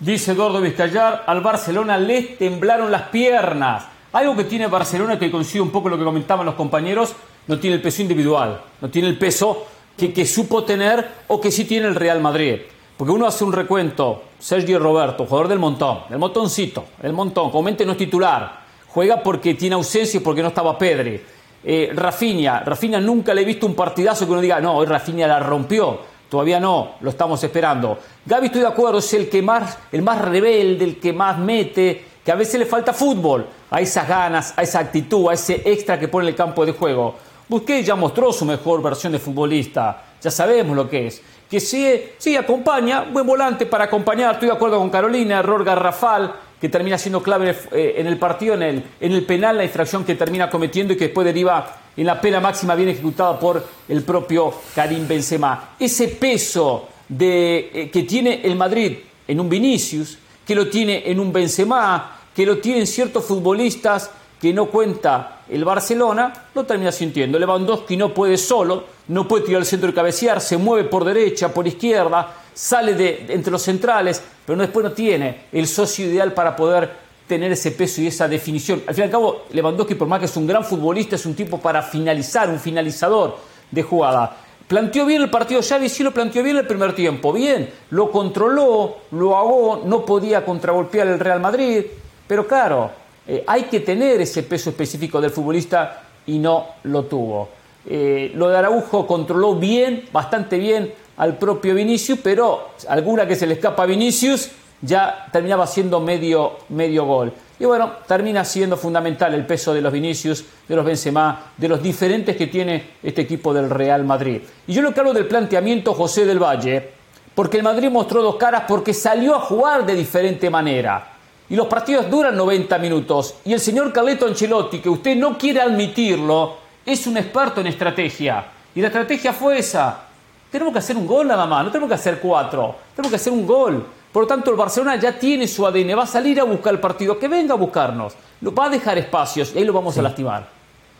Dice 0.00 0.32
Eduardo 0.32 0.58
Vizcayar, 0.62 1.24
al 1.26 1.42
Barcelona 1.42 1.98
les 1.98 2.38
temblaron 2.38 2.90
las 2.90 3.02
piernas. 3.10 3.84
Algo 4.14 4.34
que 4.34 4.44
tiene 4.44 4.68
Barcelona, 4.68 5.18
que 5.18 5.30
coincide 5.30 5.60
un 5.60 5.70
poco 5.70 5.90
lo 5.90 5.98
que 5.98 6.04
comentaban 6.04 6.46
los 6.46 6.54
compañeros, 6.54 7.14
no 7.46 7.60
tiene 7.60 7.76
el 7.76 7.82
peso 7.82 8.00
individual, 8.00 8.62
no 8.80 8.88
tiene 8.88 9.08
el 9.08 9.18
peso 9.18 9.66
que 9.98 10.24
supo 10.24 10.64
tener 10.64 11.06
o 11.28 11.38
que 11.42 11.50
sí 11.50 11.66
tiene 11.66 11.88
el 11.88 11.94
Real 11.94 12.22
Madrid. 12.22 12.60
Porque 12.96 13.12
uno 13.12 13.26
hace 13.26 13.44
un 13.44 13.52
recuento, 13.52 14.22
Sergio 14.38 14.78
Roberto, 14.78 15.26
jugador 15.26 15.48
del 15.48 15.58
montón, 15.58 16.00
del 16.08 16.18
montoncito, 16.18 16.84
el 17.02 17.12
montón, 17.12 17.50
comúnmente 17.50 17.84
no 17.84 17.92
es 17.92 17.98
titular, 17.98 18.60
juega 18.88 19.22
porque 19.22 19.54
tiene 19.54 19.74
ausencia 19.74 20.18
y 20.18 20.22
porque 20.22 20.40
no 20.40 20.48
estaba 20.48 20.78
Pedri. 20.78 21.20
Eh, 21.62 21.90
Rafinha, 21.94 22.60
Rafinha 22.60 22.98
nunca 22.98 23.34
le 23.34 23.42
he 23.42 23.44
visto 23.44 23.66
un 23.66 23.74
partidazo 23.74 24.24
que 24.24 24.32
uno 24.32 24.40
diga, 24.40 24.60
no, 24.60 24.76
hoy 24.76 24.86
Rafinha 24.86 25.26
la 25.26 25.40
rompió, 25.40 25.98
todavía 26.30 26.58
no, 26.58 26.92
lo 27.00 27.10
estamos 27.10 27.42
esperando. 27.44 27.98
Gaby, 28.24 28.46
estoy 28.46 28.62
de 28.62 28.68
acuerdo, 28.68 28.98
es 28.98 29.12
el 29.12 29.28
que 29.28 29.42
más, 29.42 29.76
el 29.92 30.00
más 30.00 30.22
rebelde, 30.22 30.84
el 30.84 30.98
que 30.98 31.12
más 31.12 31.38
mete, 31.38 32.02
que 32.24 32.32
a 32.32 32.34
veces 32.34 32.58
le 32.58 32.64
falta 32.64 32.94
fútbol, 32.94 33.46
a 33.70 33.80
esas 33.80 34.08
ganas, 34.08 34.54
a 34.56 34.62
esa 34.62 34.78
actitud, 34.78 35.28
a 35.28 35.34
ese 35.34 35.60
extra 35.66 36.00
que 36.00 36.08
pone 36.08 36.26
en 36.26 36.30
el 36.30 36.36
campo 36.36 36.64
de 36.64 36.72
juego. 36.72 37.14
Busquets 37.48 37.86
ya 37.86 37.94
mostró 37.94 38.32
su 38.32 38.44
mejor 38.44 38.82
versión 38.82 39.12
de 39.12 39.18
futbolista, 39.18 40.02
ya 40.22 40.30
sabemos 40.30 40.76
lo 40.76 40.88
que 40.88 41.06
es 41.06 41.22
que 41.50 41.60
sí, 41.60 41.86
sí 42.18 42.36
acompaña, 42.36 43.02
buen 43.02 43.26
volante 43.26 43.66
para 43.66 43.84
acompañar, 43.84 44.34
estoy 44.34 44.48
de 44.48 44.54
acuerdo 44.54 44.78
con 44.78 44.90
Carolina, 44.90 45.38
error 45.38 45.64
garrafal, 45.64 46.34
que 46.60 46.68
termina 46.68 46.98
siendo 46.98 47.22
clave 47.22 47.56
eh, 47.72 47.94
en 47.98 48.06
el 48.06 48.18
partido, 48.18 48.54
en 48.54 48.62
el, 48.62 48.84
en 49.00 49.12
el 49.12 49.24
penal, 49.24 49.56
la 49.56 49.64
infracción 49.64 50.04
que 50.04 50.14
termina 50.14 50.50
cometiendo 50.50 50.92
y 50.92 50.96
que 50.96 51.04
después 51.04 51.24
deriva 51.24 51.76
en 51.96 52.06
la 52.06 52.20
pena 52.20 52.40
máxima 52.40 52.74
bien 52.74 52.88
ejecutada 52.88 53.38
por 53.38 53.64
el 53.88 54.02
propio 54.02 54.52
Karim 54.74 55.06
Benzema. 55.06 55.76
Ese 55.78 56.08
peso 56.08 56.88
de, 57.08 57.70
eh, 57.72 57.90
que 57.90 58.02
tiene 58.02 58.40
el 58.42 58.56
Madrid 58.56 58.98
en 59.28 59.40
un 59.40 59.48
Vinicius, 59.48 60.18
que 60.46 60.54
lo 60.54 60.68
tiene 60.68 61.04
en 61.06 61.20
un 61.20 61.32
Benzema, 61.32 62.18
que 62.34 62.44
lo 62.44 62.58
tienen 62.58 62.86
ciertos 62.86 63.24
futbolistas 63.24 64.10
que 64.40 64.52
no 64.52 64.66
cuenta 64.66 65.40
el 65.48 65.64
Barcelona, 65.64 66.48
lo 66.54 66.64
termina 66.64 66.92
sintiendo. 66.92 67.38
Lewandowski 67.38 67.96
no 67.96 68.12
puede 68.12 68.36
solo, 68.36 68.84
no 69.08 69.26
puede 69.26 69.44
tirar 69.44 69.60
al 69.60 69.66
centro 69.66 69.88
y 69.88 69.92
cabecear, 69.92 70.40
se 70.40 70.56
mueve 70.56 70.88
por 70.88 71.04
derecha, 71.04 71.52
por 71.52 71.66
izquierda, 71.66 72.34
sale 72.52 72.94
de, 72.94 73.26
entre 73.28 73.50
los 73.50 73.62
centrales, 73.62 74.22
pero 74.44 74.58
después 74.58 74.84
no 74.84 74.92
tiene 74.92 75.46
el 75.52 75.66
socio 75.66 76.06
ideal 76.06 76.32
para 76.32 76.54
poder 76.54 77.06
tener 77.26 77.50
ese 77.52 77.72
peso 77.72 78.00
y 78.00 78.08
esa 78.08 78.28
definición. 78.28 78.82
Al 78.86 78.94
fin 78.94 79.02
y 79.02 79.04
al 79.06 79.10
cabo, 79.10 79.44
Lewandowski, 79.52 79.94
por 79.94 80.08
más 80.08 80.20
que 80.20 80.26
es 80.26 80.36
un 80.36 80.46
gran 80.46 80.64
futbolista, 80.64 81.16
es 81.16 81.26
un 81.26 81.34
tipo 81.34 81.58
para 81.58 81.82
finalizar, 81.82 82.48
un 82.48 82.60
finalizador 82.60 83.36
de 83.70 83.82
jugada. 83.82 84.36
Planteó 84.68 85.06
bien 85.06 85.22
el 85.22 85.30
partido 85.30 85.62
Xavi, 85.62 85.88
sí 85.88 86.02
lo 86.02 86.12
planteó 86.12 86.42
bien 86.42 86.56
el 86.56 86.66
primer 86.66 86.94
tiempo, 86.94 87.32
bien, 87.32 87.70
lo 87.90 88.10
controló, 88.10 88.96
lo 89.12 89.36
ahogó, 89.36 89.82
no 89.84 90.04
podía 90.04 90.44
contragolpear 90.44 91.06
el 91.06 91.20
Real 91.20 91.40
Madrid, 91.40 91.84
pero 92.26 92.48
claro, 92.48 92.90
eh, 93.26 93.44
hay 93.46 93.64
que 93.64 93.80
tener 93.80 94.20
ese 94.20 94.42
peso 94.42 94.70
específico 94.70 95.20
del 95.20 95.30
futbolista 95.30 96.02
y 96.26 96.38
no 96.38 96.66
lo 96.84 97.04
tuvo. 97.04 97.48
Eh, 97.88 98.32
lo 98.34 98.48
de 98.48 98.58
Araujo 98.58 99.06
controló 99.06 99.54
bien, 99.54 100.08
bastante 100.12 100.58
bien 100.58 100.92
al 101.16 101.38
propio 101.38 101.74
Vinicius, 101.74 102.18
pero 102.22 102.70
alguna 102.88 103.26
que 103.26 103.36
se 103.36 103.46
le 103.46 103.54
escapa 103.54 103.84
a 103.84 103.86
Vinicius 103.86 104.50
ya 104.82 105.26
terminaba 105.32 105.66
siendo 105.66 106.00
medio, 106.00 106.58
medio 106.68 107.04
gol. 107.04 107.32
Y 107.58 107.64
bueno, 107.64 107.92
termina 108.06 108.44
siendo 108.44 108.76
fundamental 108.76 109.32
el 109.32 109.46
peso 109.46 109.72
de 109.72 109.80
los 109.80 109.92
Vinicius, 109.92 110.44
de 110.68 110.76
los 110.76 110.84
Benzema, 110.84 111.52
de 111.56 111.68
los 111.68 111.82
diferentes 111.82 112.36
que 112.36 112.48
tiene 112.48 112.90
este 113.02 113.22
equipo 113.22 113.54
del 113.54 113.70
Real 113.70 114.04
Madrid. 114.04 114.42
Y 114.66 114.74
yo 114.74 114.82
lo 114.82 114.92
que 114.92 115.00
hablo 115.00 115.14
del 115.14 115.26
planteamiento 115.26 115.94
José 115.94 116.26
del 116.26 116.42
Valle, 116.42 116.90
porque 117.34 117.56
el 117.56 117.62
Madrid 117.62 117.88
mostró 117.90 118.22
dos 118.22 118.36
caras 118.36 118.64
porque 118.68 118.92
salió 118.92 119.34
a 119.34 119.40
jugar 119.40 119.86
de 119.86 119.94
diferente 119.94 120.50
manera. 120.50 121.15
Y 121.48 121.56
los 121.56 121.66
partidos 121.66 122.10
duran 122.10 122.36
90 122.36 122.78
minutos. 122.78 123.36
Y 123.44 123.52
el 123.52 123.60
señor 123.60 123.92
Carleto 123.92 124.26
Ancelotti, 124.26 124.80
que 124.80 124.88
usted 124.88 125.16
no 125.16 125.38
quiere 125.38 125.60
admitirlo, 125.60 126.56
es 126.84 127.06
un 127.06 127.16
experto 127.16 127.60
en 127.60 127.68
estrategia. 127.68 128.44
Y 128.74 128.80
la 128.80 128.88
estrategia 128.88 129.32
fue 129.32 129.58
esa. 129.58 130.02
Tenemos 130.50 130.72
que 130.72 130.78
hacer 130.78 130.96
un 130.96 131.06
gol 131.06 131.26
nada 131.26 131.46
más, 131.46 131.64
no 131.64 131.70
tenemos 131.70 131.88
que 131.88 131.94
hacer 131.94 132.20
cuatro. 132.20 132.74
Tenemos 132.94 133.10
que 133.10 133.16
hacer 133.16 133.32
un 133.32 133.46
gol. 133.46 133.84
Por 134.12 134.22
lo 134.22 134.26
tanto, 134.26 134.50
el 134.50 134.56
Barcelona 134.56 134.96
ya 134.96 135.18
tiene 135.18 135.46
su 135.46 135.66
ADN, 135.66 135.96
va 135.98 136.04
a 136.04 136.06
salir 136.06 136.40
a 136.40 136.44
buscar 136.44 136.72
el 136.72 136.80
partido, 136.80 137.18
que 137.18 137.28
venga 137.28 137.54
a 137.54 137.56
buscarnos. 137.56 138.14
Lo 138.40 138.54
va 138.54 138.66
a 138.66 138.68
dejar 138.70 138.98
espacios 138.98 139.52
y 139.54 139.58
ahí 139.58 139.64
lo 139.64 139.72
vamos 139.72 139.96
a 139.98 140.02
lastimar. 140.02 140.48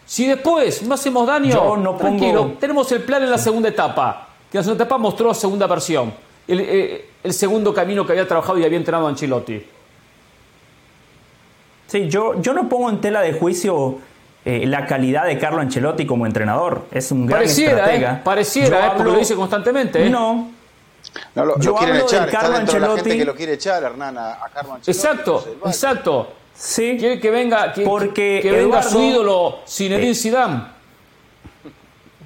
Si 0.05 0.27
después 0.27 0.83
no 0.83 0.95
hacemos 0.95 1.27
daño, 1.27 1.77
no 1.77 1.95
tranquilo, 1.95 2.53
tenemos 2.61 2.91
el 2.93 3.03
plan 3.03 3.23
en 3.23 3.31
la 3.31 3.39
segunda 3.39 3.69
etapa. 3.69 4.29
Que 4.51 4.59
la 4.59 4.65
segunda 4.65 4.85
etapa 4.85 4.99
mostró 4.99 5.35
segunda 5.35 5.67
versión. 5.67 6.13
El, 6.47 6.61
eh, 6.61 7.11
el 7.25 7.33
segundo 7.33 7.75
camino 7.75 8.07
que 8.07 8.13
había 8.13 8.29
trabajado 8.29 8.59
y 8.59 8.65
había 8.65 8.79
entrenado 8.79 9.09
Ancelotti. 9.09 9.65
Sí, 11.87 12.09
yo, 12.09 12.41
yo 12.41 12.53
no 12.53 12.69
pongo 12.69 12.91
en 12.91 13.01
tela 13.01 13.21
de 13.21 13.33
juicio 13.33 13.99
eh, 14.45 14.67
la 14.67 14.87
calidad 14.87 15.27
de 15.27 15.39
Carlo 15.39 15.61
Ancelotti 15.61 16.07
como 16.07 16.27
entrenador. 16.27 16.87
Es 16.91 17.13
un 17.13 17.27
gran 17.27 17.41
pareciera, 17.41 17.79
estratega. 17.79 18.13
Eh, 18.13 18.21
pareciera, 18.25 18.97
eh, 18.97 19.05
lo 19.05 19.13
dice 19.15 19.35
constantemente. 19.35 20.05
¿eh? 20.05 20.11
No. 20.11 20.51
No, 21.35 21.45
lo, 21.45 21.59
yo 21.61 21.71
lo 21.71 21.77
quieren 21.77 21.97
echar, 21.97 22.29
Carlo 22.31 22.57
Ancelotti. 22.57 22.97
La 22.97 23.05
gente 23.05 23.19
que 23.19 23.25
lo 23.25 23.35
quiere 23.35 23.53
echar, 23.55 23.83
Hernán, 23.83 24.19
a, 24.19 24.33
a 24.33 24.49
Carlo 24.53 24.75
Ancelotti. 24.75 24.91
Exacto, 24.91 25.45
exacto. 25.65 26.33
Sí. 26.55 26.97
Quiere 26.99 27.21
que 27.21 27.31
venga, 27.31 27.73
que, 27.73 27.83
porque 27.83 28.41
que 28.43 28.51
venga 28.51 28.81
Eduardo, 28.81 28.91
su 28.91 29.01
ídolo, 29.03 29.59
Zinedine 29.69 30.11
eh, 30.11 30.15
Zidane. 30.15 30.63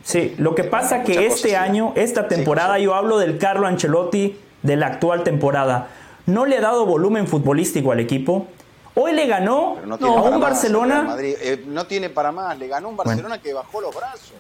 Sí, 0.03 0.35
lo 0.39 0.55
que 0.55 0.65
pasa 0.65 1.03
que 1.03 1.27
este 1.27 1.57
año, 1.57 1.93
esta 1.97 2.27
temporada, 2.27 2.77
sí, 2.77 2.85
yo 2.85 2.95
hablo 2.95 3.19
del 3.19 3.39
Carlo 3.39 3.67
Ancelotti 3.67 4.39
de 4.63 4.77
la 4.77 4.87
actual 4.87 5.25
temporada. 5.25 5.89
No 6.27 6.47
le 6.47 6.57
ha 6.57 6.61
dado 6.61 6.87
volumen 6.87 7.27
futbolístico 7.27 7.93
al 7.93 8.01
equipo. 8.01 8.47
Hoy 8.95 9.13
le 9.13 9.27
ganó 9.27 9.79
no 9.87 9.97
no, 9.97 10.19
a 10.19 10.23
un 10.23 10.41
Barcelona. 10.41 11.17
Eh, 11.21 11.65
no 11.67 11.87
tiene 11.87 12.11
para 12.11 12.33
más, 12.33 12.59
le 12.59 12.69
ganó 12.69 12.89
un 12.89 12.97
Barcelona 12.97 13.29
bueno. 13.29 13.43
que 13.43 13.53
bajó 13.55 13.81
los 13.81 13.95
brazos. 13.95 14.33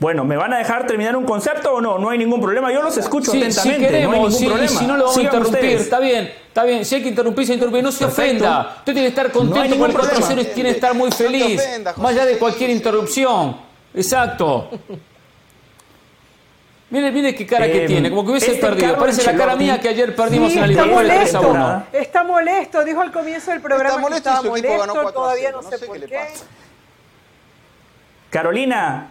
Bueno, 0.00 0.24
¿me 0.24 0.34
van 0.34 0.50
a 0.54 0.58
dejar 0.58 0.86
terminar 0.86 1.14
un 1.14 1.26
concepto 1.26 1.74
o 1.74 1.80
no? 1.80 1.98
No 1.98 2.08
hay 2.08 2.16
ningún 2.16 2.40
problema. 2.40 2.72
Yo 2.72 2.80
los 2.82 2.96
escucho 2.96 3.32
sí, 3.32 3.36
atentamente. 3.38 3.80
Si 3.80 3.86
queremos, 3.86 4.08
no 4.08 4.12
hay 4.14 4.18
ningún 4.22 4.32
si, 4.32 4.46
problema. 4.46 4.68
si 4.68 4.86
no 4.86 4.96
lo 4.96 5.02
vamos 5.04 5.14
Sigan 5.14 5.26
a 5.34 5.36
interrumpir, 5.36 5.60
ustedes. 5.64 5.82
está 5.82 6.00
bien, 6.00 6.32
está 6.48 6.64
bien. 6.64 6.84
Si 6.86 6.94
hay 6.94 7.02
que 7.02 7.08
interrumpir, 7.10 7.46
se 7.46 7.52
interrumpe. 7.52 7.82
No 7.82 7.92
se 7.92 8.04
Perfecto. 8.06 8.22
ofenda. 8.30 8.74
Usted 8.78 8.92
tiene 8.94 9.00
que 9.02 9.08
estar 9.08 9.30
contento 9.30 9.56
No 9.56 9.62
hay 9.62 9.68
ningún 9.68 9.82
con 9.82 9.90
el 9.90 9.96
problema. 9.96 10.26
4 10.26 10.54
tiene 10.54 10.70
que 10.70 10.74
estar 10.76 10.94
muy 10.94 11.12
feliz. 11.12 11.60
ofendas, 11.60 11.94
José, 11.94 12.02
más 12.02 12.12
allá 12.12 12.24
de 12.24 12.38
cualquier 12.38 12.70
interrupción. 12.70 13.56
Exacto. 13.94 14.70
Mire, 16.90 17.12
mire 17.12 17.34
qué 17.36 17.46
cara 17.46 17.66
que 17.66 17.84
Eh, 17.84 17.86
tiene, 17.86 18.10
como 18.10 18.24
que 18.24 18.30
hubiese 18.32 18.52
este 18.52 18.66
perdido. 18.66 18.96
Parece 18.98 19.22
la 19.24 19.36
cara 19.36 19.54
mía 19.56 19.80
que 19.80 19.88
ayer 19.88 20.14
perdimos 20.16 20.52
Sí, 20.52 20.58
en 20.58 20.62
la 20.62 20.66
está 20.72 20.82
Libertadores 20.84 21.20
3 21.20 21.34
a 21.34 21.40
molesto, 21.40 21.50
1. 21.60 21.86
está 21.92 22.24
molesto, 22.24 22.84
dijo 22.84 23.00
al 23.00 23.12
comienzo 23.12 23.50
del 23.52 23.60
programa 23.60 23.90
Está 23.90 23.96
que 23.96 24.02
molesto 24.02 24.28
y 24.28 24.32
estaba 24.32 24.42
su 24.42 24.50
ganó 24.52 24.94
molesto, 24.94 25.02
4 25.02 25.08
a 25.08 25.12
todavía 25.12 25.48
0, 25.50 25.60
no 25.62 25.70
no 25.70 25.76
sé 25.78 25.86
por 25.86 25.94
qué 25.94 26.00
le 26.00 26.06
qué. 26.06 26.14
pasa. 26.16 26.44
Carolina, 28.30 29.10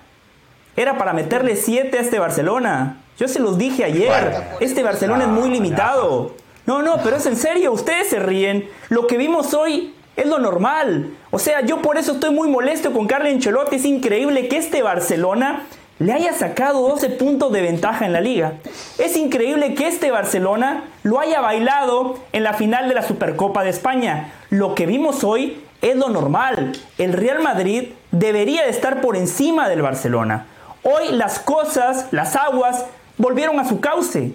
era 0.76 0.98
para 0.98 1.14
meterle 1.14 1.56
7 1.56 1.98
a 1.98 2.02
este 2.02 2.20
Barcelona. 2.20 3.02
Yo 3.18 3.28
se 3.28 3.40
los 3.40 3.58
dije 3.58 3.84
ayer. 3.84 4.44
Este 4.60 4.82
Barcelona 4.84 5.24
es 5.24 5.30
muy 5.30 5.50
limitado. 5.50 6.36
No, 6.66 6.82
no, 6.82 7.02
pero 7.04 7.18
es 7.18 7.26
en 7.26 7.36
serio, 7.36 7.72
ustedes 7.74 8.10
se 8.10 8.20
ríen. 8.20 8.70
Lo 8.90 9.08
que 9.08 9.18
vimos 9.18 9.54
hoy 9.54 9.94
es 10.16 10.26
lo 10.26 10.40
normal. 10.40 11.12
O 11.32 11.40
sea, 11.40 11.62
yo 11.62 11.82
por 11.82 11.98
eso 11.98 12.14
estoy 12.14 12.32
muy 12.32 12.48
molesto 12.50 12.94
con 12.94 13.08
Carlo 13.08 13.28
Ancelotti. 13.30 13.76
Es 13.78 13.86
increíble 13.86 14.48
que 14.48 14.58
este 14.58 14.82
Barcelona 14.84 15.64
le 16.00 16.14
haya 16.14 16.34
sacado 16.34 16.88
12 16.88 17.10
puntos 17.12 17.52
de 17.52 17.62
ventaja 17.62 18.06
en 18.06 18.14
la 18.14 18.22
liga. 18.22 18.54
Es 18.98 19.18
increíble 19.18 19.76
que 19.76 19.88
este 19.88 20.12
Barcelona 20.12 20.86
lo 21.04 21.20
haya 21.20 21.42
bailado 21.42 22.18
en 22.32 22.44
la 22.44 22.54
final 22.54 22.88
de 22.88 22.96
la 22.96 23.04
Supercopa 23.04 23.64
de 23.64 23.70
España. 23.70 24.32
Lo 24.50 24.76
que 24.76 24.86
vimos 24.86 25.26
hoy 25.26 25.62
es 25.82 25.98
lo 25.98 26.10
normal. 26.10 26.72
El 26.98 27.14
Real 27.14 27.44
Madrid 27.44 27.90
debería 28.12 28.64
de 28.64 28.70
estar 28.70 29.02
por 29.02 29.18
encima 29.18 29.68
del 29.68 29.82
Barcelona. 29.82 30.48
Hoy 30.84 31.12
las 31.12 31.40
cosas, 31.40 32.08
las 32.12 32.38
aguas, 32.38 32.86
volvieron 33.18 33.60
a 33.60 33.68
su 33.68 33.82
cauce. 33.82 34.32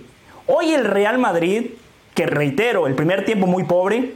Hoy 0.47 0.75
el 0.75 0.85
Real 0.85 1.17
Madrid, 1.17 1.71
que 2.15 2.27
reitero, 2.27 2.87
el 2.87 2.95
primer 2.95 3.25
tiempo 3.25 3.47
muy 3.47 3.65
pobre, 3.65 4.13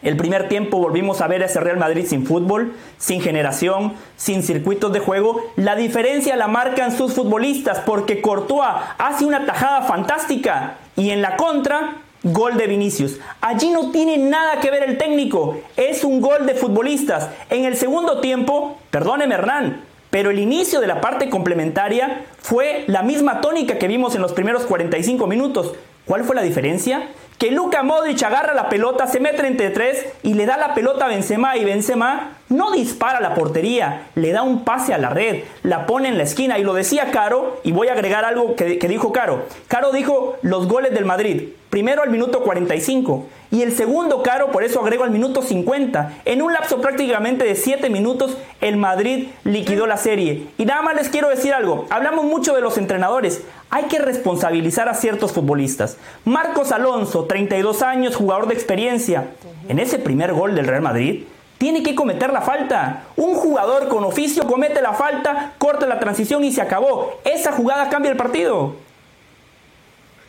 El 0.00 0.16
primer 0.16 0.48
tiempo 0.48 0.78
volvimos 0.78 1.20
a 1.20 1.26
ver 1.26 1.42
a 1.42 1.46
ese 1.46 1.58
Real 1.58 1.76
Madrid 1.76 2.06
sin 2.06 2.24
fútbol, 2.24 2.72
sin 2.98 3.20
generación, 3.20 3.94
sin 4.16 4.44
circuitos 4.44 4.92
de 4.92 5.00
juego. 5.00 5.42
La 5.56 5.74
diferencia 5.74 6.36
la 6.36 6.46
marcan 6.46 6.96
sus 6.96 7.14
futbolistas 7.14 7.80
porque 7.80 8.20
Courtois 8.20 8.68
hace 8.98 9.24
una 9.24 9.44
tajada 9.44 9.82
fantástica 9.82 10.76
y 10.94 11.10
en 11.10 11.20
la 11.20 11.36
contra, 11.36 11.96
gol 12.22 12.56
de 12.56 12.68
Vinicius. 12.68 13.18
Allí 13.40 13.70
no 13.70 13.90
tiene 13.90 14.18
nada 14.18 14.60
que 14.60 14.70
ver 14.70 14.84
el 14.84 14.98
técnico, 14.98 15.58
es 15.76 16.04
un 16.04 16.20
gol 16.20 16.46
de 16.46 16.54
futbolistas. 16.54 17.28
En 17.50 17.64
el 17.64 17.76
segundo 17.76 18.20
tiempo, 18.20 18.78
perdóneme 18.90 19.34
Hernán, 19.34 19.82
pero 20.10 20.30
el 20.30 20.38
inicio 20.38 20.80
de 20.80 20.86
la 20.86 21.00
parte 21.00 21.28
complementaria 21.28 22.24
fue 22.40 22.84
la 22.86 23.02
misma 23.02 23.40
tónica 23.40 23.78
que 23.78 23.88
vimos 23.88 24.14
en 24.14 24.22
los 24.22 24.32
primeros 24.32 24.62
45 24.62 25.26
minutos. 25.26 25.74
¿Cuál 26.04 26.24
fue 26.24 26.36
la 26.36 26.42
diferencia? 26.42 27.08
Que 27.38 27.52
Luka 27.52 27.84
Modric 27.84 28.20
agarra 28.24 28.52
la 28.52 28.68
pelota, 28.68 29.06
se 29.06 29.20
mete 29.20 29.46
entre 29.46 29.70
tres 29.70 30.06
y 30.24 30.34
le 30.34 30.44
da 30.44 30.56
la 30.56 30.74
pelota 30.74 31.04
a 31.04 31.08
Benzema 31.08 31.56
y 31.56 31.64
Benzema 31.64 32.32
no 32.48 32.72
dispara 32.72 33.20
la 33.20 33.34
portería, 33.34 34.08
le 34.16 34.32
da 34.32 34.42
un 34.42 34.64
pase 34.64 34.92
a 34.92 34.98
la 34.98 35.10
red, 35.10 35.44
la 35.62 35.86
pone 35.86 36.08
en 36.08 36.18
la 36.18 36.24
esquina 36.24 36.58
y 36.58 36.64
lo 36.64 36.74
decía 36.74 37.12
Caro 37.12 37.60
y 37.62 37.70
voy 37.70 37.88
a 37.88 37.92
agregar 37.92 38.24
algo 38.24 38.56
que, 38.56 38.78
que 38.78 38.88
dijo 38.88 39.12
Caro. 39.12 39.44
Caro 39.68 39.92
dijo 39.92 40.36
los 40.42 40.66
goles 40.66 40.92
del 40.92 41.04
Madrid, 41.04 41.50
primero 41.70 42.02
al 42.02 42.10
minuto 42.10 42.42
45 42.42 43.26
y 43.50 43.62
el 43.62 43.74
segundo 43.74 44.22
Caro, 44.22 44.50
por 44.50 44.64
eso 44.64 44.80
agrego 44.80 45.04
al 45.04 45.10
minuto 45.10 45.42
50. 45.42 46.20
En 46.24 46.42
un 46.42 46.52
lapso 46.52 46.80
prácticamente 46.80 47.44
de 47.44 47.54
7 47.54 47.88
minutos 47.88 48.36
el 48.60 48.76
Madrid 48.76 49.28
liquidó 49.44 49.86
la 49.86 49.96
serie. 49.96 50.48
Y 50.58 50.64
nada 50.66 50.82
más 50.82 50.96
les 50.96 51.08
quiero 51.08 51.28
decir 51.28 51.54
algo, 51.54 51.86
hablamos 51.90 52.24
mucho 52.24 52.54
de 52.54 52.60
los 52.60 52.76
entrenadores, 52.78 53.42
hay 53.70 53.84
que 53.84 53.98
responsabilizar 53.98 54.88
a 54.88 54.94
ciertos 54.94 55.32
futbolistas. 55.32 55.96
Marcos 56.24 56.72
Alonso, 56.72 57.24
32 57.24 57.82
años, 57.82 58.16
jugador 58.16 58.48
de 58.48 58.54
experiencia. 58.54 59.30
En 59.68 59.78
ese 59.78 59.98
primer 59.98 60.32
gol 60.32 60.54
del 60.54 60.66
Real 60.66 60.82
Madrid, 60.82 61.24
tiene 61.58 61.82
que 61.82 61.94
cometer 61.94 62.32
la 62.32 62.40
falta. 62.40 63.04
Un 63.16 63.34
jugador 63.34 63.88
con 63.88 64.04
oficio 64.04 64.46
comete 64.46 64.80
la 64.80 64.94
falta, 64.94 65.54
corta 65.58 65.86
la 65.86 65.98
transición 65.98 66.44
y 66.44 66.52
se 66.52 66.62
acabó. 66.62 67.20
Esa 67.24 67.52
jugada 67.52 67.90
cambia 67.90 68.10
el 68.10 68.16
partido. 68.16 68.76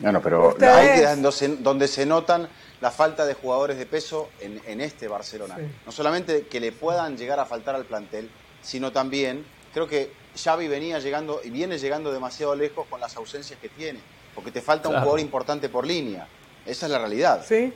Bueno, 0.00 0.20
pero 0.22 0.56
ahí 0.60 1.00
donde 1.60 1.88
se 1.88 2.06
notan 2.06 2.48
la 2.80 2.90
falta 2.90 3.26
de 3.26 3.34
jugadores 3.34 3.78
de 3.78 3.86
peso 3.86 4.30
en, 4.40 4.80
este 4.80 5.08
Barcelona. 5.08 5.56
No 5.84 5.92
solamente 5.92 6.46
que 6.46 6.60
le 6.60 6.72
puedan 6.72 7.16
llegar 7.16 7.38
a 7.38 7.44
faltar 7.44 7.74
al 7.74 7.84
plantel, 7.84 8.30
sino 8.62 8.92
también 8.92 9.44
creo 9.72 9.86
que 9.86 10.10
Xavi 10.42 10.68
venía 10.68 10.98
llegando 10.98 11.40
y 11.44 11.50
viene 11.50 11.78
llegando 11.78 12.12
demasiado 12.12 12.54
lejos 12.54 12.86
con 12.88 13.00
las 13.00 13.16
ausencias 13.16 13.58
que 13.60 13.68
tiene, 13.68 14.00
porque 14.34 14.50
te 14.50 14.60
falta 14.60 14.88
un 14.88 14.96
jugador 14.96 15.20
importante 15.20 15.68
por 15.68 15.86
línea. 15.86 16.26
Esa 16.66 16.86
es 16.86 16.92
la 16.92 16.98
realidad. 16.98 17.44
Sí. 17.46 17.72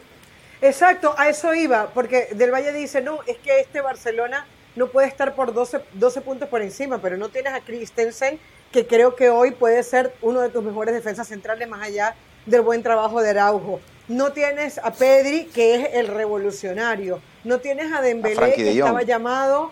Exacto, 0.60 1.14
a 1.18 1.28
eso 1.28 1.54
iba, 1.54 1.88
porque 1.92 2.28
Del 2.32 2.50
Valle 2.50 2.72
dice, 2.72 3.00
no, 3.00 3.20
es 3.26 3.36
que 3.38 3.60
este 3.60 3.80
Barcelona 3.80 4.46
no 4.76 4.88
puede 4.88 5.08
estar 5.08 5.34
por 5.34 5.52
12, 5.52 5.80
12 5.92 6.20
puntos 6.22 6.48
por 6.48 6.62
encima, 6.62 6.98
pero 6.98 7.16
no 7.16 7.28
tienes 7.28 7.52
a 7.52 7.60
Christensen, 7.60 8.38
que 8.72 8.86
creo 8.86 9.14
que 9.14 9.30
hoy 9.30 9.50
puede 9.50 9.82
ser 9.82 10.14
uno 10.22 10.40
de 10.40 10.48
tus 10.48 10.64
mejores 10.64 10.94
defensas 10.94 11.28
centrales 11.28 11.68
más 11.68 11.82
allá 11.82 12.14
del 12.46 12.62
buen 12.62 12.82
trabajo 12.82 13.20
de 13.20 13.30
Araujo. 13.30 13.80
No 14.08 14.32
tienes 14.32 14.78
a 14.78 14.92
Pedri, 14.92 15.44
que 15.46 15.74
es 15.76 15.94
el 15.94 16.08
revolucionario. 16.08 17.20
No 17.44 17.58
tienes 17.58 17.92
a 17.92 18.00
Dembélé, 18.00 18.54
que 18.54 18.70
estaba 18.70 19.02
llamado 19.02 19.70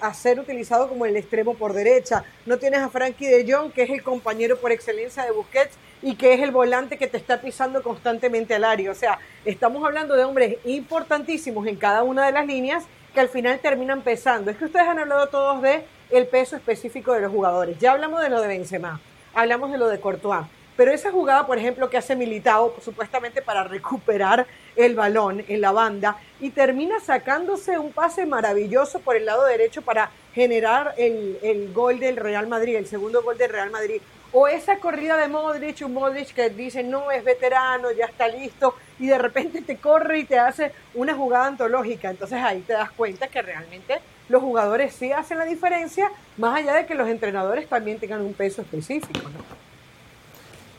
a, 0.00 0.14
ser 0.14 0.38
utilizado 0.38 0.88
como 0.88 1.04
el 1.04 1.16
extremo 1.16 1.54
por 1.54 1.72
derecha. 1.72 2.24
No 2.46 2.58
tienes 2.58 2.80
a 2.80 2.90
Frankie 2.90 3.26
de 3.26 3.52
Jong, 3.52 3.72
que 3.72 3.82
es 3.82 3.90
el 3.90 4.04
compañero 4.04 4.56
por 4.56 4.70
excelencia 4.70 5.24
de 5.24 5.32
Busquets 5.32 5.76
y 6.00 6.14
que 6.14 6.32
es 6.32 6.40
el 6.40 6.52
volante 6.52 6.98
que 6.98 7.08
te 7.08 7.16
está 7.16 7.40
pisando 7.40 7.82
constantemente 7.82 8.54
al 8.54 8.62
área. 8.62 8.92
O 8.92 8.94
sea, 8.94 9.18
estamos 9.44 9.84
hablando 9.84 10.14
de 10.14 10.24
hombres 10.24 10.58
importantísimos 10.64 11.66
en 11.66 11.74
cada 11.74 12.04
una 12.04 12.24
de 12.24 12.32
las 12.32 12.46
líneas 12.46 12.84
que 13.12 13.18
al 13.18 13.28
final 13.28 13.58
terminan 13.58 14.02
pesando. 14.02 14.52
Es 14.52 14.56
que 14.56 14.66
ustedes 14.66 14.86
han 14.86 15.00
hablado 15.00 15.26
todos 15.26 15.60
de 15.60 15.84
el 16.10 16.28
peso 16.28 16.54
específico 16.54 17.12
de 17.14 17.20
los 17.20 17.32
jugadores. 17.32 17.78
Ya 17.80 17.92
hablamos 17.92 18.22
de 18.22 18.30
lo 18.30 18.40
de 18.40 18.46
Benzema, 18.46 19.00
hablamos 19.34 19.72
de 19.72 19.78
lo 19.78 19.88
de 19.88 19.98
Courtois. 19.98 20.46
Pero 20.76 20.92
esa 20.92 21.10
jugada, 21.10 21.46
por 21.46 21.58
ejemplo, 21.58 21.90
que 21.90 21.98
hace 21.98 22.16
Militao, 22.16 22.74
supuestamente 22.80 23.42
para 23.42 23.64
recuperar 23.64 24.46
el 24.76 24.94
balón 24.94 25.44
en 25.48 25.60
la 25.60 25.72
banda, 25.72 26.16
y 26.40 26.50
termina 26.50 27.00
sacándose 27.00 27.78
un 27.78 27.92
pase 27.92 28.26
maravilloso 28.26 29.00
por 29.00 29.16
el 29.16 29.26
lado 29.26 29.44
derecho 29.44 29.82
para 29.82 30.10
generar 30.34 30.94
el, 30.96 31.38
el 31.42 31.72
gol 31.72 31.98
del 31.98 32.16
Real 32.16 32.46
Madrid, 32.46 32.76
el 32.76 32.86
segundo 32.86 33.22
gol 33.22 33.38
del 33.38 33.50
Real 33.50 33.70
Madrid. 33.70 34.00
O 34.34 34.48
esa 34.48 34.78
corrida 34.78 35.18
de 35.18 35.28
Modric, 35.28 35.82
un 35.84 35.92
Modric 35.92 36.32
que 36.32 36.48
dice 36.48 36.82
no 36.82 37.10
es 37.10 37.22
veterano, 37.22 37.92
ya 37.92 38.06
está 38.06 38.28
listo, 38.28 38.74
y 38.98 39.06
de 39.06 39.18
repente 39.18 39.60
te 39.60 39.76
corre 39.76 40.20
y 40.20 40.24
te 40.24 40.38
hace 40.38 40.72
una 40.94 41.14
jugada 41.14 41.48
antológica. 41.48 42.08
Entonces 42.08 42.38
ahí 42.42 42.60
te 42.60 42.72
das 42.72 42.90
cuenta 42.92 43.28
que 43.28 43.42
realmente 43.42 44.00
los 44.30 44.42
jugadores 44.42 44.94
sí 44.94 45.12
hacen 45.12 45.36
la 45.36 45.44
diferencia, 45.44 46.10
más 46.38 46.58
allá 46.58 46.74
de 46.74 46.86
que 46.86 46.94
los 46.94 47.08
entrenadores 47.08 47.68
también 47.68 47.98
tengan 47.98 48.22
un 48.22 48.32
peso 48.32 48.62
específico. 48.62 49.20
¿no? 49.20 49.71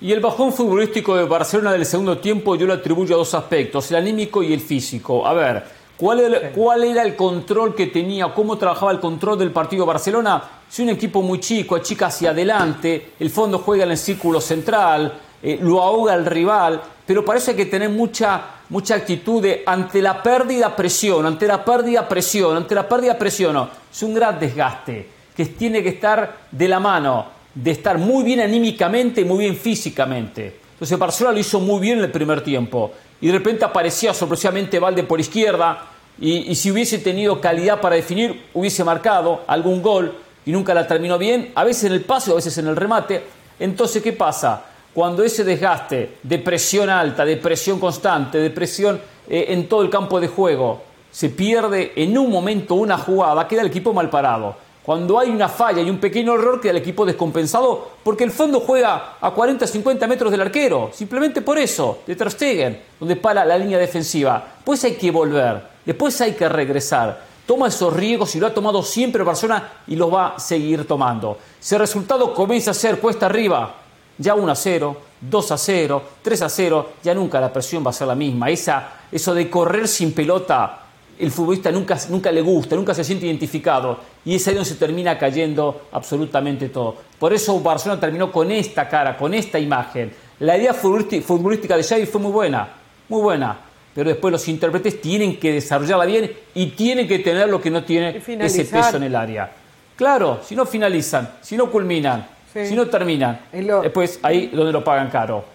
Y 0.03 0.11
el 0.11 0.19
bajón 0.19 0.51
futbolístico 0.51 1.15
de 1.15 1.23
Barcelona 1.23 1.71
del 1.71 1.85
segundo 1.85 2.17
tiempo 2.17 2.57
yo 2.57 2.67
lo 2.67 2.73
atribuyo 2.73 3.15
a 3.15 3.19
dos 3.19 3.33
aspectos, 3.35 3.89
el 3.89 3.95
anímico 3.95 4.43
y 4.43 4.51
el 4.51 4.59
físico. 4.59 5.25
A 5.25 5.31
ver, 5.31 5.63
¿cuál 5.95 6.19
era, 6.19 6.51
¿cuál 6.51 6.83
era 6.83 7.03
el 7.03 7.15
control 7.15 7.73
que 7.73 7.87
tenía, 7.87 8.27
cómo 8.33 8.57
trabajaba 8.57 8.91
el 8.91 8.99
control 8.99 9.39
del 9.39 9.51
partido 9.51 9.85
Barcelona? 9.85 10.43
Si 10.67 10.83
un 10.83 10.89
equipo 10.89 11.21
muy 11.21 11.39
chico, 11.39 11.77
chica 11.77 12.07
hacia 12.07 12.31
adelante, 12.31 13.13
el 13.17 13.29
fondo 13.29 13.59
juega 13.59 13.85
en 13.85 13.91
el 13.91 13.97
círculo 13.97 14.41
central, 14.41 15.13
eh, 15.41 15.57
lo 15.61 15.81
ahoga 15.81 16.15
el 16.15 16.25
rival, 16.25 16.81
pero 17.07 17.23
parece 17.23 17.55
que 17.55 17.67
tener 17.67 17.89
mucha, 17.89 18.41
mucha 18.67 18.95
actitud 18.95 19.41
de 19.41 19.63
ante 19.65 20.01
la 20.01 20.21
pérdida 20.21 20.75
presión, 20.75 21.25
ante 21.25 21.47
la 21.47 21.63
pérdida 21.63 22.09
presión, 22.09 22.57
ante 22.57 22.75
la 22.75 22.89
pérdida 22.89 23.17
presión. 23.17 23.69
Es 23.89 24.03
un 24.03 24.13
gran 24.13 24.37
desgaste 24.37 25.07
que 25.33 25.45
tiene 25.45 25.81
que 25.81 25.89
estar 25.89 26.39
de 26.51 26.67
la 26.67 26.81
mano 26.81 27.42
de 27.55 27.71
estar 27.71 27.97
muy 27.97 28.23
bien 28.23 28.39
anímicamente 28.39 29.21
y 29.21 29.25
muy 29.25 29.39
bien 29.39 29.55
físicamente. 29.55 30.59
Entonces 30.73 30.97
Barcelona 30.97 31.33
lo 31.33 31.39
hizo 31.39 31.59
muy 31.59 31.79
bien 31.79 31.99
en 31.99 32.05
el 32.05 32.11
primer 32.11 32.41
tiempo 32.41 32.91
y 33.21 33.27
de 33.27 33.33
repente 33.33 33.63
aparecía 33.63 34.13
sorpresivamente 34.13 34.79
Valde 34.79 35.03
por 35.03 35.19
izquierda 35.19 35.87
y, 36.19 36.53
si 36.55 36.71
hubiese 36.71 36.99
tenido 36.99 37.39
calidad 37.39 37.79
para 37.81 37.95
definir 37.95 38.43
hubiese 38.53 38.83
marcado 38.83 39.43
algún 39.47 39.81
gol 39.81 40.13
y 40.45 40.51
nunca 40.51 40.73
la 40.73 40.85
terminó 40.85 41.17
bien, 41.17 41.51
a 41.55 41.63
veces 41.63 41.85
en 41.85 41.93
el 41.93 42.01
pase 42.01 42.31
a 42.31 42.35
veces 42.35 42.57
en 42.57 42.67
el 42.67 42.75
remate. 42.75 43.23
Entonces, 43.59 44.03
¿qué 44.03 44.11
pasa? 44.11 44.65
Cuando 44.93 45.23
ese 45.23 45.43
desgaste 45.43 46.17
de 46.21 46.39
presión 46.39 46.89
alta, 46.89 47.23
de 47.23 47.37
presión 47.37 47.79
constante, 47.79 48.37
de 48.37 48.49
presión 48.49 48.99
eh, 49.29 49.45
en 49.49 49.67
todo 49.67 49.81
el 49.81 49.89
campo 49.89 50.19
de 50.19 50.27
juego, 50.27 50.83
se 51.09 51.29
pierde 51.29 51.93
en 51.95 52.17
un 52.17 52.29
momento 52.29 52.75
una 52.75 52.97
jugada, 52.97 53.47
queda 53.47 53.61
el 53.61 53.67
equipo 53.67 53.93
mal 53.93 54.09
parado. 54.09 54.55
Cuando 54.83 55.17
hay 55.17 55.29
una 55.29 55.47
falla 55.47 55.81
y 55.81 55.89
un 55.89 55.97
pequeño 55.97 56.33
error, 56.33 56.59
queda 56.59 56.71
el 56.71 56.77
equipo 56.77 57.05
descompensado 57.05 57.91
porque 58.03 58.25
el 58.25 58.31
fondo 58.31 58.59
juega 58.59 59.15
a 59.21 59.31
40, 59.31 59.65
50 59.65 60.07
metros 60.07 60.29
del 60.29 60.41
arquero. 60.41 60.89
Simplemente 60.93 61.41
por 61.41 61.57
eso, 61.57 61.99
de 62.05 62.17
Ter 62.17 62.81
donde 62.99 63.15
para 63.15 63.45
la 63.45 63.57
línea 63.57 63.77
defensiva. 63.77 64.45
Pues 64.63 64.83
hay 64.83 64.95
que 64.95 65.09
volver, 65.09 65.63
después 65.85 66.19
hay 66.19 66.33
que 66.33 66.49
regresar. 66.49 67.33
Toma 67.45 67.69
esos 67.69 67.93
riesgos 67.93 68.35
y 68.35 68.41
lo 68.41 68.47
ha 68.47 68.53
tomado 68.53 68.83
siempre 68.83 69.23
Barcelona 69.23 69.71
y 69.87 69.95
lo 69.95 70.11
va 70.11 70.35
a 70.35 70.39
seguir 70.39 70.85
tomando. 70.85 71.37
Si 71.61 71.75
el 71.75 71.79
resultado 71.79 72.33
comienza 72.33 72.71
a 72.71 72.73
ser 72.73 72.99
cuesta 72.99 73.27
arriba, 73.27 73.75
ya 74.17 74.35
1 74.35 74.51
a 74.51 74.55
0, 74.55 74.97
2 75.21 75.51
a 75.51 75.57
0, 75.57 76.03
3 76.21 76.41
a 76.41 76.49
0, 76.49 76.89
ya 77.01 77.13
nunca 77.13 77.39
la 77.39 77.53
presión 77.53 77.85
va 77.85 77.91
a 77.91 77.93
ser 77.93 78.07
la 78.07 78.15
misma. 78.15 78.49
Esa, 78.49 78.89
eso 79.09 79.33
de 79.33 79.49
correr 79.49 79.87
sin 79.87 80.13
pelota 80.13 80.82
el 81.19 81.31
futbolista 81.31 81.71
nunca, 81.71 81.97
nunca 82.09 82.31
le 82.31 82.41
gusta, 82.41 82.75
nunca 82.75 82.93
se 82.93 83.03
siente 83.03 83.25
identificado 83.25 83.99
y 84.25 84.35
es 84.35 84.47
ahí 84.47 84.55
donde 84.55 84.69
se 84.69 84.75
termina 84.75 85.17
cayendo 85.17 85.87
absolutamente 85.91 86.69
todo. 86.69 86.95
Por 87.19 87.33
eso 87.33 87.59
Barcelona 87.59 87.99
terminó 87.99 88.31
con 88.31 88.51
esta 88.51 88.87
cara, 88.87 89.17
con 89.17 89.33
esta 89.33 89.59
imagen. 89.59 90.11
La 90.39 90.57
idea 90.57 90.73
futbolística 90.73 91.77
de 91.77 91.83
Xavi 91.83 92.05
fue 92.05 92.19
muy 92.19 92.31
buena, 92.31 92.67
muy 93.09 93.21
buena, 93.21 93.57
pero 93.93 94.09
después 94.09 94.31
los 94.31 94.47
intérpretes 94.47 94.99
tienen 95.01 95.39
que 95.39 95.53
desarrollarla 95.53 96.05
bien 96.05 96.31
y 96.55 96.67
tienen 96.67 97.07
que 97.07 97.19
tener 97.19 97.47
lo 97.47 97.61
que 97.61 97.69
no 97.69 97.83
tiene 97.83 98.17
ese 98.17 98.65
peso 98.65 98.97
en 98.97 99.03
el 99.03 99.15
área. 99.15 99.51
Claro, 99.95 100.41
si 100.43 100.55
no 100.55 100.65
finalizan, 100.65 101.37
si 101.41 101.55
no 101.55 101.69
culminan, 101.71 102.27
si 102.51 102.75
no 102.75 102.87
terminan, 102.87 103.39
después 103.81 104.19
ahí 104.23 104.47
donde 104.47 104.71
lo 104.71 104.83
pagan 104.83 105.09
caro. 105.09 105.45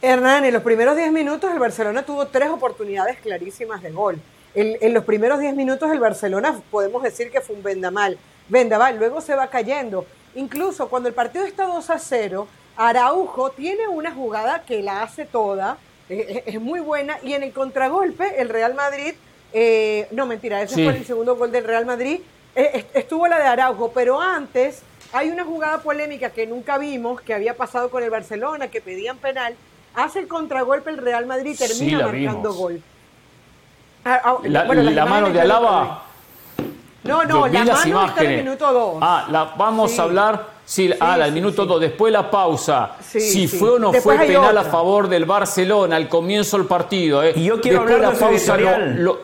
Hernán, 0.00 0.44
en 0.44 0.52
los 0.52 0.62
primeros 0.62 0.96
10 0.96 1.10
minutos 1.12 1.50
el 1.50 1.58
Barcelona 1.58 2.02
tuvo 2.02 2.26
tres 2.26 2.50
oportunidades 2.50 3.18
clarísimas 3.20 3.82
de 3.82 3.90
gol 3.90 4.18
en 4.54 4.94
los 4.94 5.04
primeros 5.04 5.40
10 5.40 5.54
minutos 5.54 5.90
el 5.90 6.00
Barcelona 6.00 6.60
podemos 6.70 7.02
decir 7.02 7.30
que 7.30 7.40
fue 7.40 7.56
un 7.56 7.62
vendamal. 7.62 8.18
Vendaval, 8.48 8.98
luego 8.98 9.20
se 9.20 9.34
va 9.34 9.48
cayendo. 9.48 10.06
Incluso 10.34 10.88
cuando 10.88 11.08
el 11.08 11.14
partido 11.14 11.44
está 11.44 11.64
2 11.64 11.90
a 11.90 11.98
0, 11.98 12.48
Araujo 12.76 13.50
tiene 13.50 13.88
una 13.88 14.12
jugada 14.12 14.62
que 14.64 14.82
la 14.82 15.02
hace 15.02 15.24
toda, 15.24 15.78
es, 16.08 16.60
muy 16.60 16.80
buena, 16.80 17.18
y 17.22 17.32
en 17.32 17.42
el 17.42 17.52
contragolpe 17.52 18.40
el 18.40 18.48
Real 18.48 18.74
Madrid, 18.74 19.14
eh, 19.52 20.08
no 20.10 20.26
mentira, 20.26 20.60
ese 20.60 20.84
fue 20.84 20.96
el 20.96 21.06
segundo 21.06 21.36
gol 21.36 21.52
del 21.52 21.64
Real 21.64 21.86
Madrid, 21.86 22.20
eh, 22.56 22.84
estuvo 22.94 23.26
la 23.26 23.38
de 23.38 23.46
Araujo, 23.46 23.92
pero 23.92 24.20
antes 24.20 24.82
hay 25.12 25.30
una 25.30 25.44
jugada 25.44 25.78
polémica 25.82 26.30
que 26.30 26.46
nunca 26.46 26.78
vimos, 26.78 27.20
que 27.20 27.32
había 27.32 27.56
pasado 27.56 27.90
con 27.90 28.02
el 28.02 28.10
Barcelona, 28.10 28.68
que 28.68 28.80
pedían 28.80 29.18
penal, 29.18 29.54
hace 29.94 30.18
el 30.18 30.28
contragolpe 30.28 30.90
el 30.90 30.98
Real 30.98 31.26
Madrid 31.26 31.52
y 31.52 31.56
termina 31.56 32.06
marcando 32.06 32.52
gol. 32.52 32.82
Ah, 34.04 34.20
ah, 34.24 34.34
La, 34.44 34.64
bueno, 34.64 34.82
la 34.82 35.06
mano 35.06 35.30
de 35.30 35.40
Alaba. 35.40 36.02
No, 37.04 37.22
no, 37.24 37.46
la 37.46 37.64
las 37.64 37.66
mano 37.66 37.70
está 37.70 37.82
en 37.82 37.86
el 37.86 37.90
imágenes. 37.92 38.44
minuto 38.44 38.72
2. 38.72 38.94
Ah, 39.02 39.26
la, 39.30 39.44
vamos 39.56 39.90
Sí. 39.92 40.00
a 40.00 40.02
hablar. 40.04 40.46
Sí, 40.64 40.90
ah, 40.98 41.16
la, 41.18 41.26
el 41.26 41.32
sí, 41.32 41.34
minuto 41.34 41.62
sí. 41.62 41.68
2, 41.68 41.80
después 41.80 42.12
la 42.12 42.30
pausa. 42.30 42.92
Sí, 43.00 43.20
si 43.20 43.48
sí. 43.48 43.58
fue 43.58 43.72
o 43.72 43.78
no 43.78 43.90
Después 43.92 44.16
fue 44.16 44.26
penal 44.26 44.56
a 44.56 44.60
otra. 44.60 44.72
favor 44.72 45.08
del 45.08 45.26
Barcelona 45.26 45.96
al 45.96 46.08
comienzo 46.08 46.56
del 46.56 46.66
partido. 46.66 47.22
eh. 47.22 47.32
Y 47.36 47.44
yo 47.44 47.60
quiero 47.60 47.80
después 47.84 47.94
hablar 47.96 48.00
la 48.20 48.28
de 48.30 48.38
su 48.38 48.46
pausa 48.46 48.56
lo, 48.56 49.02
lo- 49.02 49.18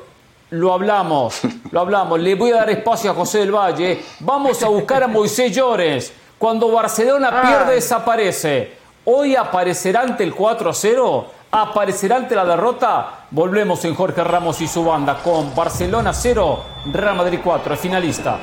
lo 0.50 0.72
hablamos, 0.74 1.40
lo 1.70 1.80
hablamos. 1.80 2.18
Le 2.20 2.34
voy 2.34 2.50
a 2.50 2.56
dar 2.56 2.70
espacio 2.70 3.10
a 3.12 3.14
José 3.14 3.38
del 3.38 3.52
Valle. 3.54 4.02
Vamos 4.20 4.62
a 4.62 4.68
buscar 4.68 5.02
a 5.02 5.06
Moisés 5.06 5.50
Llores. 5.54 6.12
Cuando 6.36 6.70
Barcelona 6.70 7.30
Ah. 7.32 7.42
pierde, 7.46 7.74
desaparece. 7.76 8.76
Hoy 9.04 9.36
aparecerá 9.36 10.02
ante 10.02 10.24
el 10.24 10.34
4 10.34 10.68
a 10.70 10.74
0. 10.74 11.26
¿Aparecerá 11.52 12.14
ante 12.14 12.36
la 12.36 12.44
derrota? 12.44 13.26
Volvemos 13.32 13.84
en 13.84 13.96
Jorge 13.96 14.22
Ramos 14.22 14.60
y 14.60 14.68
su 14.68 14.84
banda 14.84 15.20
con 15.20 15.52
Barcelona 15.52 16.12
0, 16.12 16.62
Real 16.92 17.16
Madrid 17.16 17.40
4, 17.42 17.72
el 17.72 17.78
finalista. 17.78 18.38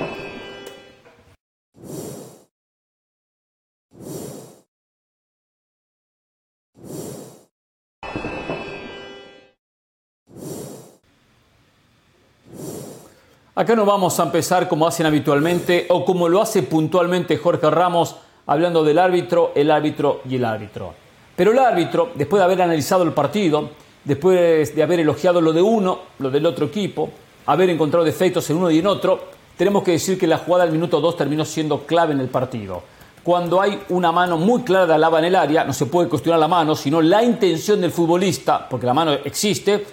Acá 13.55 13.73
no 13.73 13.85
vamos 13.85 14.19
a 14.19 14.23
empezar 14.23 14.67
como 14.67 14.85
hacen 14.85 15.05
habitualmente 15.05 15.87
o 15.89 16.03
como 16.03 16.27
lo 16.27 16.41
hace 16.41 16.61
puntualmente 16.61 17.37
Jorge 17.37 17.69
Ramos, 17.71 18.17
hablando 18.45 18.83
del 18.83 18.99
árbitro, 18.99 19.53
el 19.55 19.71
árbitro 19.71 20.19
y 20.29 20.35
el 20.35 20.43
árbitro. 20.43 21.06
Pero 21.37 21.51
el 21.51 21.59
árbitro, 21.59 22.09
después 22.15 22.39
de 22.39 22.45
haber 22.45 22.63
analizado 22.63 23.03
el 23.03 23.13
partido, 23.13 23.69
después 24.03 24.75
de 24.75 24.81
haber 24.81 25.01
elogiado 25.01 25.39
lo 25.39 25.53
de 25.53 25.61
uno, 25.61 25.99
lo 26.17 26.31
del 26.31 26.47
otro 26.47 26.65
equipo, 26.65 27.11
haber 27.45 27.69
encontrado 27.69 28.03
defectos 28.03 28.49
en 28.49 28.57
uno 28.57 28.71
y 28.71 28.79
en 28.79 28.87
otro, 28.87 29.19
tenemos 29.55 29.83
que 29.83 29.91
decir 29.91 30.17
que 30.17 30.25
la 30.25 30.39
jugada 30.39 30.63
del 30.63 30.73
minuto 30.73 30.99
2 30.99 31.15
terminó 31.15 31.45
siendo 31.45 31.85
clave 31.85 32.13
en 32.13 32.21
el 32.21 32.29
partido. 32.29 32.81
Cuando 33.23 33.61
hay 33.61 33.83
una 33.89 34.11
mano 34.11 34.37
muy 34.37 34.63
clara 34.63 34.87
de 34.87 34.95
Alaba 34.95 35.19
en 35.19 35.25
el 35.25 35.35
área, 35.35 35.63
no 35.63 35.73
se 35.73 35.85
puede 35.85 36.09
cuestionar 36.09 36.39
la 36.39 36.47
mano, 36.47 36.75
sino 36.75 37.03
la 37.03 37.21
intención 37.21 37.79
del 37.81 37.91
futbolista, 37.91 38.67
porque 38.67 38.87
la 38.87 38.95
mano 38.95 39.11
existe, 39.13 39.85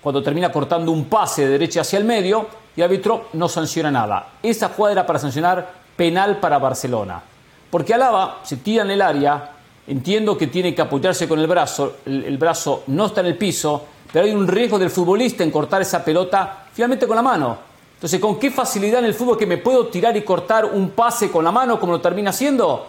cuando 0.00 0.22
termina 0.22 0.52
cortando 0.52 0.92
un 0.92 1.06
pase 1.06 1.42
de 1.42 1.48
derecha 1.48 1.80
hacia 1.80 1.98
el 1.98 2.04
medio 2.04 2.46
y 2.76 2.82
el 2.82 2.84
árbitro 2.84 3.30
no 3.32 3.48
sanciona 3.48 3.90
nada. 3.90 4.34
Esa 4.40 4.68
jugada 4.68 4.92
era 4.92 5.06
para 5.06 5.18
sancionar 5.18 5.72
penal 5.96 6.38
para 6.38 6.58
Barcelona. 6.58 7.20
Porque 7.68 7.94
Alaba 7.94 8.38
se 8.44 8.58
tira 8.58 8.84
en 8.84 8.92
el 8.92 9.02
área, 9.02 9.53
entiendo 9.86 10.36
que 10.36 10.46
tiene 10.46 10.74
que 10.74 10.82
apoyarse 10.82 11.28
con 11.28 11.38
el 11.38 11.46
brazo, 11.46 11.96
el, 12.06 12.24
el 12.24 12.38
brazo 12.38 12.84
no 12.88 13.06
está 13.06 13.20
en 13.20 13.26
el 13.26 13.36
piso, 13.36 13.84
pero 14.12 14.26
hay 14.26 14.32
un 14.32 14.46
riesgo 14.46 14.78
del 14.78 14.90
futbolista 14.90 15.42
en 15.42 15.50
cortar 15.50 15.82
esa 15.82 16.04
pelota 16.04 16.66
finalmente 16.72 17.06
con 17.06 17.16
la 17.16 17.22
mano. 17.22 17.58
Entonces, 17.94 18.20
¿con 18.20 18.38
qué 18.38 18.50
facilidad 18.50 18.98
en 18.98 19.06
el 19.06 19.14
fútbol 19.14 19.38
que 19.38 19.46
me 19.46 19.56
puedo 19.56 19.86
tirar 19.86 20.16
y 20.16 20.22
cortar 20.22 20.66
un 20.66 20.90
pase 20.90 21.30
con 21.30 21.42
la 21.42 21.50
mano 21.50 21.80
como 21.80 21.92
lo 21.92 22.00
termina 22.00 22.30
haciendo? 22.30 22.86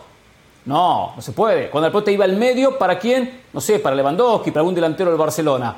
No, 0.65 1.13
no 1.15 1.21
se 1.21 1.31
puede. 1.31 1.69
Cuando 1.69 1.87
la 1.87 1.91
pelota 1.91 2.11
iba 2.11 2.25
al 2.25 2.35
medio, 2.35 2.77
¿para 2.77 2.99
quién? 2.99 3.43
No 3.53 3.61
sé, 3.61 3.79
para 3.79 3.95
Lewandowski, 3.95 4.51
para 4.51 4.61
algún 4.61 4.75
delantero 4.75 5.11
del 5.11 5.17
Barcelona. 5.19 5.75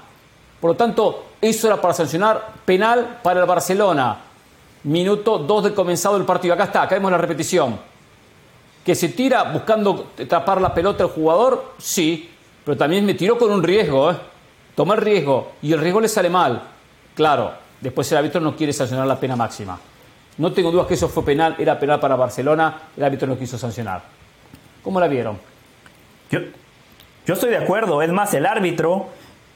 Por 0.60 0.72
lo 0.72 0.76
tanto, 0.76 1.26
eso 1.40 1.68
era 1.68 1.80
para 1.80 1.94
sancionar 1.94 2.54
penal 2.66 3.20
para 3.22 3.42
el 3.42 3.46
Barcelona. 3.46 4.18
Minuto 4.84 5.38
2 5.38 5.66
del 5.66 5.74
comenzado 5.74 6.16
del 6.16 6.26
partido. 6.26 6.54
Acá 6.54 6.64
está, 6.64 6.82
acá 6.82 6.96
vemos 6.96 7.12
la 7.12 7.18
repetición. 7.18 7.78
Que 8.88 8.96
se 8.96 9.10
tira 9.10 9.44
buscando 9.44 10.12
tapar 10.30 10.62
la 10.62 10.74
pelota 10.74 11.04
el 11.04 11.10
jugador, 11.10 11.74
sí, 11.78 12.30
pero 12.64 12.78
también 12.78 13.06
me 13.06 13.16
tiró 13.16 13.38
con 13.38 13.52
un 13.52 13.62
riesgo, 13.62 14.12
¿eh? 14.12 14.16
Toma 14.76 14.96
el 14.96 15.02
riesgo 15.02 15.52
y 15.62 15.74
el 15.74 15.82
riesgo 15.82 16.00
le 16.00 16.08
sale 16.08 16.30
mal. 16.30 16.62
Claro, 17.14 17.52
después 17.82 18.10
el 18.14 18.20
árbitro 18.20 18.40
no 18.40 18.56
quiere 18.56 18.72
sancionar 18.72 19.06
la 19.06 19.20
pena 19.20 19.36
máxima. 19.36 19.78
No 20.38 20.54
tengo 20.54 20.72
dudas 20.72 20.88
que 20.88 20.94
eso 20.94 21.10
fue 21.10 21.26
penal, 21.26 21.58
era 21.60 21.78
penal 21.78 22.00
para 22.00 22.16
Barcelona, 22.16 22.84
el 22.96 23.04
árbitro 23.04 23.28
no 23.28 23.38
quiso 23.38 23.58
sancionar. 23.58 24.04
¿Cómo 24.82 25.02
la 25.02 25.10
vieron? 25.10 25.38
Yo, 26.32 26.40
yo 27.26 27.34
estoy 27.34 27.50
de 27.50 27.58
acuerdo. 27.58 28.02
Es 28.02 28.14
más, 28.14 28.34
el 28.36 28.46
árbitro, 28.46 29.08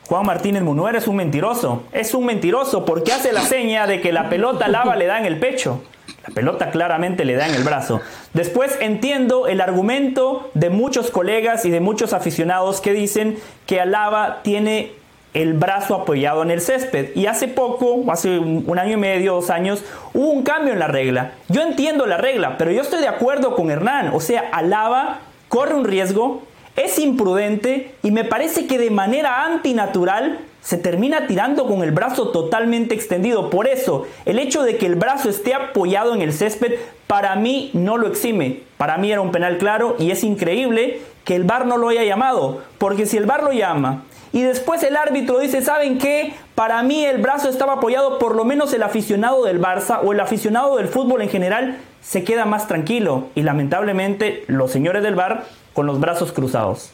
Juan 0.10 0.26
Martínez 0.26 0.62
Munuera, 0.62 0.98
es 0.98 1.08
un 1.08 1.15
mentiroso. 1.15 1.84
Es 1.94 2.13
un 2.13 2.26
mentiroso 2.26 2.84
porque 2.84 3.13
hace 3.13 3.32
la 3.32 3.44
seña 3.44 3.88
de 3.88 4.02
que 4.02 4.12
la 4.12 4.28
pelota 4.28 4.67
lava 4.67 4.98
le 4.98 5.06
da 5.06 5.20
en 5.20 5.26
el 5.26 5.39
pecho. 5.39 5.84
La 6.28 6.34
pelota 6.34 6.70
claramente 6.70 7.26
le 7.26 7.36
da 7.36 7.48
en 7.48 7.56
el 7.56 7.64
brazo. 7.64 8.00
Después 8.34 8.78
entiendo 8.80 9.48
el 9.48 9.60
argumento 9.60 10.52
de 10.54 10.70
muchos 10.70 11.10
colegas 11.10 11.66
y 11.66 11.72
de 11.72 11.80
muchos 11.80 12.14
aficionados 12.14 12.80
que 12.80 12.94
dicen 12.94 13.38
que 13.66 13.82
Alaba 13.82 14.42
tiene 14.44 14.94
el 15.34 15.54
brazo 15.54 15.96
apoyado 15.96 16.44
en 16.44 16.52
el 16.52 16.62
césped. 16.62 17.16
Y 17.16 17.26
hace 17.26 17.48
poco, 17.48 18.04
hace 18.12 18.38
un, 18.38 18.78
año 18.78 18.94
y 18.94 18.98
medio, 18.98 19.34
dos 19.34 19.50
años, 19.50 19.84
hubo 20.14 20.30
un 20.30 20.44
cambio 20.44 20.74
en 20.74 20.80
la 20.80 20.88
regla. 20.88 21.32
Yo 21.48 21.62
entiendo 21.62 22.06
la 22.06 22.18
regla, 22.18 22.58
pero 22.58 22.72
yo 22.72 22.82
estoy 22.82 23.00
de 23.00 23.08
acuerdo 23.08 23.56
con 23.56 23.72
Hernán. 23.72 24.12
O 24.14 24.20
sea, 24.20 24.50
Alaba 24.52 25.22
corre 25.48 25.74
un 25.74 25.86
riesgo, 25.86 26.44
es 26.76 27.00
imprudente 27.00 27.96
y 28.04 28.12
me 28.12 28.26
parece 28.26 28.68
que 28.68 28.78
de 28.78 28.92
manera 28.92 29.46
antinatural 29.46 30.40
se 30.62 30.78
termina 30.78 31.28
tirando 31.28 31.65
con 31.65 31.84
el 31.84 31.91
brazo 31.91 32.30
totalmente 32.30 32.93
extendido. 32.93 33.50
Por 33.50 33.67
eso, 33.67 34.08
el 34.26 34.39
hecho 34.39 34.63
de 34.63 34.78
que 34.78 34.86
el 34.86 34.95
brazo 34.95 35.30
esté 35.30 35.54
apoyado 35.54 36.13
en 36.13 36.21
el 36.21 36.34
césped, 36.34 36.80
para 37.08 37.36
mí 37.36 37.71
no 37.74 37.97
lo 37.97 38.08
exime. 38.08 38.62
Para 38.78 38.97
mí 38.97 39.12
era 39.12 39.21
un 39.21 39.32
penal 39.32 39.58
claro 39.58 39.95
y 40.00 40.12
es 40.12 40.24
increíble 40.24 41.02
que 41.26 41.36
el 41.36 41.43
VAR 41.43 41.65
no 41.65 41.78
lo 41.78 41.89
haya 41.89 42.04
llamado. 42.04 42.62
Porque 42.78 43.06
si 43.06 43.17
el 43.17 43.26
VAR 43.26 43.43
lo 43.43 43.52
llama 43.52 44.04
y 44.34 44.43
después 44.43 44.82
el 44.84 44.95
árbitro 44.95 45.39
dice, 45.39 45.62
¿saben 45.62 45.97
qué? 45.97 46.34
Para 46.56 46.82
mí 46.84 47.04
el 47.04 47.21
brazo 47.21 47.50
estaba 47.50 47.74
apoyado, 47.74 48.19
por 48.19 48.36
lo 48.36 48.45
menos 48.45 48.74
el 48.74 48.84
aficionado 48.84 49.43
del 49.43 49.60
Barça 49.60 50.00
o 50.04 50.13
el 50.13 50.19
aficionado 50.19 50.78
del 50.78 50.88
fútbol 50.88 51.21
en 51.21 51.30
general 51.30 51.80
se 52.02 52.24
queda 52.24 52.45
más 52.45 52.67
tranquilo. 52.67 53.28
Y 53.36 53.41
lamentablemente 53.41 54.45
los 54.47 54.71
señores 54.71 55.02
del 55.04 55.15
VAR 55.15 55.43
con 55.74 55.88
los 55.88 56.00
brazos 56.00 56.32
cruzados. 56.32 56.91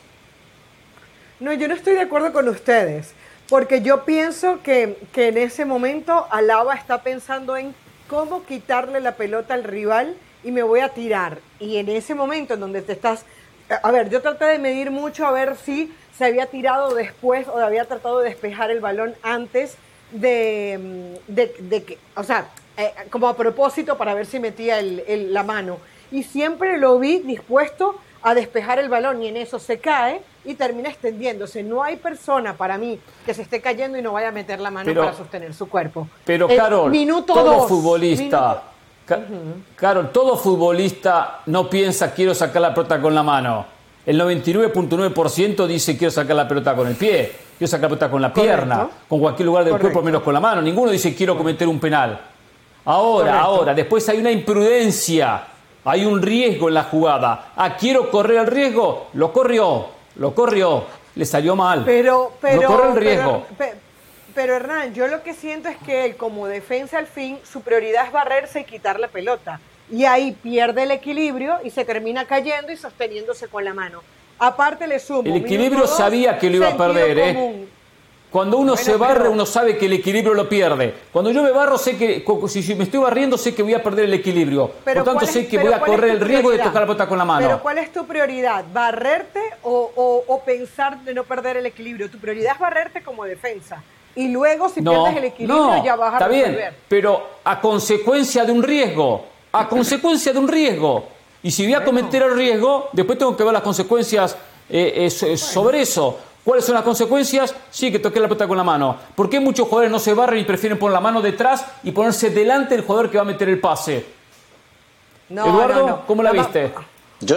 No, 1.39 1.53
yo 1.53 1.67
no 1.67 1.75
estoy 1.75 1.93
de 1.93 2.01
acuerdo 2.01 2.33
con 2.33 2.47
ustedes, 2.47 3.13
porque 3.49 3.81
yo 3.81 4.03
pienso 4.03 4.61
que, 4.61 4.97
que 5.13 5.29
en 5.29 5.37
ese 5.37 5.65
momento 5.65 6.27
Alaba 6.31 6.75
está 6.75 7.01
pensando 7.03 7.55
en 7.55 7.73
cómo 8.09 8.43
quitarle 8.43 8.99
la 8.99 9.15
pelota 9.15 9.53
al 9.53 9.63
rival 9.63 10.15
y 10.43 10.51
me 10.51 10.63
voy 10.63 10.81
a 10.81 10.89
tirar. 10.89 11.39
Y 11.59 11.77
en 11.77 11.89
ese 11.89 12.13
momento 12.15 12.53
en 12.55 12.59
donde 12.59 12.81
te 12.81 12.93
estás... 12.93 13.25
A 13.83 13.91
ver, 13.91 14.09
yo 14.09 14.21
traté 14.21 14.45
de 14.45 14.59
medir 14.59 14.91
mucho 14.91 15.25
a 15.25 15.31
ver 15.31 15.57
si 15.57 15.93
se 16.17 16.25
había 16.25 16.45
tirado 16.45 16.93
después 16.95 17.47
o 17.47 17.57
había 17.57 17.85
tratado 17.85 18.19
de 18.19 18.29
despejar 18.29 18.71
el 18.71 18.79
balón 18.79 19.13
antes 19.23 19.75
de, 20.11 21.17
de, 21.27 21.53
de 21.59 21.83
que, 21.83 21.97
o 22.15 22.23
sea, 22.23 22.47
eh, 22.77 22.91
como 23.09 23.27
a 23.27 23.35
propósito 23.35 23.97
para 23.97 24.13
ver 24.13 24.25
si 24.25 24.39
metía 24.39 24.79
el- 24.79 25.33
la 25.33 25.43
mano. 25.43 25.79
Y 26.11 26.23
siempre 26.23 26.77
lo 26.77 26.97
vi 26.97 27.19
dispuesto 27.19 27.99
a 28.23 28.33
despejar 28.33 28.79
el 28.79 28.89
balón 28.89 29.21
y 29.23 29.27
en 29.27 29.37
eso 29.37 29.59
se 29.59 29.79
cae 29.79 30.21
y 30.45 30.53
termina 30.55 30.89
extendiéndose. 30.89 31.63
No 31.63 31.83
hay 31.83 31.97
persona 31.97 32.53
para 32.55 32.77
mí 32.77 32.99
que 33.25 33.33
se 33.33 33.41
esté 33.41 33.61
cayendo 33.61 33.97
y 33.97 34.01
no 34.01 34.13
vaya 34.13 34.29
a 34.29 34.31
meter 34.31 34.59
la 34.59 34.71
mano 34.71 34.85
Pero- 34.85 35.03
para 35.03 35.15
sostener 35.15 35.53
su 35.53 35.67
cuerpo. 35.69 36.07
Pero, 36.25 36.49
Eh, 36.49 36.55
Carol, 36.55 36.89
minuto 36.91 37.33
todo 37.33 37.53
dos, 37.53 37.67
futbolista. 37.67 38.61
minuto- 39.07 39.57
Carol, 39.75 40.11
todo 40.11 40.35
futbolista 40.37 41.39
no 41.45 41.69
piensa 41.69 42.13
quiero 42.13 42.35
sacar 42.35 42.61
la 42.61 42.73
pelota 42.73 42.99
con 43.01 43.15
la 43.15 43.23
mano. 43.23 43.65
El 44.05 44.17
99.9% 44.17 45.67
dice 45.67 45.97
quiero 45.97 46.11
sacar 46.11 46.35
la 46.35 46.47
pelota 46.47 46.75
con 46.75 46.87
el 46.87 46.95
pie, 46.95 47.31
quiero 47.57 47.69
sacar 47.69 47.83
la 47.83 47.89
pelota 47.89 48.09
con 48.11 48.21
la 48.21 48.33
pierna, 48.33 48.87
con 49.07 49.19
cualquier 49.19 49.45
lugar 49.45 49.63
del 49.63 49.71
Correcto. 49.73 49.91
cuerpo 49.93 50.05
menos 50.05 50.21
con 50.23 50.33
la 50.33 50.39
mano. 50.39 50.61
Ninguno 50.61 50.91
dice 50.91 51.13
quiero 51.15 51.37
cometer 51.37 51.67
un 51.67 51.79
penal. 51.79 52.19
Ahora, 52.85 53.25
Correcto. 53.31 53.45
ahora, 53.47 53.73
después 53.73 54.07
hay 54.09 54.17
una 54.19 54.31
imprudencia, 54.31 55.43
hay 55.89 56.05
un 56.05 56.21
riesgo 56.21 56.67
en 56.67 56.73
la 56.73 56.83
jugada. 56.83 57.51
Ah, 57.55 57.77
quiero 57.77 58.11
correr 58.11 58.39
el 58.39 58.47
riesgo, 58.47 59.07
lo 59.13 59.31
corrió, 59.31 59.87
lo 60.15 60.35
corrió, 60.35 60.83
le 61.15 61.25
salió 61.25 61.55
mal. 61.55 61.83
Pero, 61.85 62.33
pero, 62.41 62.61
no 62.63 62.67
corre 62.67 62.89
el 62.89 62.95
riesgo. 62.97 63.45
pe- 63.57 63.73
Pero, 64.35 64.55
Hernán, 64.55 64.93
yo 64.93 65.07
lo 65.07 65.23
que 65.23 65.33
siento 65.33 65.69
es 65.69 65.77
que 65.77 66.05
él, 66.05 66.15
como 66.17 66.45
defensa 66.47 66.97
al 66.97 67.07
fin, 67.07 67.39
su 67.49 67.61
prioridad 67.61 68.05
es 68.05 68.11
barrerse 68.11 68.59
y 68.59 68.63
quitar 68.65 68.99
la 68.99 69.07
pelota. 69.07 69.59
Y 69.89 70.03
ahí 70.05 70.33
pierde 70.33 70.83
el 70.83 70.91
equilibrio 70.91 71.59
y 71.63 71.69
se 71.69 71.85
termina 71.85 72.25
cayendo 72.25 72.71
y 72.71 72.77
sosteniéndose 72.77 73.47
con 73.47 73.63
la 73.63 73.73
mano. 73.73 74.01
Aparte 74.39 74.85
le 74.85 74.99
sumo. 74.99 75.23
El 75.25 75.37
equilibrio 75.37 75.87
sabía 75.87 76.37
que 76.37 76.49
lo 76.49 76.57
iba 76.57 76.67
a 76.67 76.77
perder, 76.77 77.17
¿eh? 77.17 77.67
Cuando 78.37 78.57
uno 78.57 78.73
Bueno, 78.73 78.85
se 78.85 78.95
barre, 78.97 79.19
pero- 79.21 79.31
uno 79.31 79.47
sabe 79.47 79.77
que 79.79 79.87
el 79.87 79.93
equilibrio 79.93 80.35
lo 80.35 80.47
pierde. 80.47 80.93
Cuando 81.11 81.31
yo 81.31 81.41
me 81.41 81.49
barro, 81.49 81.75
sé 81.79 81.97
que 81.97 82.23
si 82.47 82.75
me 82.75 82.83
estoy 82.83 82.99
barriendo, 82.99 83.35
sé 83.35 83.55
que 83.55 83.63
voy 83.63 83.73
a 83.73 83.81
perder 83.81 84.05
el 84.05 84.13
equilibrio. 84.13 84.69
Pero 84.85 85.03
Por 85.03 85.05
tanto, 85.05 85.11
¿cuál 85.13 85.25
es- 85.25 85.31
sé 85.31 85.47
que 85.47 85.57
voy 85.57 85.73
a 85.73 85.79
correr 85.79 86.11
el 86.11 86.19
riesgo 86.19 86.51
de 86.51 86.59
tocar 86.59 86.73
la 86.81 86.81
pelota 86.81 87.07
con 87.09 87.17
la 87.17 87.25
mano. 87.25 87.47
Pero 87.47 87.61
¿cuál 87.63 87.79
es 87.79 87.91
tu 87.91 88.05
prioridad? 88.05 88.63
¿Barrerte 88.71 89.41
o, 89.63 89.91
o- 89.95 90.23
o 90.27 90.39
pensar 90.43 90.99
de 91.03 91.15
no 91.15 91.23
perder 91.23 91.57
el 91.57 91.65
equilibrio? 91.65 92.11
Tu 92.11 92.19
prioridad 92.19 92.53
es 92.53 92.59
barrerte 92.59 93.01
como 93.01 93.23
defensa. 93.25 93.81
Y 94.15 94.27
luego, 94.27 94.69
si 94.69 94.81
no, 94.81 94.91
pierdes 95.05 95.17
el 95.17 95.23
equilibrio, 95.29 95.57
no, 95.63 95.83
ya 95.83 95.95
vas 95.95 96.13
a 96.13 96.17
está 96.17 96.27
bien, 96.27 96.59
pero 96.87 97.27
a 97.43 97.59
consecuencia 97.59 98.45
de 98.45 98.51
un 98.51 98.61
riesgo, 98.61 99.25
a 99.51 99.67
consecuencia 99.67 100.31
de 100.31 100.37
un 100.37 100.47
riesgo. 100.47 101.07
Y 101.41 101.49
si 101.49 101.63
voy 101.63 101.73
a 101.73 101.83
cometer 101.83 102.21
el 102.21 102.35
riesgo, 102.35 102.89
después 102.93 103.17
tengo 103.17 103.35
que 103.35 103.43
ver 103.43 103.53
las 103.53 103.63
consecuencias 103.63 104.37
eh, 104.69 104.93
eh, 105.05 105.09
so- 105.09 105.35
sobre 105.37 105.81
eso. 105.81 106.19
¿Cuáles 106.47 106.63
son 106.63 106.75
las 106.75 106.83
consecuencias? 106.85 107.53
Sí, 107.69 107.91
que 107.91 107.99
toque 107.99 108.21
la 108.21 108.29
pelota 108.29 108.47
con 108.47 108.55
la 108.55 108.63
mano. 108.63 108.97
¿Por 109.13 109.29
qué 109.29 109.37
muchos 109.37 109.67
jugadores 109.67 109.91
no 109.91 109.99
se 109.99 110.13
barren 110.13 110.39
y 110.39 110.45
prefieren 110.45 110.79
poner 110.79 110.93
la 110.93 111.01
mano 111.01 111.21
detrás 111.21 111.65
y 111.83 111.91
ponerse 111.91 112.29
delante 112.29 112.73
del 112.73 112.85
jugador 112.85 113.11
que 113.11 113.17
va 113.17 113.23
a 113.23 113.25
meter 113.25 113.49
el 113.49 113.59
pase? 113.59 114.05
Eduardo, 115.29 116.05
¿cómo 116.07 116.23
la 116.23 116.31
viste? 116.31 116.73
Yo, 117.19 117.35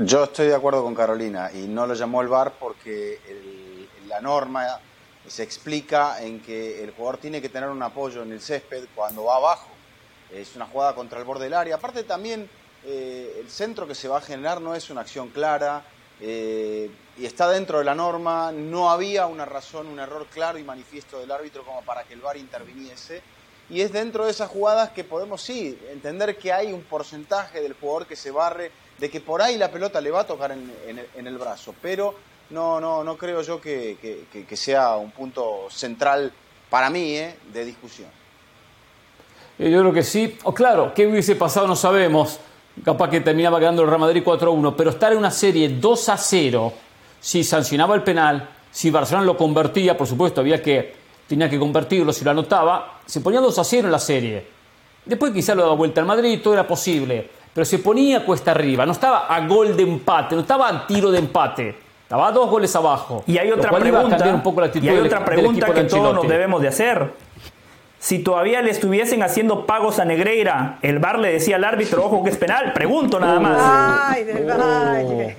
yo 0.00 0.24
estoy 0.24 0.48
de 0.48 0.54
acuerdo 0.54 0.82
con 0.82 0.94
Carolina 0.94 1.50
y 1.50 1.68
no 1.68 1.86
lo 1.86 1.94
llamó 1.94 2.20
el 2.20 2.28
VAR 2.28 2.52
porque 2.60 3.18
la 4.06 4.20
norma 4.20 4.66
se 5.26 5.42
explica 5.42 6.22
en 6.22 6.40
que 6.40 6.84
el 6.84 6.90
jugador 6.90 7.16
tiene 7.16 7.40
que 7.40 7.48
tener 7.48 7.70
un 7.70 7.82
apoyo 7.82 8.22
en 8.22 8.32
el 8.32 8.42
césped 8.42 8.88
cuando 8.94 9.24
va 9.24 9.36
abajo. 9.36 9.70
Es 10.30 10.54
una 10.54 10.66
jugada 10.66 10.94
contra 10.94 11.18
el 11.18 11.24
borde 11.24 11.44
del 11.44 11.54
área. 11.54 11.76
Aparte 11.76 12.02
también 12.02 12.46
eh, 12.84 13.38
el 13.40 13.48
centro 13.48 13.86
que 13.86 13.94
se 13.94 14.06
va 14.06 14.18
a 14.18 14.20
generar 14.20 14.60
no 14.60 14.74
es 14.74 14.90
una 14.90 15.00
acción 15.00 15.28
clara 15.28 15.82
eh, 16.20 16.90
y 17.20 17.26
está 17.26 17.50
dentro 17.50 17.78
de 17.78 17.84
la 17.84 17.94
norma. 17.94 18.50
No 18.50 18.90
había 18.90 19.26
una 19.26 19.44
razón, 19.44 19.86
un 19.86 20.00
error 20.00 20.26
claro 20.32 20.58
y 20.58 20.64
manifiesto 20.64 21.20
del 21.20 21.30
árbitro 21.30 21.64
como 21.64 21.82
para 21.82 22.04
que 22.04 22.14
el 22.14 22.20
VAR 22.20 22.38
interviniese. 22.38 23.22
Y 23.68 23.82
es 23.82 23.92
dentro 23.92 24.24
de 24.24 24.30
esas 24.30 24.48
jugadas 24.48 24.90
que 24.90 25.04
podemos, 25.04 25.42
sí, 25.42 25.78
entender 25.92 26.38
que 26.38 26.52
hay 26.52 26.72
un 26.72 26.82
porcentaje 26.82 27.60
del 27.60 27.74
jugador 27.74 28.06
que 28.06 28.16
se 28.16 28.30
barre, 28.30 28.72
de 28.98 29.10
que 29.10 29.20
por 29.20 29.42
ahí 29.42 29.58
la 29.58 29.70
pelota 29.70 30.00
le 30.00 30.10
va 30.10 30.20
a 30.20 30.26
tocar 30.26 30.50
en, 30.50 31.26
el, 31.26 31.38
brazo. 31.38 31.74
Pero 31.80 32.14
no, 32.48 32.80
no, 32.80 33.04
no 33.04 33.16
creo 33.16 33.42
yo 33.42 33.60
que, 33.60 34.26
sea 34.54 34.96
un 34.96 35.10
punto 35.10 35.68
central 35.70 36.32
para 36.70 36.88
mí 36.88 37.16
eh, 37.16 37.36
de 37.52 37.64
discusión. 37.66 38.08
Eh, 39.58 39.70
yo 39.70 39.80
creo 39.80 39.92
que 39.92 40.02
sí. 40.02 40.38
O 40.44 40.54
claro, 40.54 40.92
¿qué 40.94 41.06
hubiese 41.06 41.36
pasado? 41.36 41.66
No 41.68 41.76
sabemos 41.76 42.40
capaz 42.84 43.10
que 43.10 43.20
terminaba 43.20 43.58
ganando 43.60 43.82
el 43.82 43.88
Real 43.88 44.00
Madrid 44.00 44.22
4-1, 44.24 44.74
pero 44.76 44.90
estar 44.90 45.12
en 45.12 45.18
una 45.18 45.30
serie 45.30 45.78
2-0, 45.80 46.72
si 47.20 47.44
sancionaba 47.44 47.94
el 47.94 48.02
penal, 48.02 48.48
si 48.70 48.90
Barcelona 48.90 49.26
lo 49.26 49.36
convertía, 49.36 49.96
por 49.96 50.06
supuesto, 50.06 50.40
había 50.40 50.62
que, 50.62 50.94
tenía 51.28 51.48
que 51.48 51.58
convertirlo, 51.58 52.12
si 52.12 52.24
lo 52.24 52.30
anotaba, 52.30 53.00
se 53.06 53.20
ponía 53.20 53.40
2-0 53.40 53.84
en 53.84 53.92
la 53.92 53.98
serie. 53.98 54.46
Después 55.04 55.32
quizá 55.32 55.54
lo 55.54 55.62
daba 55.62 55.74
vuelta 55.74 56.00
al 56.00 56.06
Madrid, 56.06 56.40
todo 56.42 56.54
era 56.54 56.66
posible, 56.66 57.28
pero 57.52 57.64
se 57.64 57.78
ponía 57.78 58.24
cuesta 58.24 58.52
arriba, 58.52 58.86
no 58.86 58.92
estaba 58.92 59.26
a 59.26 59.46
gol 59.46 59.76
de 59.76 59.82
empate, 59.82 60.34
no 60.34 60.42
estaba 60.42 60.68
a 60.68 60.86
tiro 60.86 61.10
de 61.10 61.18
empate. 61.18 61.90
Estaba 62.10 62.26
a 62.26 62.32
dos 62.32 62.50
goles 62.50 62.74
abajo. 62.74 63.22
Y 63.28 63.38
hay 63.38 63.52
otra 63.52 63.70
pregunta, 63.70 64.34
un 64.34 64.42
poco 64.42 64.60
la 64.60 64.70
y 64.74 64.88
hay 64.88 64.98
otra 64.98 65.24
pregunta 65.24 65.72
que 65.72 65.84
todos 65.84 66.12
nos 66.12 66.26
debemos 66.26 66.60
de 66.60 66.66
hacer. 66.66 67.08
Si 68.00 68.20
todavía 68.20 68.62
le 68.62 68.70
estuviesen 68.70 69.22
haciendo 69.22 69.66
pagos 69.66 69.98
a 69.98 70.06
Negreira, 70.06 70.78
el 70.80 71.00
bar 71.00 71.18
le 71.18 71.34
decía 71.34 71.56
al 71.56 71.64
árbitro, 71.64 72.06
ojo 72.06 72.24
que 72.24 72.30
es 72.30 72.38
penal. 72.38 72.72
Pregunto 72.72 73.20
nada 73.20 73.38
más. 73.38 73.58
Ay, 73.60 74.24
del 74.24 74.46
Valle. 74.46 75.36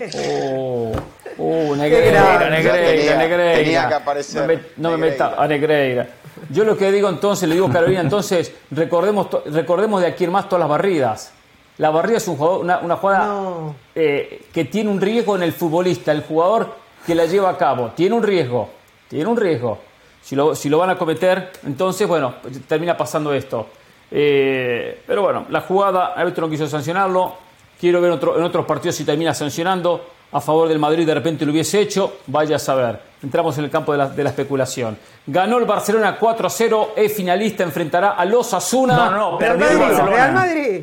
Oh, 0.60 0.91
oh, 1.39 1.76
Negreira, 1.76 2.50
Negreira, 2.52 3.17
Negreira. 3.17 3.56
Tenía 3.56 3.88
que 3.88 3.93
aparecer. 3.95 4.74
No 4.78 4.91
me, 4.91 4.97
meta 4.97 5.34
a 5.36 5.47
Negreira. 5.47 6.08
Yo 6.52 6.63
lo 6.63 6.78
que 6.78 6.91
digo 6.91 7.10
entonces, 7.10 7.50
le 7.50 7.56
digo 7.56 7.65
a 7.65 7.71
Carolina, 7.71 8.02
entonces 8.02 8.54
recordemos, 8.69 9.28
recordemos 9.47 10.00
de 10.02 10.08
aquí 10.08 10.26
en 10.26 10.32
más 10.32 10.47
todas 10.47 10.60
las 10.60 10.69
barridas. 10.69 11.34
La 11.80 11.89
barrida 11.89 12.17
es 12.17 12.28
un 12.28 12.38
jugador, 12.38 12.62
una, 12.62 12.78
una 12.78 12.95
jugada 12.95 13.74
eh, 13.95 14.43
que 14.54 14.65
tiene 14.65 14.91
un 14.91 15.02
riesgo 15.02 15.36
en 15.36 15.41
el 15.41 15.54
futbolista, 15.54 16.12
el 16.12 16.21
jugador 16.21 16.76
que 17.08 17.15
la 17.15 17.26
lleva 17.26 17.50
a 17.50 17.58
cabo. 17.58 17.88
Tiene 17.95 18.13
un 18.13 18.21
riesgo, 18.21 18.69
tiene 19.10 19.26
un 19.26 19.38
riesgo 19.38 19.80
si 20.22 20.36
lo, 20.36 20.56
si 20.56 20.70
lo 20.70 20.78
van 20.78 20.92
a 20.92 20.98
cometer, 20.98 21.52
entonces, 21.66 22.08
bueno, 22.08 22.36
termina 22.68 22.96
pasando 22.96 23.34
esto. 23.34 23.68
Eh, 24.12 25.02
pero 25.08 25.22
bueno, 25.22 25.46
la 25.50 25.62
jugada, 25.62 26.14
el 26.16 26.22
árbitro 26.22 26.46
no 26.46 26.52
quiso 26.52 26.68
sancionarlo. 26.68 27.36
Quiero 27.80 28.02
ver 28.02 28.12
otro, 28.12 28.38
en 28.38 28.44
otros 28.44 28.66
partidos 28.66 28.96
si 28.96 29.06
termina 29.06 29.34
sancionando. 29.34 30.06
A 30.34 30.40
favor 30.40 30.70
del 30.70 30.80
Madrid 30.80 31.06
de 31.06 31.14
repente 31.14 31.46
lo 31.46 31.52
hubiese 31.52 31.82
hecho. 31.82 32.20
Vaya 32.28 32.56
a 32.56 32.60
saber. 32.60 33.02
Entramos 33.22 33.58
en 33.58 33.66
el 33.66 33.70
campo 33.70 33.92
de 33.92 33.98
la, 33.98 34.08
de 34.08 34.24
la 34.24 34.30
especulación. 34.30 34.98
Ganó 35.26 35.58
el 35.58 35.66
Barcelona 35.66 36.16
4 36.18 36.50
0. 36.50 36.94
Es 36.96 37.14
finalista. 37.14 37.64
Enfrentará 37.64 38.12
a 38.12 38.24
los 38.24 38.54
Asuna. 38.54 38.96
No, 38.96 39.32
no, 39.32 39.38
perdió 39.38 39.80
Barcelona. 39.80 40.12
Real 40.12 40.34
Madrid. 40.34 40.82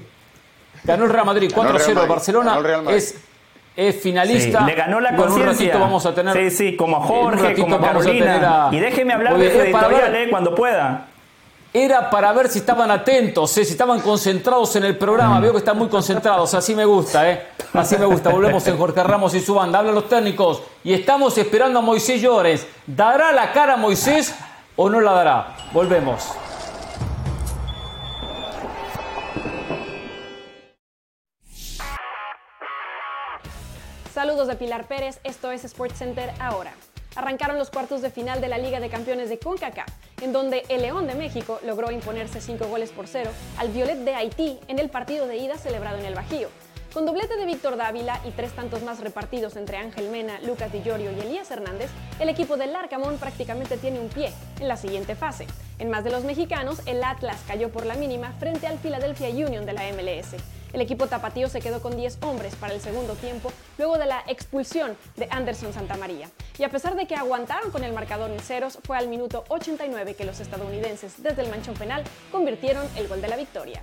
Ganó 0.84 1.04
el 1.04 1.10
Real 1.10 1.24
Madrid 1.24 1.50
4 1.54 1.78
0. 1.78 2.02
El 2.02 2.08
Barcelona 2.08 2.60
es 2.90 3.18
es 3.78 4.00
finalista. 4.00 4.62
le 4.62 4.74
ganó 4.74 4.98
la 4.98 5.14
conciencia. 5.14 5.78
vamos 5.78 6.04
a 6.04 6.12
tener. 6.12 6.34
Sí, 6.34 6.50
sí, 6.50 6.76
como 6.76 6.96
a 6.96 7.00
Jorge, 7.00 7.54
como 7.54 7.76
a 7.76 7.80
Carolina. 7.80 8.68
Y 8.72 8.80
déjeme 8.80 9.14
hablar 9.14 9.38
de 9.38 9.52
su 9.52 9.60
editorial 9.60 10.14
eh, 10.16 10.26
cuando 10.28 10.52
pueda. 10.52 11.06
Era 11.72 12.10
para 12.10 12.32
ver 12.32 12.48
si 12.48 12.58
estaban 12.58 12.90
atentos, 12.90 13.56
eh, 13.56 13.64
si 13.64 13.72
estaban 13.72 14.00
concentrados 14.00 14.74
en 14.74 14.84
el 14.84 14.96
programa. 14.96 15.38
Mm. 15.38 15.42
Veo 15.42 15.52
que 15.52 15.58
están 15.58 15.78
muy 15.78 15.88
concentrados, 15.88 16.54
así 16.54 16.74
me 16.74 16.84
gusta, 16.84 17.30
¿eh? 17.30 17.46
Así 17.72 17.96
me 17.96 18.06
gusta. 18.06 18.30
Volvemos 18.30 18.66
en 18.66 18.76
Jorge 18.76 19.00
Ramos 19.00 19.32
y 19.34 19.40
su 19.40 19.54
banda. 19.54 19.78
Hablan 19.78 19.94
los 19.94 20.08
técnicos 20.08 20.60
y 20.82 20.92
estamos 20.92 21.38
esperando 21.38 21.78
a 21.78 21.82
Moisés 21.82 22.20
Llores. 22.20 22.66
¿Dará 22.84 23.30
la 23.30 23.52
cara 23.52 23.74
a 23.74 23.76
Moisés 23.76 24.34
o 24.74 24.90
no 24.90 25.00
la 25.00 25.12
dará? 25.12 25.56
Volvemos. 25.72 26.32
Saludos 34.18 34.48
de 34.48 34.56
Pilar 34.56 34.88
Pérez, 34.88 35.20
esto 35.22 35.52
es 35.52 35.62
SportsCenter 35.62 36.32
ahora. 36.40 36.72
Arrancaron 37.14 37.56
los 37.56 37.70
cuartos 37.70 38.02
de 38.02 38.10
final 38.10 38.40
de 38.40 38.48
la 38.48 38.58
Liga 38.58 38.80
de 38.80 38.88
Campeones 38.88 39.28
de 39.28 39.38
CONCACAF, 39.38 39.86
en 40.22 40.32
donde 40.32 40.64
el 40.68 40.82
León 40.82 41.06
de 41.06 41.14
México 41.14 41.60
logró 41.64 41.92
imponerse 41.92 42.40
5 42.40 42.66
goles 42.66 42.90
por 42.90 43.06
0 43.06 43.30
al 43.58 43.68
Violet 43.68 43.98
de 43.98 44.16
Haití 44.16 44.58
en 44.66 44.80
el 44.80 44.90
partido 44.90 45.28
de 45.28 45.36
ida 45.36 45.56
celebrado 45.56 45.98
en 45.98 46.04
el 46.04 46.16
Bajío. 46.16 46.48
Con 46.92 47.06
doblete 47.06 47.36
de 47.36 47.46
Víctor 47.46 47.76
Dávila 47.76 48.20
y 48.24 48.32
tres 48.32 48.50
tantos 48.56 48.82
más 48.82 48.98
repartidos 48.98 49.54
entre 49.54 49.76
Ángel 49.76 50.10
Mena, 50.10 50.40
Lucas 50.40 50.72
Di 50.72 50.82
Llorio 50.82 51.12
y 51.12 51.20
Elías 51.20 51.48
Hernández, 51.52 51.88
el 52.18 52.28
equipo 52.28 52.56
del 52.56 52.72
Larcamón 52.72 53.18
prácticamente 53.18 53.76
tiene 53.76 54.00
un 54.00 54.08
pie 54.08 54.32
en 54.58 54.66
la 54.66 54.76
siguiente 54.76 55.14
fase. 55.14 55.46
En 55.78 55.90
más 55.90 56.02
de 56.02 56.10
los 56.10 56.24
mexicanos, 56.24 56.80
el 56.86 57.04
Atlas 57.04 57.44
cayó 57.46 57.70
por 57.70 57.86
la 57.86 57.94
mínima 57.94 58.32
frente 58.40 58.66
al 58.66 58.78
Philadelphia 58.78 59.28
Union 59.28 59.64
de 59.64 59.74
la 59.74 59.82
MLS. 59.92 60.34
El 60.72 60.80
equipo 60.80 61.06
tapatío 61.06 61.48
se 61.48 61.60
quedó 61.60 61.80
con 61.80 61.96
10 61.96 62.18
hombres 62.22 62.54
para 62.56 62.74
el 62.74 62.80
segundo 62.80 63.14
tiempo 63.14 63.50
luego 63.78 63.96
de 63.98 64.06
la 64.06 64.22
expulsión 64.26 64.96
de 65.16 65.28
Anderson 65.30 65.72
Santamaría. 65.72 66.28
Y 66.58 66.64
a 66.64 66.68
pesar 66.68 66.94
de 66.94 67.06
que 67.06 67.14
aguantaron 67.14 67.70
con 67.70 67.84
el 67.84 67.92
marcador 67.92 68.30
en 68.30 68.40
ceros, 68.40 68.78
fue 68.84 68.96
al 68.96 69.08
minuto 69.08 69.44
89 69.48 70.14
que 70.14 70.24
los 70.24 70.40
estadounidenses 70.40 71.22
desde 71.22 71.42
el 71.42 71.50
manchón 71.50 71.74
penal 71.74 72.04
convirtieron 72.30 72.86
el 72.96 73.08
gol 73.08 73.22
de 73.22 73.28
la 73.28 73.36
victoria. 73.36 73.82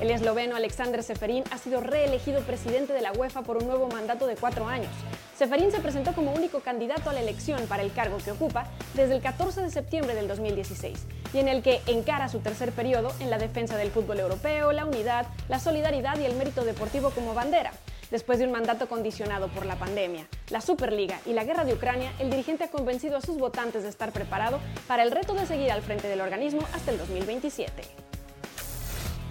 El 0.00 0.12
esloveno 0.12 0.54
Alexander 0.54 1.02
Seferín 1.02 1.42
ha 1.50 1.58
sido 1.58 1.80
reelegido 1.80 2.40
presidente 2.42 2.92
de 2.92 3.02
la 3.02 3.12
UEFA 3.12 3.42
por 3.42 3.56
un 3.56 3.66
nuevo 3.66 3.88
mandato 3.88 4.28
de 4.28 4.36
cuatro 4.36 4.68
años. 4.68 4.92
Seferín 5.38 5.70
se 5.70 5.78
presentó 5.78 6.14
como 6.14 6.32
único 6.32 6.58
candidato 6.58 7.10
a 7.10 7.12
la 7.12 7.20
elección 7.20 7.64
para 7.68 7.84
el 7.84 7.92
cargo 7.92 8.18
que 8.18 8.32
ocupa 8.32 8.66
desde 8.94 9.14
el 9.14 9.22
14 9.22 9.62
de 9.62 9.70
septiembre 9.70 10.16
del 10.16 10.26
2016 10.26 11.06
y 11.32 11.38
en 11.38 11.46
el 11.46 11.62
que 11.62 11.80
encara 11.86 12.28
su 12.28 12.40
tercer 12.40 12.72
periodo 12.72 13.12
en 13.20 13.30
la 13.30 13.38
defensa 13.38 13.76
del 13.76 13.92
fútbol 13.92 14.18
europeo, 14.18 14.72
la 14.72 14.84
unidad, 14.84 15.28
la 15.48 15.60
solidaridad 15.60 16.18
y 16.18 16.24
el 16.24 16.34
mérito 16.34 16.64
deportivo 16.64 17.10
como 17.10 17.34
bandera. 17.34 17.70
Después 18.10 18.40
de 18.40 18.46
un 18.46 18.50
mandato 18.50 18.88
condicionado 18.88 19.46
por 19.46 19.64
la 19.64 19.76
pandemia, 19.76 20.26
la 20.50 20.60
Superliga 20.60 21.20
y 21.24 21.34
la 21.34 21.44
guerra 21.44 21.64
de 21.64 21.74
Ucrania, 21.74 22.12
el 22.18 22.30
dirigente 22.30 22.64
ha 22.64 22.70
convencido 22.72 23.16
a 23.16 23.20
sus 23.20 23.36
votantes 23.36 23.84
de 23.84 23.90
estar 23.90 24.10
preparado 24.10 24.58
para 24.88 25.04
el 25.04 25.12
reto 25.12 25.34
de 25.34 25.46
seguir 25.46 25.70
al 25.70 25.82
frente 25.82 26.08
del 26.08 26.20
organismo 26.20 26.62
hasta 26.74 26.90
el 26.90 26.98
2027. 26.98 28.08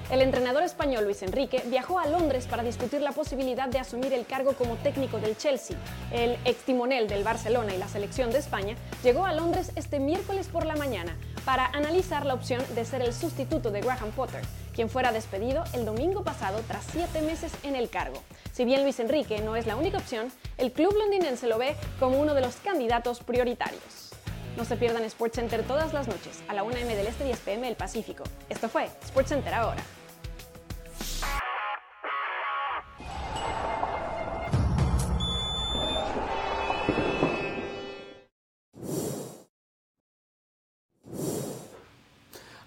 El 0.10 0.22
entrenador 0.22 0.64
español 0.64 1.04
Luis 1.04 1.22
Enrique 1.22 1.62
viajó 1.66 2.00
a 2.00 2.08
Londres 2.08 2.48
para 2.50 2.64
discutir 2.64 3.02
la 3.02 3.12
posibilidad 3.12 3.68
de 3.68 3.80
asumir 3.80 4.14
el 4.14 4.26
cargo 4.26 4.54
como 4.54 4.78
técnico 4.78 5.20
del 5.20 5.36
Chelsea. 5.36 5.76
El 6.14 6.38
ex 6.46 6.64
timonel 6.64 7.10
del 7.10 7.26
Barcelona 7.26 7.74
y 7.74 7.78
la 7.78 7.90
selección 7.90 8.32
de 8.32 8.38
España 8.38 8.78
llegó 9.04 9.26
a 9.26 9.34
Londres 9.34 9.74
este 9.76 10.00
miércoles 10.00 10.48
por 10.48 10.66
la 10.66 10.78
mañana 10.78 11.18
para 11.44 11.66
analizar 11.66 12.26
la 12.26 12.36
opción 12.36 12.64
de 12.74 12.86
ser 12.86 13.02
el 13.02 13.14
sustituto 13.14 13.70
de 13.70 13.82
Graham 13.82 14.12
Potter, 14.12 14.42
quien 14.74 14.90
fuera 14.90 15.12
despedido 15.12 15.66
el 15.74 15.84
domingo 15.84 16.24
pasado 16.24 16.62
tras 16.70 16.86
siete 16.90 17.22
meses 17.22 17.52
en 17.64 17.76
el 17.76 17.90
cargo. 17.90 18.24
Si 18.54 18.64
bien 18.64 18.84
Luis 18.84 19.02
Enrique 19.02 19.42
no 19.42 19.58
es 19.58 19.68
la 19.68 19.76
única 19.76 19.98
opción, 19.98 20.32
el 20.58 20.72
club 20.72 20.96
londinense 20.98 21.48
lo 21.48 21.58
ve 21.58 21.76
como 22.00 22.18
uno 22.18 22.34
de 22.34 22.42
los 22.42 22.56
candidatos 22.56 23.20
prioritarios. 23.20 24.12
No 24.56 24.64
se 24.64 24.78
pierdan 24.78 25.08
SportsCenter 25.08 25.64
todas 25.64 25.94
las 25.94 26.08
noches 26.08 26.42
a 26.48 26.54
la 26.54 26.64
1 26.64 26.78
m 26.78 26.96
del 26.96 27.08
Este 27.08 27.26
10 27.26 27.40
pm 27.42 27.68
del 27.68 27.76
Pacífico. 27.76 28.24
Esto 28.50 28.70
fue 28.70 28.90
SportsCenter 29.06 29.54
ahora. 29.54 29.84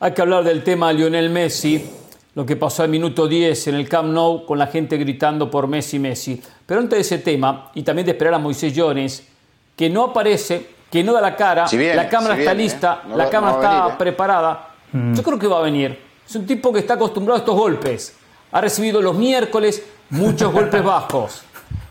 Hay 0.02 0.12
que 0.12 0.22
hablar 0.22 0.44
del 0.44 0.64
tema 0.64 0.90
Lionel 0.94 1.28
Messi, 1.28 1.84
lo 2.34 2.46
que 2.46 2.56
pasó 2.56 2.82
al 2.82 2.88
minuto 2.88 3.28
10 3.28 3.68
en 3.68 3.74
el 3.74 3.86
Camp 3.86 4.08
Nou 4.08 4.46
con 4.46 4.58
la 4.58 4.66
gente 4.66 4.96
gritando 4.96 5.50
por 5.50 5.66
Messi, 5.66 5.98
Messi. 5.98 6.40
Pero 6.64 6.80
antes 6.80 6.96
de 6.96 7.00
ese 7.02 7.18
tema, 7.18 7.70
y 7.74 7.82
también 7.82 8.06
de 8.06 8.12
esperar 8.12 8.32
a 8.32 8.38
Moisés 8.38 8.72
Jones, 8.74 9.22
que 9.76 9.90
no 9.90 10.04
aparece, 10.04 10.70
que 10.90 11.04
no 11.04 11.12
da 11.12 11.20
la 11.20 11.36
cara, 11.36 11.66
la 11.70 12.08
cámara 12.08 12.38
está 12.38 12.54
lista, 12.54 13.02
¿eh? 13.04 13.12
la 13.14 13.28
cámara 13.28 13.56
está 13.56 13.88
¿eh? 13.88 13.96
preparada, 13.98 14.70
mm. 14.90 15.12
yo 15.12 15.22
creo 15.22 15.38
que 15.38 15.46
va 15.46 15.58
a 15.58 15.62
venir. 15.62 15.98
Es 16.26 16.34
un 16.34 16.46
tipo 16.46 16.72
que 16.72 16.78
está 16.78 16.94
acostumbrado 16.94 17.36
a 17.36 17.40
estos 17.40 17.54
golpes. 17.54 18.16
Ha 18.52 18.60
recibido 18.62 19.02
los 19.02 19.14
miércoles 19.14 19.84
muchos 20.11 20.52
golpes 20.52 20.82
bajos. 20.82 21.42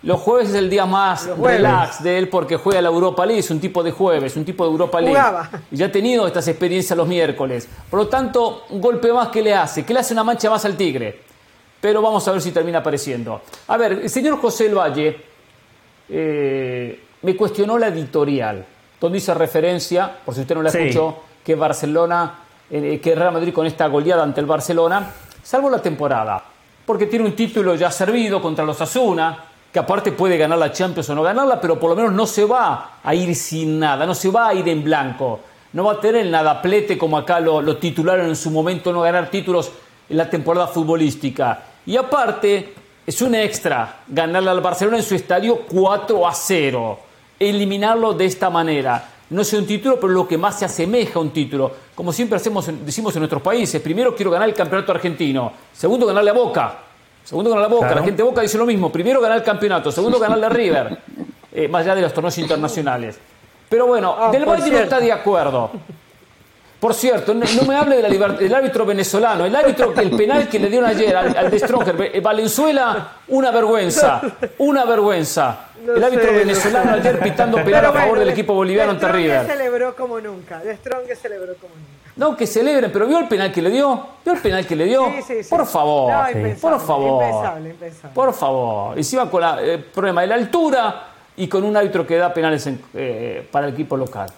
Los 0.02 0.22
jueves 0.22 0.50
es 0.50 0.56
el 0.56 0.70
día 0.70 0.86
más 0.86 1.28
relax 1.38 2.02
de 2.02 2.18
él 2.18 2.30
porque 2.30 2.56
juega 2.56 2.82
la 2.82 2.88
Europa 2.88 3.26
League, 3.26 3.42
es 3.42 3.52
un 3.52 3.60
tipo 3.60 3.84
de 3.84 3.92
jueves, 3.92 4.38
un 4.38 4.46
tipo 4.46 4.64
de 4.66 4.72
Europa 4.72 5.02
League. 5.02 5.14
Jugaba. 5.18 5.50
Y 5.72 5.76
ya 5.76 5.88
ha 5.88 5.92
tenido 5.92 6.26
estas 6.26 6.48
experiencias 6.48 6.96
los 6.96 7.06
miércoles. 7.08 7.68
Por 7.90 8.00
lo 8.00 8.08
tanto, 8.08 8.64
un 8.70 8.80
golpe 8.80 9.12
más 9.12 9.28
que 9.28 9.42
le 9.42 9.54
hace, 9.54 9.84
que 9.84 9.94
le 9.94 10.00
hace 10.00 10.14
una 10.14 10.24
mancha 10.24 10.50
más 10.50 10.64
al 10.64 10.78
Tigre. 10.78 11.20
Pero 11.82 12.02
vamos 12.02 12.26
a 12.28 12.32
ver 12.32 12.42
si 12.42 12.52
termina 12.52 12.80
apareciendo. 12.80 13.42
A 13.68 13.76
ver, 13.78 13.92
el 13.94 14.10
señor 14.10 14.40
José 14.40 14.68
El 14.68 14.76
Valle 14.78 15.18
eh, 16.10 17.04
me 17.22 17.36
cuestionó 17.36 17.78
la 17.78 17.88
editorial, 17.88 18.66
donde 19.00 19.18
hice 19.18 19.34
referencia, 19.34 20.18
por 20.26 20.34
si 20.34 20.42
usted 20.42 20.56
no 20.56 20.62
la 20.62 20.70
Sí. 20.72 20.78
escuchó, 20.80 21.18
que 21.44 21.56
Barcelona, 21.56 22.36
eh, 22.70 23.00
que 23.02 23.16
Real 23.16 23.34
Madrid 23.34 23.54
con 23.54 23.66
esta 23.66 23.88
goleada 23.88 24.24
ante 24.24 24.40
el 24.40 24.46
Barcelona, 24.46 25.12
salvo 25.44 25.70
la 25.70 25.82
temporada, 25.82 26.44
porque 26.90 27.06
tiene 27.06 27.24
un 27.24 27.34
título 27.34 27.76
ya 27.76 27.92
servido 27.92 28.42
contra 28.42 28.66
los 28.66 28.82
Asuna, 28.82 29.38
que 29.72 29.78
aparte 29.78 30.12
puede 30.12 30.40
ganar 30.40 30.58
la 30.58 30.72
Champions 30.72 31.08
o 31.12 31.14
no 31.14 31.22
ganarla, 31.22 31.62
pero 31.62 31.80
por 31.80 31.92
lo 31.92 31.96
menos 31.96 32.12
no 32.14 32.26
se 32.26 32.46
va 32.46 32.94
a 33.04 33.14
ir 33.14 33.36
sin 33.36 33.78
nada, 33.78 34.08
no 34.08 34.16
se 34.16 34.32
va 34.32 34.48
a 34.48 34.56
ir 34.56 34.68
en 34.68 34.84
blanco, 34.84 35.40
no 35.74 35.84
va 35.84 35.92
a 35.92 36.02
tener 36.02 36.24
el 36.24 36.32
nadaplete 36.32 36.98
como 36.98 37.16
acá 37.16 37.40
lo, 37.40 37.62
lo 37.62 37.78
titularon 37.78 38.26
en 38.26 38.36
su 38.36 38.50
momento, 38.50 38.92
no 38.92 39.02
ganar 39.02 39.30
títulos 39.30 39.72
en 40.10 40.18
la 40.18 40.32
temporada 40.32 40.66
futbolística. 40.66 41.62
Y 41.86 41.96
aparte, 41.96 42.74
es 43.06 43.22
un 43.22 43.36
extra 43.36 43.98
ganarle 44.08 44.50
al 44.50 44.62
Barcelona 44.62 44.98
en 44.98 45.04
su 45.04 45.14
estadio 45.14 45.60
4 45.72 46.28
a 46.28 46.34
0, 46.34 47.00
eliminarlo 47.40 48.16
de 48.16 48.26
esta 48.26 48.50
manera. 48.50 49.10
No 49.32 49.42
es 49.44 49.54
un 49.54 49.68
título, 49.68 50.00
pero 50.00 50.12
lo 50.12 50.28
que 50.28 50.38
más 50.38 50.58
se 50.58 50.66
asemeja 50.66 51.20
a 51.20 51.22
un 51.22 51.30
título. 51.32 51.72
Como 51.94 52.12
siempre 52.12 52.38
hacemos, 52.38 52.68
decimos 52.84 53.16
en 53.16 53.20
nuestros 53.20 53.42
países, 53.42 53.80
primero 53.82 54.16
quiero 54.16 54.32
ganar 54.32 54.50
el 54.50 54.56
campeonato 54.56 54.92
argentino, 54.92 55.52
segundo 55.72 56.06
ganarle 56.08 56.32
a 56.32 56.34
Boca, 56.34 56.78
segundo 57.24 57.50
ganarle 57.52 57.68
a 57.68 57.76
Boca, 57.76 57.88
Claro. 57.88 58.00
la 58.02 58.06
gente 58.06 58.24
de 58.24 58.30
Boca 58.30 58.42
dice 58.42 58.58
lo 58.58 58.66
mismo, 58.66 58.92
primero 58.92 59.22
ganar 59.22 59.38
el 59.38 59.44
campeonato, 59.44 59.92
segundo 59.92 60.18
ganarle 60.20 60.46
a 60.48 60.50
River, 60.50 60.98
eh, 61.54 61.68
más 61.68 61.82
allá 61.84 61.96
de 61.96 62.02
los 62.02 62.14
torneos 62.14 62.38
internacionales. 62.40 63.20
Pero 63.70 63.86
bueno, 63.86 64.16
Ah, 64.18 64.32
Del 64.32 64.46
Valle 64.46 64.72
no 64.72 64.78
está 64.80 65.00
de 65.00 65.12
acuerdo. 65.12 65.70
Por 66.80 66.94
cierto, 66.94 67.34
no, 67.34 67.46
no 67.58 67.64
me 67.68 67.76
hable 67.76 68.02
de 68.02 68.10
del 68.10 68.56
árbitro 68.56 68.86
venezolano. 68.86 69.44
El 69.46 69.54
árbitro, 69.56 69.94
el 69.98 70.12
penal 70.12 70.48
que 70.48 70.60
le 70.60 70.70
dieron 70.70 70.90
ayer 70.90 71.14
al, 71.16 71.36
al 71.38 71.52
de 71.52 71.60
Stronger, 71.60 72.12
eh, 72.14 72.22
Valenzuela, 72.22 73.14
una 73.28 73.52
vergüenza. 73.52 74.22
Una 74.60 74.86
vergüenza. 74.86 75.66
No 75.86 75.96
el 75.96 76.04
árbitro 76.04 76.28
sé, 76.28 76.32
no 76.32 76.40
venezolano 76.40 76.94
sé. 76.94 77.00
ayer 77.00 77.20
pitando 77.20 77.58
penal 77.64 77.86
a 77.86 77.92
favor 77.92 78.08
bueno, 78.10 78.20
del 78.22 78.30
equipo 78.30 78.54
boliviano 78.54 78.94
De 78.94 79.06
ante 79.06 79.12
River. 79.18 79.46
celebró 79.46 79.96
como 79.96 80.20
nunca. 80.22 80.60
De 80.60 80.76
Strong 80.78 81.06
celebró 81.22 81.54
como 81.56 81.74
nunca. 81.76 81.90
No, 82.16 82.36
que 82.36 82.48
celebren, 82.48 82.92
pero 82.92 83.08
¿vio 83.08 83.18
el 83.20 83.28
penal 83.28 83.52
que 83.52 83.62
le 83.62 83.70
dio? 83.70 84.08
¿Vio 84.26 84.34
el 84.34 84.40
penal 84.42 84.66
que 84.66 84.76
le 84.76 84.86
dio? 84.86 85.06
Sí, 85.06 85.22
sí, 85.26 85.44
sí. 85.44 85.50
Por 85.50 85.66
favor. 85.66 86.12
No, 86.12 86.58
por 86.60 86.80
favor. 86.82 87.24
impensable, 87.24 87.70
impensable. 87.70 88.14
Por 88.16 88.34
favor. 88.34 88.98
Encima 88.98 89.30
con 89.30 89.44
el 89.60 89.84
problema 89.84 90.22
de 90.22 90.28
la 90.28 90.36
altura 90.36 91.04
y 91.38 91.48
con 91.48 91.64
un 91.64 91.76
árbitro 91.78 92.06
que 92.06 92.18
da 92.18 92.34
penales 92.34 92.66
en- 92.68 92.82
eh, 92.94 93.48
para 93.50 93.68
el 93.68 93.74
equipo 93.74 93.96
local. 93.96 94.30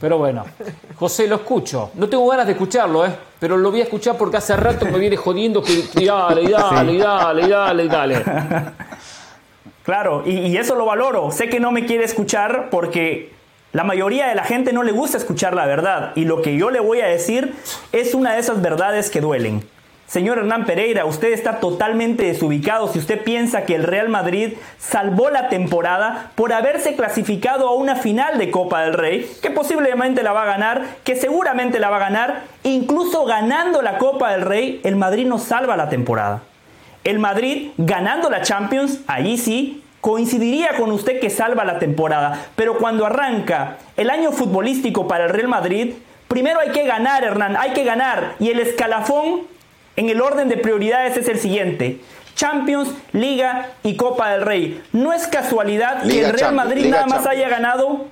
Pero 0.00 0.18
bueno, 0.18 0.44
José, 0.96 1.26
lo 1.26 1.36
escucho. 1.36 1.90
No 1.94 2.08
tengo 2.08 2.26
ganas 2.28 2.46
de 2.46 2.52
escucharlo, 2.52 3.04
¿eh? 3.06 3.14
Pero 3.38 3.56
lo 3.56 3.70
voy 3.70 3.80
a 3.80 3.84
escuchar 3.84 4.16
porque 4.16 4.36
hace 4.36 4.56
rato 4.56 4.86
me 4.86 4.98
viene 4.98 5.16
jodiendo 5.16 5.62
que 5.62 5.72
y 5.72 6.04
dale, 6.06 6.42
y 6.42 6.48
dale, 6.48 6.92
y 6.92 6.98
dale, 6.98 7.42
y 7.42 7.48
dale, 7.48 7.84
y 7.84 7.88
dale. 7.88 8.24
Claro, 9.84 10.22
y, 10.24 10.38
y 10.46 10.56
eso 10.56 10.74
lo 10.74 10.86
valoro. 10.86 11.30
Sé 11.30 11.48
que 11.48 11.60
no 11.60 11.70
me 11.70 11.84
quiere 11.84 12.04
escuchar 12.04 12.68
porque 12.70 13.32
la 13.72 13.84
mayoría 13.84 14.28
de 14.28 14.34
la 14.34 14.44
gente 14.44 14.72
no 14.72 14.82
le 14.82 14.92
gusta 14.92 15.18
escuchar 15.18 15.54
la 15.54 15.66
verdad. 15.66 16.12
Y 16.14 16.24
lo 16.24 16.40
que 16.40 16.56
yo 16.56 16.70
le 16.70 16.80
voy 16.80 17.00
a 17.00 17.06
decir 17.06 17.54
es 17.92 18.14
una 18.14 18.34
de 18.34 18.40
esas 18.40 18.62
verdades 18.62 19.10
que 19.10 19.20
duelen. 19.20 19.62
Señor 20.06 20.38
Hernán 20.38 20.66
Pereira, 20.66 21.06
usted 21.06 21.32
está 21.32 21.60
totalmente 21.60 22.26
desubicado 22.26 22.88
si 22.88 22.98
usted 22.98 23.24
piensa 23.24 23.64
que 23.64 23.74
el 23.74 23.84
Real 23.84 24.08
Madrid 24.10 24.52
salvó 24.78 25.30
la 25.30 25.48
temporada 25.48 26.30
por 26.34 26.52
haberse 26.52 26.94
clasificado 26.94 27.66
a 27.68 27.74
una 27.74 27.96
final 27.96 28.38
de 28.38 28.50
Copa 28.50 28.82
del 28.82 28.92
Rey, 28.92 29.30
que 29.40 29.50
posiblemente 29.50 30.22
la 30.22 30.32
va 30.32 30.42
a 30.42 30.46
ganar, 30.46 30.84
que 31.04 31.16
seguramente 31.16 31.80
la 31.80 31.88
va 31.88 31.96
a 31.96 32.10
ganar, 32.10 32.42
incluso 32.64 33.24
ganando 33.24 33.80
la 33.80 33.98
Copa 33.98 34.32
del 34.32 34.42
Rey, 34.42 34.80
el 34.84 34.96
Madrid 34.96 35.26
no 35.26 35.38
salva 35.38 35.76
la 35.76 35.88
temporada. 35.88 36.42
El 37.02 37.18
Madrid 37.18 37.70
ganando 37.78 38.28
la 38.30 38.42
Champions, 38.42 39.00
allí 39.06 39.38
sí, 39.38 39.82
coincidiría 40.00 40.76
con 40.76 40.92
usted 40.92 41.18
que 41.18 41.30
salva 41.30 41.64
la 41.64 41.78
temporada. 41.78 42.46
Pero 42.56 42.76
cuando 42.76 43.06
arranca 43.06 43.78
el 43.96 44.10
año 44.10 44.32
futbolístico 44.32 45.08
para 45.08 45.24
el 45.24 45.30
Real 45.30 45.48
Madrid, 45.48 45.94
primero 46.28 46.60
hay 46.60 46.70
que 46.72 46.86
ganar, 46.86 47.24
Hernán, 47.24 47.56
hay 47.56 47.72
que 47.72 47.84
ganar. 47.84 48.34
Y 48.38 48.50
el 48.50 48.60
escalafón 48.60 49.53
en 49.96 50.08
el 50.08 50.20
orden 50.20 50.48
de 50.48 50.56
prioridades 50.56 51.16
es 51.16 51.28
el 51.28 51.38
siguiente. 51.38 51.98
Champions, 52.34 52.90
Liga 53.12 53.68
y 53.84 53.94
Copa 53.96 54.30
del 54.32 54.42
Rey. 54.42 54.82
No 54.92 55.12
es 55.12 55.26
casualidad 55.28 56.02
que 56.02 56.08
el 56.18 56.24
Real 56.24 56.36
Champions, 56.36 56.54
Madrid 56.54 56.82
Liga 56.82 56.90
nada 56.96 57.06
más 57.06 57.22
Champions. 57.24 57.36
haya 57.36 57.48
ganado. 57.48 58.06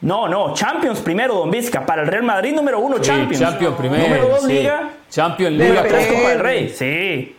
No, 0.00 0.28
no, 0.28 0.54
Champions 0.54 1.00
primero, 1.00 1.34
Don 1.34 1.50
Vizca. 1.50 1.84
Para 1.84 2.02
el 2.02 2.08
Real 2.08 2.22
Madrid 2.22 2.54
número 2.54 2.78
uno, 2.80 2.96
Sí, 2.96 3.02
Champions. 3.02 3.40
Champions 3.44 3.76
primero. 3.76 4.02
Número 4.04 4.28
dos, 4.28 4.42
sí. 4.42 4.52
Liga. 4.52 4.90
Champions, 5.10 5.52
Liga, 5.56 5.68
Número 5.68 5.88
tres, 5.88 6.06
Copa 6.06 6.28
del 6.30 6.38
Rey. 6.40 6.68
Sí. 6.70 7.36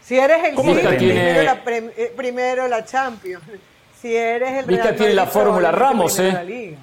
Si 0.00 0.18
eres 0.18 0.44
el 0.44 0.54
¿Cómo 0.54 0.74
City, 0.74 0.86
que 0.86 0.96
tiene- 0.96 1.14
primero, 1.14 1.42
la 1.44 1.92
eh, 1.96 2.12
primero 2.16 2.68
la 2.68 2.84
Champions. 2.84 3.44
Si 4.00 4.14
eres 4.16 4.50
el 4.58 4.64
Vizca 4.66 4.82
Real 4.84 4.96
tiene 4.96 5.14
la 5.14 5.22
Madrid, 5.26 5.32
fórmula 5.40 5.70
Ramos, 5.72 6.18
¿eh? 6.18 6.32
la 6.32 6.42
Liga. 6.42 6.76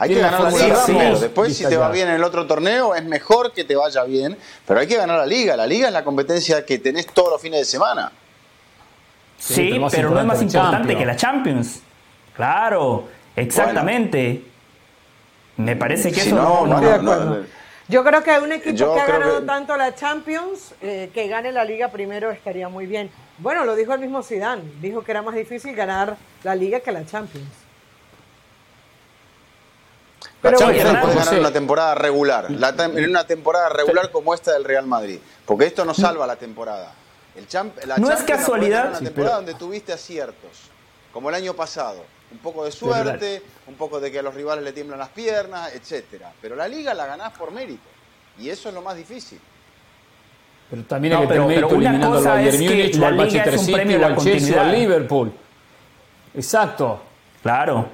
Hay 0.00 0.10
que 0.14 0.20
ganar 0.20 0.40
la 0.42 0.50
liga 0.50 0.84
primero. 0.84 1.18
Después, 1.18 1.56
si 1.56 1.66
te 1.66 1.76
va 1.76 1.90
bien 1.90 2.08
en 2.08 2.14
el 2.14 2.24
otro 2.24 2.46
torneo, 2.46 2.94
es 2.94 3.04
mejor 3.04 3.52
que 3.52 3.64
te 3.64 3.74
vaya 3.74 4.04
bien. 4.04 4.36
Pero 4.66 4.78
hay 4.80 4.86
que 4.86 4.96
ganar 4.96 5.18
la 5.18 5.26
liga. 5.26 5.56
La 5.56 5.66
liga 5.66 5.88
es 5.88 5.92
la 5.92 6.04
competencia 6.04 6.64
que 6.64 6.78
tenés 6.78 7.06
todos 7.08 7.30
los 7.32 7.40
fines 7.42 7.58
de 7.60 7.64
semana. 7.64 8.12
Sí, 9.38 9.54
Sí, 9.72 9.80
pero 9.90 10.10
no 10.10 10.20
es 10.20 10.26
más 10.26 10.42
importante 10.42 10.96
que 10.96 11.04
la 11.06 11.16
Champions. 11.16 11.80
Claro, 12.34 13.08
exactamente. 13.36 14.42
Me 15.56 15.74
parece 15.76 16.10
que 16.12 16.20
Si 16.20 16.28
eso 16.28 16.36
no, 16.36 16.66
no, 16.66 16.66
no, 16.66 16.66
no- 16.66 16.74
Estoy 16.76 16.90
de 16.98 17.02
no, 17.02 17.12
acuerdo. 17.12 17.34
no. 17.40 17.46
Yo 17.88 18.04
creo 18.04 18.22
que 18.22 18.38
un 18.38 18.52
equipo 18.52 18.76
Yo 18.76 18.94
que 18.94 19.00
ha 19.00 19.06
ganado 19.06 19.40
que- 19.40 19.46
tanto 19.46 19.76
la 19.76 19.94
Champions, 19.94 20.74
eh, 20.82 21.10
que 21.14 21.26
gane 21.26 21.50
la 21.52 21.64
Liga 21.64 21.88
primero 21.88 22.30
estaría 22.30 22.68
muy 22.68 22.86
bien. 22.86 23.10
Bueno, 23.38 23.64
lo 23.64 23.74
dijo 23.74 23.94
el 23.94 24.00
mismo 24.00 24.22
Zidane, 24.22 24.62
dijo 24.80 25.02
que 25.02 25.10
era 25.10 25.22
más 25.22 25.34
difícil 25.34 25.74
ganar 25.74 26.16
la 26.44 26.54
Liga 26.54 26.80
que 26.80 26.92
la 26.92 27.04
Champions. 27.06 27.48
La 30.42 30.50
Pero 30.50 30.58
Champions 30.58 30.84
bueno, 30.90 31.00
José. 31.06 31.18
ganar 31.18 31.34
en 31.34 31.40
una 31.40 31.52
temporada 31.52 31.94
regular. 31.96 32.50
La 32.52 32.72
tem- 32.74 32.96
en 32.96 33.10
una 33.10 33.24
temporada 33.26 33.68
regular 33.70 34.10
como 34.12 34.32
esta 34.34 34.52
del 34.52 34.64
Real 34.64 34.86
Madrid. 34.86 35.18
Porque 35.44 35.66
esto 35.66 35.84
no 35.84 35.92
salva 35.94 36.26
la 36.26 36.36
temporada. 36.36 36.92
El 37.34 37.48
champ- 37.48 37.74
la 37.86 37.96
No 37.98 38.06
es 38.08 38.18
Champions 38.18 38.22
podés 38.24 38.24
casualidad. 38.40 38.76
ganar 38.84 38.92
en 38.92 38.98
Sí, 38.98 39.02
una 39.04 39.10
temporada 39.10 39.36
donde 39.36 39.54
tuviste 39.54 39.92
aciertos. 39.92 40.50
Como 41.12 41.28
el 41.30 41.34
año 41.34 41.54
pasado. 41.54 42.04
Un 42.30 42.38
poco 42.38 42.64
de 42.64 42.70
suerte, 42.72 43.42
un 43.66 43.74
poco 43.74 43.98
de 44.00 44.12
que 44.12 44.18
a 44.18 44.22
los 44.22 44.34
rivales 44.34 44.62
le 44.62 44.72
tiemblan 44.72 44.98
las 44.98 45.08
piernas, 45.08 45.72
etcétera. 45.74 46.30
Pero 46.42 46.54
la 46.56 46.68
liga 46.68 46.92
la 46.94 47.06
ganás 47.06 47.32
por 47.36 47.50
mérito. 47.50 47.88
Y 48.38 48.50
eso 48.50 48.68
es 48.68 48.74
lo 48.74 48.82
más 48.82 48.96
difícil. 48.96 49.40
Pero 50.70 50.82
también 50.84 51.14
No, 51.14 51.20
hay 51.20 51.26
que 51.26 51.32
pero- 51.32 51.46
tener 51.46 51.56
mérito 51.62 51.68
pero 51.80 51.96
una 51.96 52.06
cosa 52.18 52.42
es 52.42 52.56
que 52.56 52.62
Múnich 52.68 52.94
la 52.96 53.06
al 53.08 53.12
Liga 53.14 53.24
Manchester 53.24 53.54
es 53.54 53.60
un 53.60 53.66
City 53.66 53.74
premio 53.76 54.02
a 54.02 54.06
al 54.06 54.12
la 54.14 54.18
Chelsea 54.22 54.56
o 54.56 54.60
al. 54.60 54.72
Liverpool. 54.72 55.32
Exacto. 56.34 57.00
Claro, 57.42 57.88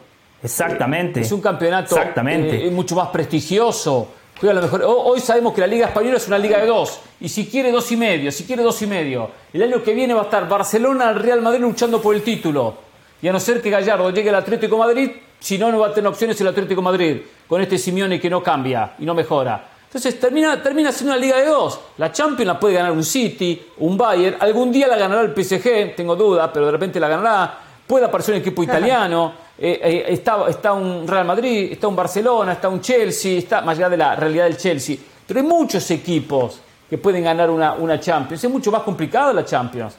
exactamente. 0.44 1.20
Es 1.20 1.32
un 1.32 1.40
campeonato 1.40 1.96
Exactamente. 1.96 2.66
eh, 2.66 2.70
mucho 2.70 2.94
más 2.94 3.08
prestigioso. 3.08 4.08
Juega 4.38 4.52
a 4.52 4.54
lo 4.56 4.62
mejor. 4.62 4.82
Ho- 4.82 5.02
Hoy 5.04 5.20
sabemos 5.20 5.54
que 5.54 5.60
la 5.60 5.66
Liga 5.66 5.86
Española 5.86 6.16
es 6.18 6.26
una 6.28 6.38
liga 6.38 6.58
de 6.58 6.66
dos. 6.66 7.00
Y 7.20 7.28
si 7.28 7.46
quiere 7.46 7.70
dos 7.72 7.90
y 7.92 7.96
medio, 7.96 8.30
si 8.32 8.44
quiere 8.44 8.62
dos 8.62 8.80
y 8.82 8.86
medio. 8.86 9.30
El 9.52 9.62
año 9.62 9.82
que 9.82 9.94
viene 9.94 10.12
va 10.14 10.22
a 10.22 10.24
estar 10.24 10.48
Barcelona 10.48 11.08
al 11.08 11.16
Real 11.20 11.40
Madrid 11.40 11.60
luchando 11.60 12.00
por 12.02 12.14
el 12.14 12.22
título. 12.22 12.74
Y 13.22 13.28
a 13.28 13.32
no 13.32 13.40
ser 13.40 13.62
que 13.62 13.70
Gallardo 13.70 14.10
llegue 14.10 14.28
al 14.28 14.34
Atlético 14.36 14.74
de 14.76 14.80
Madrid, 14.80 15.10
si 15.40 15.56
no, 15.56 15.70
no 15.72 15.78
va 15.78 15.88
a 15.88 15.94
tener 15.94 16.08
opciones 16.08 16.38
el 16.40 16.48
Atlético 16.48 16.80
de 16.80 16.84
Madrid. 16.84 17.16
Con 17.48 17.60
este 17.60 17.78
Simeone 17.78 18.20
que 18.20 18.28
no 18.28 18.42
cambia 18.42 18.94
y 18.98 19.04
no 19.06 19.14
mejora. 19.14 19.68
Entonces 19.86 20.18
termina, 20.18 20.60
termina 20.60 20.90
siendo 20.90 21.12
una 21.14 21.20
liga 21.24 21.38
de 21.38 21.46
dos. 21.46 21.78
La 21.98 22.10
Champions 22.10 22.48
la 22.48 22.58
puede 22.58 22.74
ganar 22.74 22.90
un 22.90 23.04
City, 23.04 23.62
un 23.78 23.96
Bayern. 23.96 24.36
Algún 24.40 24.72
día 24.72 24.88
la 24.88 24.96
ganará 24.96 25.22
el 25.22 25.32
PSG, 25.32 25.94
tengo 25.94 26.16
duda, 26.16 26.52
pero 26.52 26.66
de 26.66 26.72
repente 26.72 26.98
la 26.98 27.06
ganará. 27.08 27.58
Puede 27.86 28.04
aparecer 28.04 28.34
un 28.34 28.40
equipo 28.40 28.62
italiano. 28.64 29.43
Eh, 29.58 29.80
eh, 29.82 30.04
está, 30.08 30.48
está 30.48 30.72
un 30.72 31.06
Real 31.06 31.24
Madrid, 31.24 31.72
está 31.72 31.88
un 31.88 31.96
Barcelona, 31.96 32.52
está 32.54 32.68
un 32.68 32.80
Chelsea, 32.80 33.38
está 33.38 33.60
más 33.60 33.76
allá 33.78 33.88
de 33.88 33.96
la 33.96 34.16
realidad 34.16 34.44
del 34.44 34.56
Chelsea. 34.56 34.96
Pero 35.26 35.40
hay 35.40 35.46
muchos 35.46 35.90
equipos 35.90 36.60
que 36.90 36.98
pueden 36.98 37.24
ganar 37.24 37.50
una, 37.50 37.72
una 37.74 37.98
Champions. 38.00 38.42
Es 38.44 38.50
mucho 38.50 38.70
más 38.70 38.82
complicado 38.82 39.32
la 39.32 39.44
Champions. 39.44 39.94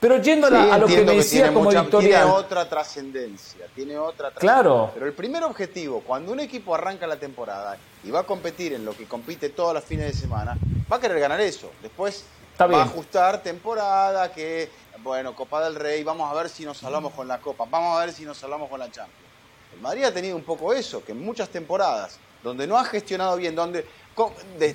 Pero 0.00 0.20
yendo 0.20 0.48
a, 0.48 0.50
la- 0.50 0.64
Sí, 0.64 0.70
a 0.70 0.78
lo 0.78 0.86
que 0.86 1.02
me 1.02 1.12
decía 1.16 1.46
como 1.48 1.64
mucha- 1.64 1.80
editorial. 1.80 2.22
Tiene 2.24 2.36
otra 2.38 2.68
trascendencia, 2.68 3.66
tiene 3.74 3.96
otra 3.96 4.30
trascendencia. 4.30 4.40
Claro. 4.62 4.90
Pero 4.92 5.06
el 5.06 5.14
primer 5.14 5.42
objetivo, 5.44 6.02
cuando 6.06 6.32
un 6.32 6.40
equipo 6.40 6.74
arranca 6.74 7.06
la 7.06 7.16
temporada 7.16 7.78
y 8.02 8.10
va 8.10 8.20
a 8.20 8.24
competir 8.24 8.74
en 8.74 8.84
lo 8.84 8.92
que 8.94 9.06
compite 9.06 9.48
todos 9.48 9.72
los 9.72 9.82
fines 9.82 10.06
de 10.06 10.12
semana, 10.12 10.58
va 10.92 10.96
a 10.96 11.00
querer 11.00 11.18
ganar 11.20 11.40
eso. 11.40 11.70
Después 11.80 12.24
Está 12.52 12.64
va 12.66 12.68
bien. 12.68 12.80
a 12.82 12.84
ajustar 12.84 13.42
temporada, 13.42 14.30
que, 14.30 14.68
bueno, 15.04 15.36
Copa 15.36 15.62
del 15.62 15.74
Rey, 15.74 16.02
vamos 16.02 16.28
a 16.30 16.34
ver 16.34 16.48
si 16.48 16.64
nos 16.64 16.78
salvamos 16.78 17.12
con 17.12 17.28
la 17.28 17.38
Copa, 17.38 17.66
vamos 17.70 17.98
a 17.98 18.06
ver 18.06 18.14
si 18.14 18.24
nos 18.24 18.38
salvamos 18.38 18.70
con 18.70 18.80
la 18.80 18.90
Champions. 18.90 19.30
El 19.74 19.80
Madrid 19.80 20.04
ha 20.04 20.14
tenido 20.14 20.34
un 20.34 20.42
poco 20.42 20.72
eso, 20.72 21.04
que 21.04 21.12
en 21.12 21.22
muchas 21.22 21.50
temporadas, 21.50 22.18
donde 22.42 22.66
no 22.66 22.78
ha 22.78 22.84
gestionado 22.84 23.36
bien, 23.36 23.54
donde 23.54 23.84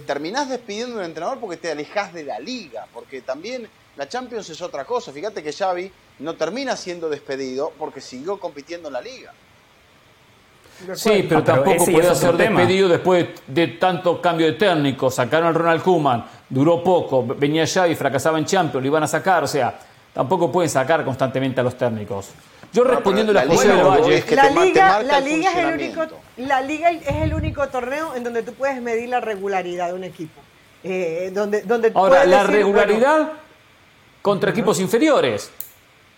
terminás 0.05 0.47
despidiendo 0.47 0.95
a 0.95 0.99
un 0.99 1.05
entrenador 1.05 1.39
porque 1.39 1.57
te 1.57 1.71
alejás 1.71 2.13
de 2.13 2.23
la 2.23 2.39
liga, 2.39 2.86
porque 2.93 3.21
también 3.21 3.67
la 3.97 4.07
Champions 4.07 4.49
es 4.49 4.61
otra 4.61 4.86
cosa. 4.86 5.11
Fíjate 5.11 5.41
que 5.41 5.51
Xavi 5.51 5.91
no 6.19 6.36
termina 6.36 6.75
siendo 6.75 7.09
despedido 7.09 7.73
porque 7.77 7.99
siguió 7.99 8.39
compitiendo 8.39 8.89
en 8.89 8.93
la 8.93 9.01
liga. 9.01 9.34
Sí, 10.95 11.25
pero 11.27 11.39
Ah, 11.39 11.43
pero 11.43 11.43
tampoco 11.43 11.84
otro 11.97 12.15
ser 12.15 12.38
despedido 12.38 12.88
después 12.88 13.27
de 13.47 13.67
tanto 13.67 14.21
cambio 14.21 14.45
de 14.47 14.53
técnico. 14.53 15.09
Sacaron 15.11 15.49
a 15.49 15.51
Ronald 15.51 15.82
Koeman, 15.82 16.25
duró 16.49 16.84
poco, 16.84 17.25
venía 17.25 17.65
y 17.88 17.95
fracasaba 17.95 18.38
en 18.38 18.45
Champions, 18.45 18.82
lo 18.84 18.88
iban 18.88 19.03
a 19.03 19.07
sacar. 19.07 19.43
O 19.43 19.47
sea, 19.47 19.77
tampoco 20.20 20.51
pueden 20.51 20.70
sacar 20.70 21.05
constantemente 21.05 21.61
a 21.61 21.63
los 21.63 21.78
técnicos. 21.78 22.32
Yo 22.74 22.84
respondiendo 22.84 23.32
la 23.32 23.45
la 23.45 23.53
José 23.53 23.70
liga 23.70 23.84
Valle, 23.84 24.17
es 24.17 24.26
que 24.26 24.36
la 24.36 24.49
liga, 24.49 25.01
la 25.01 25.17
el 25.20 25.24
liga 25.24 25.49
es 25.49 25.57
el 25.57 25.74
único, 25.74 26.01
la 26.36 26.61
liga 26.61 26.91
es 26.91 27.15
el 27.22 27.34
único 27.34 27.65
torneo 27.70 28.13
en 28.13 28.26
donde 28.26 28.43
tú 28.43 28.51
puedes 28.53 28.82
medir 28.82 29.07
la 29.07 29.22
regularidad 29.22 29.88
de 29.88 29.93
un 29.93 30.03
equipo. 30.03 30.41
Eh, 30.84 31.32
donde, 31.34 31.61
donde 31.61 31.93
Ahora, 31.95 32.15
puedes 32.15 32.28
la 32.28 32.41
decir, 32.41 32.53
regularidad 32.53 33.32
contra 34.22 34.51
equipos 34.51 34.78
inferiores. 34.82 35.51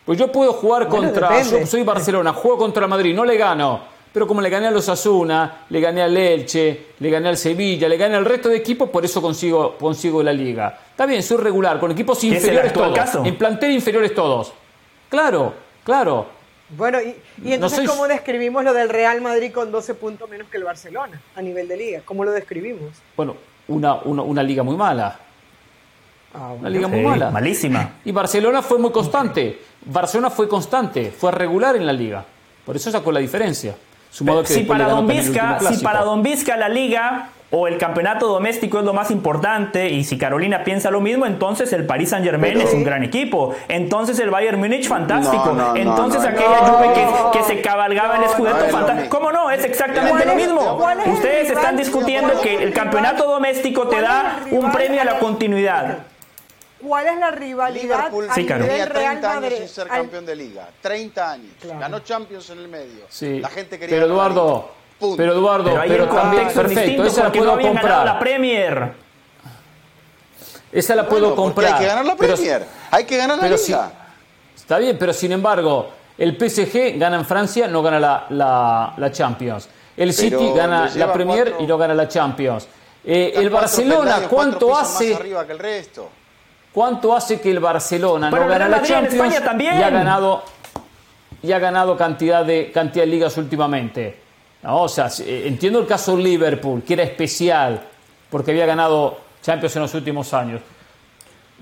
Pues 0.03 0.17
yo 0.17 0.31
puedo 0.31 0.51
jugar 0.53 0.87
Bueno, 0.87 1.09
contra. 1.09 1.29
depende. 1.29 1.59
Yo 1.59 1.67
soy 1.67 1.83
Barcelona, 1.83 2.33
juego 2.33 2.57
contra 2.57 2.87
Madrid, 2.87 3.13
no 3.13 3.23
le 3.23 3.37
gano. 3.37 3.81
Pero 4.13 4.27
como 4.27 4.41
le 4.41 4.49
gané 4.49 4.67
a 4.67 4.71
los 4.71 4.89
Asuna, 4.89 5.65
le 5.69 5.79
gané 5.79 6.01
al 6.01 6.15
Elche, 6.17 6.87
le 6.99 7.09
gané 7.09 7.29
al 7.29 7.37
Sevilla, 7.37 7.87
le 7.87 7.95
gané 7.95 8.15
al 8.15 8.25
resto 8.25 8.49
de 8.49 8.57
equipos, 8.57 8.89
por 8.89 9.05
eso 9.05 9.21
consigo, 9.21 9.77
consigo 9.77 10.21
la 10.21 10.33
liga. 10.33 10.77
Está 10.91 11.05
bien, 11.05 11.23
soy 11.23 11.37
regular, 11.37 11.79
con 11.79 11.91
equipos 11.91 12.21
inferiores 12.25 12.73
todos. 12.73 12.93
caso. 12.93 13.23
En 13.23 13.37
plantel 13.37 13.71
inferiores 13.71 14.13
todos. 14.13 14.51
Claro, 15.09 15.53
claro. 15.85 16.25
Bueno, 16.75 16.99
y, 17.01 17.15
y 17.47 17.53
entonces, 17.53 17.79
soy- 17.79 17.87
¿cómo 17.87 18.07
describimos 18.07 18.63
lo 18.65 18.73
del 18.73 18.89
Real 18.89 19.21
Madrid 19.21 19.51
con 19.53 19.71
12 19.71 19.93
puntos 19.95 20.29
menos 20.29 20.47
que 20.49 20.57
el 20.57 20.63
Barcelona 20.65 21.21
a 21.35 21.41
nivel 21.41 21.67
de 21.69 21.77
liga? 21.77 22.01
¿Cómo 22.03 22.25
lo 22.25 22.31
describimos? 22.31 22.89
Bueno, 23.15 23.35
una, 23.69 23.95
una, 24.03 24.23
una 24.23 24.43
liga 24.43 24.63
muy 24.63 24.75
mala. 24.75 25.19
Ah, 26.33 26.53
Una 26.59 26.69
liga 26.69 26.87
muy 26.87 27.01
mala. 27.01 27.29
malísima. 27.29 27.95
Y 28.05 28.11
Barcelona 28.11 28.61
fue 28.61 28.77
muy 28.77 28.91
constante. 28.91 29.59
Barcelona 29.85 30.29
fue 30.29 30.47
constante, 30.47 31.11
fue 31.11 31.31
regular 31.31 31.75
en 31.75 31.85
la 31.85 31.91
liga. 31.93 32.23
Por 32.65 32.75
eso 32.75 32.89
sacó 32.91 33.11
la 33.11 33.19
diferencia. 33.19 33.75
Sumado 34.11 34.41
que 34.43 34.49
Si 34.49 34.63
para, 34.63 34.85
Don 34.89 35.07
Vizca, 35.07 35.57
si 35.59 35.83
para 35.83 36.01
Don 36.03 36.21
Vizca 36.21 36.57
la 36.57 36.67
liga 36.69 37.29
o 37.49 37.67
el 37.67 37.77
campeonato 37.77 38.27
doméstico 38.27 38.79
es 38.79 38.85
lo 38.85 38.93
más 38.93 39.09
importante 39.11 39.89
y 39.89 40.03
si 40.05 40.17
Carolina 40.17 40.63
piensa 40.63 40.89
lo 40.91 41.01
mismo, 41.01 41.25
entonces 41.25 41.71
el 41.73 41.85
Paris 41.85 42.09
Saint 42.09 42.23
Germain 42.25 42.53
Pero- 42.53 42.67
es 42.67 42.73
un 42.73 42.83
gran 42.83 43.03
equipo. 43.03 43.55
Entonces 43.67 44.19
el 44.19 44.29
Bayern 44.29 44.59
Múnich 44.59 44.87
fantástico. 44.87 45.45
No, 45.47 45.53
no, 45.53 45.69
no, 45.73 45.75
entonces 45.75 46.21
no, 46.21 46.27
aquella 46.29 46.61
no. 46.61 46.73
Juve 46.73 46.93
que, 46.93 47.39
que 47.39 47.43
se 47.45 47.61
cabalgaba 47.61 48.17
el 48.17 48.23
escudeto 48.23 48.57
no 48.57 48.65
es 48.65 48.71
lo 48.71 48.77
fantástico. 48.77 49.17
¿Cómo 49.17 49.31
no? 49.31 49.49
Es 49.51 49.63
exactamente 49.65 50.23
¿Cuál 50.23 50.27
lo 50.27 50.35
mismo. 50.35 50.89
es 51.05 51.07
Ustedes 51.13 51.47
rival? 51.47 51.57
están 51.57 51.77
discutiendo 51.77 52.33
¿Cuál 52.33 52.37
es 52.47 52.57
que 52.57 52.63
el 52.63 52.73
campeonato 52.73 53.27
doméstico 53.27 53.83
te 53.87 53.97
¿Cuál 53.97 54.03
da 54.03 54.39
un 54.51 54.71
premio 54.71 55.01
a 55.01 55.05
la 55.05 55.19
continuidad. 55.19 55.99
¿Cuál 56.81 57.07
es 57.07 57.17
la 57.19 57.31
rivalidad 57.31 57.81
Liverpool 57.99 58.27
a 58.29 58.33
Sí, 58.35 58.45
claro. 58.45 58.63
nivel 58.63 58.77
tenía 58.79 58.85
Real 58.93 59.11
30 59.19 59.29
años 59.31 59.41
Madrid? 59.43 59.57
sin 59.57 59.67
ser 59.67 59.83
al- 59.91 59.97
campeón 59.99 60.25
de 60.25 60.35
liga. 60.35 60.69
30 60.81 61.31
años. 61.31 61.51
Claro. 61.61 61.79
Ganó 61.79 61.99
Champions 61.99 62.49
en 62.49 62.59
el 62.59 62.67
medio. 62.67 63.05
Sí. 63.09 63.39
La 63.39 63.49
gente 63.49 63.77
quería 63.79 63.95
pero 63.95 64.05
Eduardo. 64.07 64.71
Punto. 64.99 65.17
pero 65.17 65.31
Eduardo, 65.33 65.63
Pero 65.71 65.81
pero 65.87 66.07
también, 66.09 66.43
perfecto, 66.45 66.69
distinto 66.79 67.03
esa 67.05 67.17
la 67.17 67.23
porque 67.25 67.39
no 67.39 67.43
puedo 67.45 67.53
habían 67.55 67.73
ganado 67.73 67.89
la 68.05 68.11
comprar. 68.11 68.19
Premier. 68.19 68.93
Esa 70.71 70.95
la 70.95 71.07
puedo 71.07 71.21
Bueno, 71.29 71.35
porque 71.35 71.55
comprar. 71.55 71.73
Hay 71.73 71.79
que 71.79 71.85
ganar 71.87 72.05
la 72.05 72.15
pero- 72.15 72.33
Premier. 72.35 72.65
hay 72.91 73.03
que 73.05 73.17
ganar 73.17 73.37
la 73.37 73.41
pero 73.43 73.55
liga. 73.57 73.91
si- 74.55 74.59
está 74.61 74.77
bien, 74.77 74.97
pero 74.99 75.11
sin 75.13 75.31
embargo, 75.31 75.89
el 76.17 76.37
PSG 76.37 76.97
gana 76.97 77.17
en 77.17 77.25
Francia, 77.25 77.67
no 77.67 77.81
gana 77.81 77.99
la, 77.99 78.25
la- 78.29 78.93
la 78.97 79.11
Champions. 79.11 79.67
El 79.97 80.13
City 80.13 80.35
Pero 80.37 80.53
gana 80.53 80.89
la 80.95 81.11
Premier 81.11 81.49
cuatro- 81.49 81.63
y 81.63 81.67
no 81.67 81.77
gana 81.77 81.93
la 81.93 82.07
Champions. 82.07 82.67
Eh, 83.03 83.33
el 83.35 83.49
Barcelona, 83.49 84.27
¿cuánto 84.29 84.77
hace? 84.77 85.11
Más 85.11 85.19
arriba 85.19 85.45
que 85.45 85.51
el 85.53 85.59
resto. 85.59 86.09
¿Cuánto 86.73 87.13
hace 87.13 87.41
que 87.41 87.51
el 87.51 87.59
Barcelona 87.59 88.29
Bueno, 88.29 88.45
no 88.45 88.51
gana 88.51 88.69
la 88.69 88.81
Champions 88.81 89.33
y 89.59 89.67
ha 89.67 89.89
ganado 89.89 90.43
y 91.43 91.51
ha 91.51 91.59
ganado 91.59 91.97
cantidad 91.97 92.45
de 92.45 92.71
cantidad 92.71 93.03
de 93.03 93.11
ligas 93.11 93.37
últimamente? 93.37 94.19
No, 94.63 94.83
o 94.83 94.89
sea, 94.89 95.09
eh, 95.25 95.43
entiendo 95.47 95.79
el 95.79 95.87
caso 95.87 96.15
Liverpool, 96.15 96.83
que 96.83 96.93
era 96.93 97.03
especial 97.03 97.81
porque 98.29 98.51
había 98.51 98.65
ganado 98.65 99.17
Champions 99.41 99.75
en 99.75 99.81
los 99.81 99.93
últimos 99.95 100.33
años. 100.33 100.61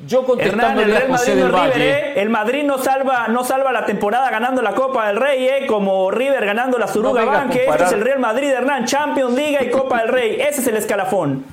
Yo 0.05 0.25
Hernán, 0.37 0.79
el 0.79 0.91
Real 0.91 1.09
Madrid 1.09 1.33
no 1.33 1.41
del 1.41 1.51
River, 1.51 1.81
¿eh? 1.81 2.21
El 2.21 2.29
Madrid 2.29 2.63
no 2.63 2.77
salva, 2.77 3.27
no 3.27 3.43
salva 3.43 3.71
la 3.73 3.85
temporada 3.85 4.29
ganando 4.29 4.61
la 4.61 4.73
Copa 4.73 5.07
del 5.07 5.17
Rey, 5.17 5.45
¿eh? 5.45 5.65
Como 5.67 6.09
River 6.09 6.45
ganando 6.45 6.77
la 6.77 6.87
Suruga 6.87 7.21
venga 7.21 7.33
a 7.33 7.43
Bank, 7.43 7.51
que 7.51 7.65
este 7.65 7.83
es 7.83 7.91
el 7.91 8.01
Real 8.01 8.19
Madrid, 8.19 8.49
Hernán, 8.49 8.85
Champions, 8.85 9.33
Liga 9.33 9.61
y 9.61 9.69
Copa 9.69 9.99
del 9.99 10.09
Rey. 10.09 10.39
Ese 10.39 10.61
es 10.61 10.67
el 10.67 10.77
escalafón. 10.77 11.43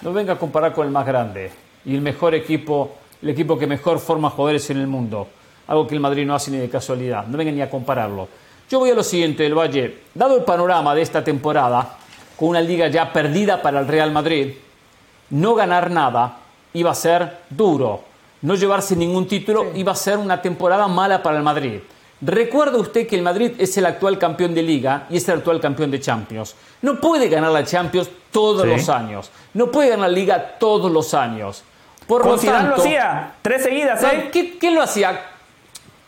no 0.00 0.12
venga 0.12 0.32
a 0.32 0.38
comparar 0.38 0.72
con 0.72 0.86
el 0.86 0.92
más 0.92 1.06
grande 1.06 1.52
y 1.84 1.94
el 1.94 2.00
mejor 2.00 2.34
equipo, 2.34 2.92
el 3.22 3.30
equipo 3.30 3.58
que 3.58 3.66
mejor 3.66 3.98
forma 3.98 4.30
jugadores 4.30 4.68
en 4.70 4.78
el 4.78 4.86
mundo. 4.86 5.28
Algo 5.68 5.86
que 5.86 5.94
el 5.94 6.00
Madrid 6.00 6.26
no 6.26 6.34
hace 6.34 6.50
ni 6.50 6.58
de 6.58 6.68
casualidad. 6.68 7.26
No 7.26 7.38
venga 7.38 7.52
ni 7.52 7.60
a 7.62 7.70
compararlo. 7.70 8.28
Yo 8.68 8.78
voy 8.78 8.90
a 8.90 8.94
lo 8.94 9.02
siguiente 9.02 9.42
del 9.42 9.54
Valle. 9.56 9.98
Dado 10.14 10.36
el 10.36 10.44
panorama 10.44 10.94
de 10.94 11.02
esta 11.02 11.22
temporada, 11.22 11.96
con 12.36 12.48
una 12.50 12.60
liga 12.60 12.88
ya 12.88 13.12
perdida 13.12 13.60
para 13.62 13.80
el 13.80 13.86
Real 13.88 14.10
Madrid, 14.10 14.52
no 15.30 15.54
ganar 15.54 15.90
nada 15.90 16.38
iba 16.74 16.90
a 16.90 16.94
ser 16.94 17.38
duro. 17.50 18.02
No 18.42 18.54
llevarse 18.56 18.96
ningún 18.96 19.28
título 19.28 19.70
iba 19.74 19.92
a 19.92 19.96
ser 19.96 20.18
una 20.18 20.42
temporada 20.42 20.88
mala 20.88 21.22
para 21.22 21.36
el 21.36 21.42
Madrid. 21.44 21.78
Recuerda 22.20 22.78
usted 22.78 23.06
que 23.06 23.16
el 23.16 23.22
Madrid 23.22 23.52
es 23.58 23.76
el 23.78 23.86
actual 23.86 24.18
campeón 24.18 24.54
de 24.54 24.62
liga 24.62 25.06
y 25.10 25.16
es 25.16 25.28
el 25.28 25.38
actual 25.38 25.60
campeón 25.60 25.90
de 25.90 26.00
Champions. 26.00 26.54
No 26.82 27.00
puede 27.00 27.28
ganar 27.28 27.50
la 27.52 27.64
Champions 27.64 28.08
todos 28.30 28.62
Sí. 28.62 28.68
los 28.68 28.88
años. 28.88 29.30
No 29.54 29.70
puede 29.70 29.90
ganar 29.90 30.08
la 30.10 30.16
liga 30.16 30.56
todos 30.58 30.90
los 30.90 31.14
años. 31.14 31.62
Por 32.12 32.24
lo 32.26 32.30
Con 32.32 32.38
Zidane 32.38 32.64
lo 32.64 32.74
tanto, 32.74 32.82
hacía. 32.82 33.32
Tres 33.40 33.62
seguidas, 33.62 34.02
¿eh? 34.04 34.28
¿qué, 34.30 34.58
qué 34.58 34.70
lo 34.70 34.82
hacía? 34.82 35.18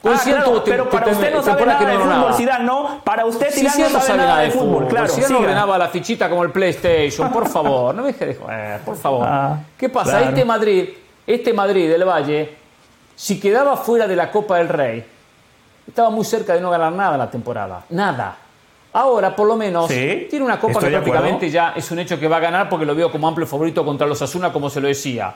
Ah, 0.07 0.19
Zidane 0.19 0.43
claro, 0.45 0.63
te- 0.63 0.71
pero 0.71 0.91
para 0.91 1.07
te- 1.07 1.13
usted 1.13 1.33
no 1.35 1.43
sabe 1.43 1.65
nada 1.65 1.81
de 1.87 1.97
fútbol. 1.99 2.35
Zidane, 2.35 2.65
¿no? 2.65 3.01
Para 3.03 3.25
usted 3.25 3.51
Sí, 3.51 3.61
Zidane 3.61 3.87
sí, 3.87 3.93
no 3.95 4.01
sabe 4.03 4.19
nada 4.19 4.39
de 4.41 4.51
fútbol, 4.51 4.87
claro. 4.87 5.09
Si 5.09 5.23
no 5.23 5.27
siga. 5.29 5.39
ordenaba 5.41 5.79
la 5.79 5.89
fichita 5.89 6.29
como 6.29 6.43
el 6.45 6.51
PlayStation, 6.51 7.33
por 7.33 7.49
favor, 7.49 7.95
no 7.95 8.03
me 8.03 8.09
deje 8.13 8.27
de 8.27 8.35
joder, 8.35 8.81
por 8.83 8.97
favor. 8.99 9.27
Ah, 9.27 9.59
¿Qué 9.79 9.89
pasa? 9.89 10.11
claro. 10.11 10.27
Este 10.29 10.45
Madrid, 10.45 10.89
este 11.27 11.53
Madrid 11.55 11.89
del 11.89 12.05
Valle, 12.07 12.55
si 13.17 13.41
quedaba 13.41 13.79
fuera 13.79 14.07
de 14.07 14.15
la 14.15 14.31
Copa 14.31 14.59
del 14.59 14.69
Rey, 14.69 15.03
estaba 15.89 16.11
muy 16.11 16.27
cerca 16.27 16.53
de 16.53 16.61
no 16.61 16.69
ganar 16.69 16.93
nada 16.93 17.17
la 17.17 17.31
temporada. 17.31 17.83
Nada. 17.89 18.37
Ahora, 18.93 19.35
por 19.35 19.49
lo 19.49 19.57
menos, 19.57 19.89
Sí, 19.89 20.27
tiene 20.29 20.45
una 20.45 20.61
Copa 20.61 20.73
estoy 20.75 20.85
que 20.85 20.91
de 20.91 20.97
acuerdo. 20.99 21.13
prácticamente 21.15 21.51
ya 21.51 21.73
es 21.75 21.91
un 21.91 21.99
hecho 21.99 22.21
que 22.21 22.29
va 22.29 22.37
a 22.37 22.41
ganar 22.41 22.69
porque 22.69 22.85
lo 22.85 22.95
veo 22.95 23.11
como 23.11 23.27
amplio 23.27 23.47
favorito 23.47 23.83
contra 23.87 24.07
los 24.07 24.21
Asuna, 24.21 24.53
como 24.53 24.69
se 24.69 24.83
lo 24.83 24.87
decía. 24.89 25.35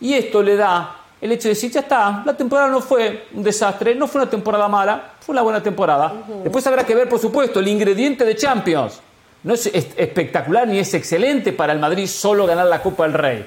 Y 0.00 0.14
esto 0.14 0.42
le 0.42 0.56
da 0.56 0.96
el 1.20 1.32
hecho 1.32 1.44
de 1.48 1.50
decir, 1.54 1.70
ya 1.70 1.80
está, 1.80 2.22
la 2.24 2.34
temporada 2.36 2.68
no 2.68 2.80
fue 2.80 3.26
un 3.34 3.42
desastre, 3.42 3.94
no 3.94 4.06
fue 4.06 4.22
una 4.22 4.30
temporada 4.30 4.66
mala, 4.68 5.12
fue 5.20 5.34
una 5.34 5.42
buena 5.42 5.62
temporada. 5.62 6.12
Después 6.42 6.66
habrá 6.66 6.84
que 6.84 6.94
ver, 6.94 7.08
por 7.08 7.18
supuesto, 7.18 7.60
el 7.60 7.68
ingrediente 7.68 8.24
de 8.24 8.36
Champions. 8.36 9.00
No 9.42 9.54
es 9.54 9.66
es- 9.66 9.88
espectacular 9.96 10.66
ni 10.68 10.78
es 10.78 10.92
excelente 10.94 11.52
para 11.52 11.72
el 11.72 11.78
Madrid 11.78 12.06
solo 12.06 12.46
ganar 12.46 12.66
la 12.66 12.82
Copa 12.82 13.04
del 13.04 13.12
Rey. 13.14 13.46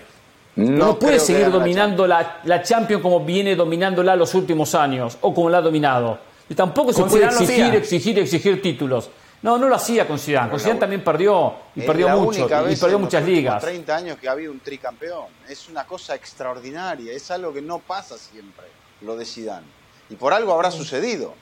No, 0.55 0.85
No 0.87 0.99
puede 0.99 1.19
seguir 1.19 1.49
dominando 1.51 2.05
la, 2.05 2.37
la 2.43 2.61
Champions 2.61 3.01
como 3.01 3.19
viene 3.21 3.55
dominándola 3.55 4.15
los 4.15 4.35
últimos 4.35 4.75
años 4.75 5.17
o 5.21 5.33
como 5.33 5.49
la 5.49 5.57
ha 5.57 5.61
dominado. 5.61 6.19
Y 6.49 6.53
tampoco 6.53 6.93
se 6.93 7.01
puede 7.03 7.25
exigir, 7.25 7.73
exigir, 7.75 8.19
exigir 8.19 8.61
títulos. 8.61 9.09
No, 9.43 9.57
no 9.57 9.67
lo 9.69 9.75
hacía 9.75 10.07
con 10.07 10.17
Zidane. 10.17 10.49
Con 10.49 10.59
Zidane 10.59 10.79
también 10.79 11.03
perdió 11.03 11.53
y 11.75 11.81
Es 11.81 11.85
perdió 11.85 12.09
mucho 12.17 12.45
y 12.45 12.49
perdió 12.49 12.85
en 12.87 12.91
los 12.93 13.01
muchas 13.01 13.23
ligas. 13.25 13.61
30 13.61 13.95
años 13.95 14.17
que 14.17 14.27
ha 14.27 14.31
habido 14.31 14.51
un 14.51 14.59
tricampeón. 14.61 15.25
Es 15.47 15.69
una 15.69 15.83
cosa 15.85 16.15
extraordinaria. 16.15 17.13
Es 17.13 17.29
algo 17.29 17.53
que 17.53 17.61
no 17.61 17.79
pasa 17.79 18.17
siempre, 18.17 18.65
lo 19.01 19.15
de 19.15 19.25
Zidane. 19.25 19.67
Y 20.09 20.15
por 20.15 20.33
algo 20.33 20.53
habrá 20.53 20.71
sucedido. 20.71 21.33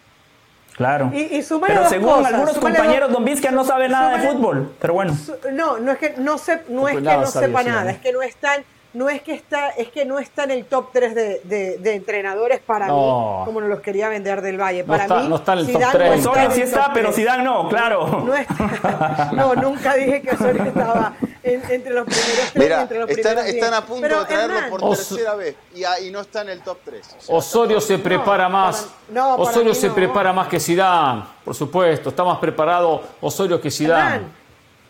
Claro. 0.76 1.12
Y- 1.14 1.26
Pero 1.68 1.82
dos 1.82 1.89
según 1.89 2.10
cosas, 2.10 2.34
algunos 2.34 2.58
compañeros, 2.58 3.10
dos- 3.10 3.18
Don 3.18 3.26
Vizca 3.26 3.52
no 3.52 3.64
sabe 3.64 3.88
nada 3.89 4.18
de 4.18 4.28
fútbol. 4.30 4.74
Pero 4.80 4.93
bueno. 4.93 5.16
Su- 5.16 5.36
No, 5.52 5.78
no 5.78 5.91
es 5.91 5.97
que 5.99 6.16
no 6.18 6.38
se, 6.38 6.64
no 6.70 6.88
es 6.88 6.95
pues 6.95 6.95
que 6.95 7.02
no 7.18 7.28
sabía 7.28 7.47
sepa 7.49 7.64
nada, 7.64 7.91
es 7.91 7.97
que 7.99 8.12
no 8.14 8.22
están, 8.22 8.64
no 8.94 9.10
es 9.10 9.22
que 9.22 9.34
está, 9.34 9.70
es 9.70 9.88
que 9.89 10.04
no 10.04 10.20
está 10.20 10.44
en 10.44 10.52
el 10.52 10.66
top 10.66 10.89
3 10.92 11.16
de, 11.16 11.42
de- 11.46 11.78
de 11.78 11.96
entrenadores 11.96 12.60
para 12.60 12.88
No. 12.88 13.39
mí, 13.39 13.46
como 13.46 13.62
nos 13.62 13.70
los 13.70 13.80
quería 13.80 14.10
vender 14.10 14.42
del 14.42 14.60
Valle. 14.60 14.82
No 14.82 14.88
Para 14.88 15.04
está- 15.04 15.20
mí, 15.22 15.28
no 15.30 15.36
está 15.38 15.54
en 15.54 15.60
el 15.60 15.66
top 15.68 15.76
Zidane 15.76 15.98
30. 16.00 16.16
no 16.48 16.52
sí 16.56 16.62
está, 16.62 16.92
pero 16.94 17.06
3. 17.10 17.16
Zidane 17.16 17.44
no, 17.44 17.70
claro. 17.70 18.24
No, 18.26 18.36
está- 18.36 19.30
no, 19.34 19.56
nunca 19.56 19.94
dije 19.96 20.22
que 20.22 20.32
Osorio 20.32 20.64
estaba 20.66 21.14
en- 21.44 21.64
entre 21.72 21.94
los 21.94 22.06
primeros 22.06 22.36
tres. 22.52 22.56
Mira, 22.56 22.82
entre 22.82 23.00
los 23.00 23.10
están, 23.10 23.34
primeros 23.36 23.54
están 23.56 23.74
a 23.74 23.82
punto 23.86 24.02
Pero, 24.02 24.20
de 24.20 24.26
traerlo 24.26 24.56
Hernán, 24.58 24.70
por 24.70 24.84
Os- 24.84 25.08
tercera 25.08 25.36
vez 25.36 25.56
y, 25.74 25.84
a- 25.86 26.00
y 26.02 26.12
no 26.12 26.20
está 26.20 26.42
en 26.42 26.50
el 26.50 26.62
top 26.62 26.78
3. 26.84 27.16
Osorio 27.30 27.80
se 27.80 27.98
prepara 27.98 28.50
más. 28.50 28.82
para- 29.08 29.22
no, 29.22 29.38
para 29.38 29.50
Osorio 29.50 29.74
se 29.74 29.88
no. 29.88 29.96
prepara 29.96 30.34
más 30.34 30.48
que 30.50 30.60
Zidane, 30.60 31.24
por 31.46 31.56
supuesto. 31.56 32.10
Está 32.10 32.26
más 32.26 32.39
preparado 32.39 33.02
Osorio 33.22 33.62
que 33.62 33.72
Zidane. 33.72 34.16
Hernán, 34.16 34.32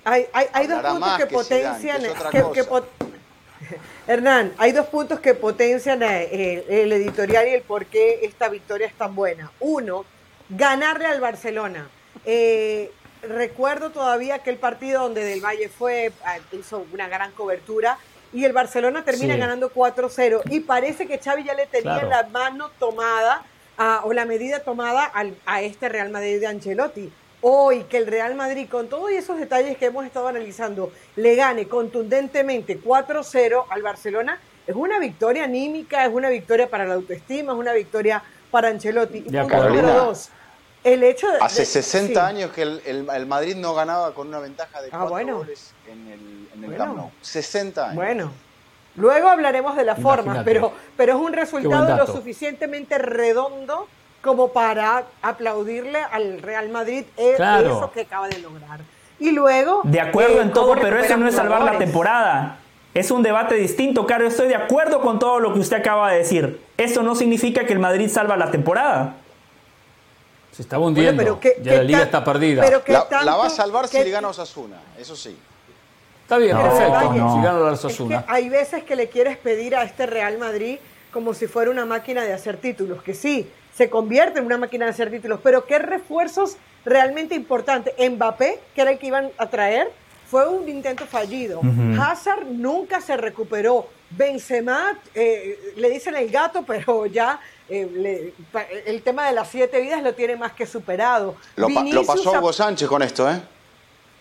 hay, 0.03 0.25
hay, 0.33 0.47
hay 0.53 0.65
dos 0.67 0.81
puntos 0.81 1.17
que, 1.19 1.25
potencian. 1.27 1.99
que 2.01 2.07
es 2.07 2.11
otra 2.15 2.29
que- 2.31 2.41
cosa. 2.41 2.53
que 2.53 2.63
pot- 2.63 2.85
Hernán, 4.07 4.53
hay 4.57 4.71
dos 4.71 4.87
puntos 4.87 5.19
que 5.19 5.33
potencian 5.33 6.01
eh, 6.03 6.29
eh, 6.31 6.65
el 6.83 6.91
editorial 6.91 7.47
y 7.47 7.51
el 7.53 7.61
por 7.61 7.85
qué 7.85 8.19
esta 8.23 8.49
victoria 8.49 8.87
es 8.87 8.93
tan 8.93 9.15
buena. 9.15 9.51
Uno, 9.59 10.05
ganarle 10.49 11.05
al 11.05 11.19
Barcelona. 11.21 11.89
Eh, 12.25 12.91
recuerdo 13.23 13.91
todavía 13.91 14.35
aquel 14.35 14.57
partido 14.57 15.03
donde 15.03 15.23
Del 15.23 15.41
Valle 15.41 15.69
fue, 15.69 16.11
ah, 16.25 16.37
hizo 16.51 16.85
una 16.91 17.07
gran 17.07 17.31
cobertura 17.31 17.97
y 18.33 18.45
el 18.45 18.53
Barcelona 18.53 19.03
termina 19.03 19.33
Sí. 19.35 19.39
ganando 19.39 19.69
4-0 19.71 20.41
y 20.49 20.61
parece 20.61 21.05
que 21.07 21.19
Xavi 21.19 21.43
ya 21.43 21.53
le 21.53 21.65
tenía 21.67 21.99
Claro. 21.99 22.09
la 22.09 22.23
mano 22.29 22.71
tomada 22.79 23.43
a, 23.77 24.01
o 24.05 24.13
la 24.13 24.25
medida 24.25 24.59
tomada 24.59 25.03
al- 25.05 25.35
a 25.45 25.61
este 25.61 25.89
Real 25.89 26.09
Madrid 26.09 26.39
de 26.39 26.47
Ancelotti. 26.47 27.11
Hoy 27.43 27.83
que 27.85 27.97
el 27.97 28.05
Real 28.07 28.35
Madrid, 28.35 28.67
con 28.69 28.87
todos 28.87 29.09
esos 29.09 29.37
detalles 29.39 29.75
que 29.77 29.85
hemos 29.87 30.05
estado 30.05 30.27
analizando, 30.27 30.91
le 31.15 31.35
gane 31.35 31.67
contundentemente 31.67 32.79
4-0 32.79 33.65
al 33.69 33.81
Barcelona, 33.81 34.39
es 34.67 34.75
una 34.75 34.99
victoria 34.99 35.45
anímica, 35.45 36.05
es 36.05 36.13
una 36.13 36.29
victoria 36.29 36.69
para 36.69 36.85
la 36.85 36.93
autoestima, 36.93 37.53
es 37.53 37.57
una 37.57 37.73
victoria 37.73 38.21
para 38.51 38.67
Ancelotti. 38.69 39.17
Y 39.19 39.21
De 39.23 39.39
punto 39.41 39.55
acuerdo. 39.55 39.69
número 39.75 39.93
dos, 40.05 40.29
el 40.83 41.01
hecho 41.03 41.31
de... 41.31 41.39
Hace 41.41 41.61
de- 41.61 41.65
60 41.65 42.13
sí. 42.13 42.19
años 42.19 42.51
que 42.51 42.61
el, 42.61 42.81
el- 42.85 43.09
el 43.09 43.25
Madrid 43.25 43.55
no 43.55 43.73
ganaba 43.73 44.13
con 44.13 44.27
una 44.27 44.39
ventaja 44.39 44.79
de 44.81 44.89
Ah, 44.89 44.97
4 44.99 45.09
bueno. 45.09 45.37
goles 45.37 45.71
en 45.87 46.07
el, 46.07 46.47
en 46.53 46.63
el 46.63 46.69
Bueno. 46.69 46.77
Camp 46.85 46.95
Nou. 46.97 47.09
60 47.21 47.83
años. 47.85 47.95
Bueno, 47.95 48.31
luego 48.97 49.29
hablaremos 49.29 49.75
de 49.75 49.83
la 49.83 49.95
forma, 49.95 50.43
pero, 50.45 50.73
pero 50.95 51.13
es 51.15 51.19
un 51.19 51.33
resultado 51.33 51.97
lo 51.97 52.05
suficientemente 52.05 52.99
redondo 52.99 53.87
como 54.21 54.49
para 54.53 55.03
aplaudirle 55.21 55.99
al 56.11 56.41
Real 56.41 56.69
Madrid 56.69 57.03
eh, 57.17 57.33
Claro. 57.35 57.77
eso 57.77 57.91
que 57.91 58.01
acaba 58.01 58.27
de 58.27 58.39
lograr. 58.39 58.79
Y 59.19 59.31
luego... 59.31 59.81
De 59.83 59.99
acuerdo 60.01 60.39
eh, 60.39 60.43
en 60.43 60.49
cómo 60.51 60.67
todo, 60.73 60.81
pero 60.81 60.97
eso 60.99 61.17
no 61.17 61.27
es 61.27 61.35
salvar 61.35 61.61
la 61.63 61.77
temporada. 61.77 62.57
Es 62.93 63.09
un 63.11 63.23
debate 63.23 63.55
distinto, 63.55 64.05
Caro. 64.05 64.27
Estoy 64.27 64.47
de 64.47 64.55
acuerdo 64.55 64.99
con 65.01 65.17
todo 65.19 65.39
lo 65.39 65.53
que 65.53 65.59
usted 65.59 65.77
acaba 65.77 66.11
de 66.11 66.19
decir. 66.19 66.61
Eso 66.77 67.03
no 67.03 67.15
significa 67.15 67.65
que 67.65 67.73
el 67.73 67.79
Madrid 67.79 68.09
salva 68.09 68.35
la 68.35 68.51
temporada. 68.51 69.15
Se 70.51 70.61
está 70.63 70.77
hundiendo. 70.77 71.23
Bueno, 71.23 71.39
pero 71.39 71.55
¿qué- 71.55 71.61
ya 71.63 71.71
qué 71.71 71.77
la 71.77 71.83
liga 71.83 72.01
está 72.03 72.23
perdida. 72.23 72.61
pero 72.63 72.83
qué 72.83 72.91
La, 72.91 73.07
tanto- 73.07 73.25
la 73.25 73.37
va 73.37 73.45
a 73.45 73.49
salvar 73.49 73.87
si 73.87 74.03
le 74.03 74.09
gana 74.09 74.27
Osasuna, 74.27 74.77
eso 74.99 75.15
sí. 75.15 75.37
Está 76.23 76.37
bien, 76.37 76.55
No, 76.57 76.63
perfecto. 76.63 77.13
no. 77.13 77.35
Si 77.35 77.41
gana 77.41 77.59
la 77.59 77.73
Es 77.73 77.79
que 77.79 77.87
Osasuna. 77.87 78.25
hay 78.27 78.49
veces 78.49 78.83
que 78.83 78.95
le 78.95 79.07
quieres 79.09 79.37
pedir 79.37 79.75
a 79.75 79.83
este 79.83 80.05
Real 80.05 80.37
Madrid 80.37 80.77
como 81.13 81.33
si 81.33 81.47
fuera 81.47 81.71
una 81.71 81.85
máquina 81.85 82.23
de 82.23 82.33
hacer 82.33 82.57
títulos, 82.57 83.01
que 83.03 83.13
sí, 83.13 83.49
se 83.73 83.89
convierte 83.89 84.39
en 84.39 84.45
una 84.45 84.57
máquina 84.57 84.85
de 84.85 84.91
hacer 84.91 85.09
títulos, 85.11 85.39
pero 85.43 85.65
qué 85.65 85.79
refuerzos 85.79 86.57
realmente 86.85 87.35
importantes. 87.35 87.93
Mbappé, 87.97 88.59
que 88.75 88.81
era 88.81 88.91
el 88.91 88.99
que 88.99 89.07
iban 89.07 89.29
a 89.37 89.49
traer, 89.49 89.91
fue 90.29 90.47
un 90.47 90.67
intento 90.69 91.05
fallido. 91.05 91.61
Hazard 91.99 92.45
nunca 92.47 93.01
se 93.01 93.17
recuperó. 93.17 93.87
Benzema, 94.11 94.97
eh, 95.15 95.57
le 95.77 95.89
dicen 95.89 96.15
el 96.15 96.29
gato, 96.29 96.63
pero 96.67 97.05
ya 97.05 97.39
eh, 97.69 97.89
le- 97.93 98.33
pa- 98.51 98.63
el 98.85 99.01
tema 99.01 99.27
de 99.27 99.33
las 99.33 99.49
siete 99.49 99.79
vidas 99.81 100.03
lo 100.03 100.13
tiene 100.13 100.35
más 100.35 100.51
que 100.53 100.65
superado. 100.65 101.35
Lo, 101.55 101.67
pa- 101.69 101.83
lo 101.95 102.01
pasó 102.05 102.31
Hugo 102.39 102.53
Sánchez 102.53 102.87
con 102.89 103.01
esto, 103.01 103.29
¿eh? 103.29 103.41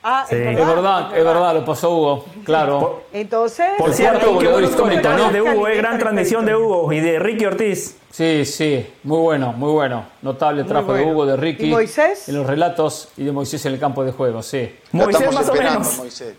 Ah, 0.03 0.25
Sí. 0.29 0.35
Es 0.35 0.67
verdad, 0.67 1.17
es 1.17 1.25
verdad, 1.25 1.55
lo 1.55 1.65
pasó 1.65 1.91
Hugo. 1.91 2.25
Claro. 2.45 3.03
Entonces, 3.13 3.67
Por 3.77 3.93
cierto, 3.93 4.33
goleador 4.33 4.63
histórico, 4.63 5.09
¿no? 5.11 5.31
de 5.31 5.43
Hugo, 5.43 5.69
eh, 5.69 5.77
gran 5.77 5.99
transmisión 5.99 6.47
de 6.47 6.57
Hugo 6.57 6.93
y 6.93 7.01
de 7.01 7.19
Ricky 7.19 7.45
Ortiz. 7.45 7.99
Sí, 8.11 8.45
sí, 8.47 8.87
muy 9.05 9.19
bueno, 9.19 9.53
muy 9.53 9.73
bueno. 9.73 10.05
Notable 10.23 10.65
trabajo 10.65 10.95
de. 10.95 11.05
Hugo, 11.05 11.27
de 11.27 11.37
Ricky. 11.37 11.67
¿Y 11.67 11.71
Moisés? 11.71 12.29
En 12.29 12.37
los 12.37 12.47
relatos 12.47 13.11
y 13.17 13.25
de 13.25 13.33
Moisés 13.33 13.65
en 13.67 13.75
el 13.75 13.79
campo 13.79 14.03
de 14.03 14.13
juego, 14.13 14.43
sí. 14.43 14.75
Lo 14.93 15.05
Moisés 15.05 15.33
más 15.35 15.49
o 15.49 15.55
menos. 15.55 15.99
Moisés. 15.99 16.35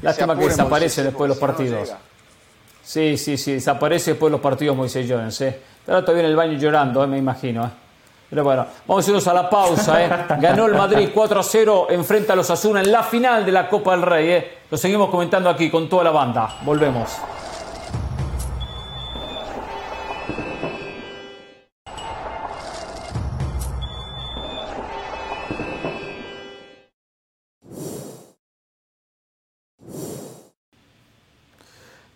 Lástima 0.00 0.36
que 0.38 0.44
desaparece 0.44 1.02
Moisés, 1.02 1.04
después 1.04 1.22
de 1.24 1.28
los 1.28 1.40
no, 1.40 1.46
partidos. 1.46 1.92
Sí, 2.82 3.16
sí, 3.16 3.36
sí, 3.36 3.52
desaparece 3.52 4.12
después 4.12 4.30
de 4.30 4.32
los 4.32 4.40
partidos 4.40 4.76
Moisés 4.76 5.06
Jones, 5.08 5.40
¿eh? 5.42 5.60
Ahora 5.86 6.00
todavía 6.02 6.24
en 6.24 6.30
el 6.30 6.36
baño 6.36 6.58
llorando, 6.58 7.04
¿eh? 7.04 7.06
me 7.06 7.18
imagino, 7.18 7.64
¿eh? 7.66 7.70
Bueno, 8.40 8.66
vamos 8.86 9.06
a 9.06 9.10
irnos 9.10 9.28
a 9.28 9.34
la 9.34 9.50
pausa, 9.50 10.02
¿eh? 10.02 10.08
Ganó 10.40 10.64
el 10.64 10.72
Madrid 10.72 11.10
4 11.12 11.38
a 11.38 11.42
0, 11.42 11.88
enfrenta 11.90 12.32
a 12.32 12.36
los 12.36 12.48
Asuna 12.48 12.80
en 12.80 12.90
la 12.90 13.02
final 13.02 13.44
de 13.44 13.52
la 13.52 13.68
Copa 13.68 13.90
del 13.90 14.00
Rey, 14.00 14.30
¿eh? 14.30 14.58
Lo 14.70 14.78
seguimos 14.78 15.10
comentando 15.10 15.50
aquí 15.50 15.70
con 15.70 15.86
toda 15.86 16.04
la 16.04 16.12
banda. 16.12 16.48
Volvemos. 16.62 17.10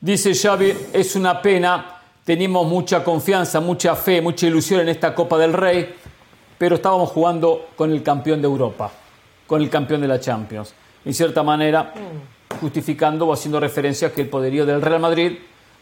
Dice 0.00 0.34
Xavi, 0.34 0.88
es 0.94 1.14
una 1.16 1.42
pena, 1.42 1.95
teníamos 2.26 2.66
mucha 2.66 3.02
confianza, 3.04 3.60
mucha 3.60 3.94
fe, 3.94 4.20
mucha 4.20 4.46
ilusión 4.48 4.80
en 4.80 4.88
esta 4.90 5.14
Copa 5.14 5.38
del 5.38 5.52
Rey, 5.54 5.94
pero 6.58 6.74
estábamos 6.74 7.10
jugando 7.10 7.68
con 7.76 7.92
el 7.92 8.02
campeón 8.02 8.42
de 8.42 8.48
Europa, 8.48 8.90
con 9.46 9.62
el 9.62 9.70
campeón 9.70 10.00
de 10.00 10.08
la 10.08 10.18
Champions. 10.20 10.74
En 11.04 11.14
cierta 11.14 11.42
manera, 11.44 11.94
justificando 12.60 13.26
o 13.28 13.32
haciendo 13.32 13.60
referencia 13.60 14.08
a 14.08 14.10
que 14.10 14.22
el 14.22 14.28
poderío 14.28 14.66
del 14.66 14.82
Real 14.82 15.00
Madrid 15.00 15.38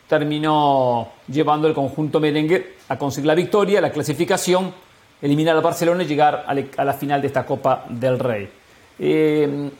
terminó 0.06 1.08
llevando 1.28 1.66
el 1.66 1.72
conjunto 1.72 2.20
merengue 2.20 2.74
a 2.88 2.98
conseguir 2.98 3.26
la 3.26 3.34
victoria, 3.34 3.80
la 3.80 3.90
clasificación, 3.90 4.70
eliminar 5.22 5.56
al 5.56 5.62
Barcelona 5.62 6.02
y 6.02 6.06
llegar 6.06 6.44
a 6.46 6.52
la- 6.52 6.64
a 6.76 6.84
la 6.84 6.92
final 6.92 7.22
de 7.22 7.28
esta 7.28 7.46
Copa 7.46 7.86
del 7.88 8.18
Rey. 8.18 8.50
Eh, 8.98 9.70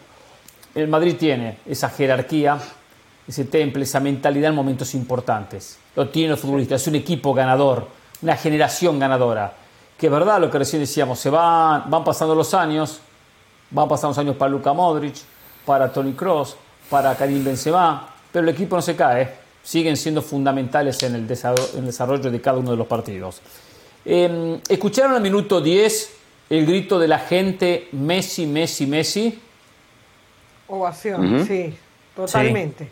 el 0.74 0.88
Madrid 0.88 1.16
tiene 1.18 1.58
esa 1.66 1.90
jerarquía, 1.90 2.58
ese 3.26 3.44
temple, 3.44 3.84
esa 3.84 4.00
mentalidad 4.00 4.50
en 4.50 4.56
momentos 4.56 4.94
importantes. 4.94 5.78
Lo 5.96 6.08
tiene 6.08 6.30
los 6.30 6.40
futbolistas, 6.40 6.82
es 6.82 6.88
un 6.88 6.96
equipo 6.96 7.32
ganador, 7.32 7.88
una 8.22 8.36
generación 8.36 8.98
ganadora. 8.98 9.54
Que 9.98 10.06
es 10.06 10.12
verdad 10.12 10.40
lo 10.40 10.50
que 10.50 10.58
recién 10.58 10.82
decíamos, 10.82 11.18
se 11.18 11.30
van, 11.30 11.88
van 11.88 12.04
pasando 12.04 12.34
los 12.34 12.52
años, 12.52 13.00
van 13.70 13.88
pasando 13.88 14.10
los 14.10 14.18
años 14.18 14.36
para 14.36 14.50
Luka 14.50 14.72
Modric, 14.72 15.16
para 15.64 15.92
Tony 15.92 16.12
Cross, 16.12 16.56
para 16.90 17.14
Karim 17.14 17.44
Benzema, 17.44 18.08
pero 18.30 18.42
el 18.46 18.54
equipo 18.54 18.76
no 18.76 18.82
se 18.82 18.96
cae, 18.96 19.34
siguen 19.62 19.96
siendo 19.96 20.20
fundamentales 20.20 21.02
en 21.04 21.14
el 21.14 21.26
desarrollo, 21.26 21.68
en 21.74 21.78
el 21.80 21.86
desarrollo 21.86 22.30
de 22.30 22.40
cada 22.40 22.58
uno 22.58 22.72
de 22.72 22.76
los 22.76 22.86
partidos. 22.86 23.40
Eh, 24.04 24.60
¿Escucharon 24.68 25.14
al 25.14 25.22
minuto 25.22 25.60
10 25.60 26.16
el 26.50 26.66
grito 26.66 26.98
de 26.98 27.08
la 27.08 27.18
gente 27.20 27.88
Messi, 27.92 28.46
Messi, 28.46 28.86
Messi? 28.86 29.40
Ovación, 30.68 31.46
sí, 31.46 31.74
totalmente. 32.14 32.90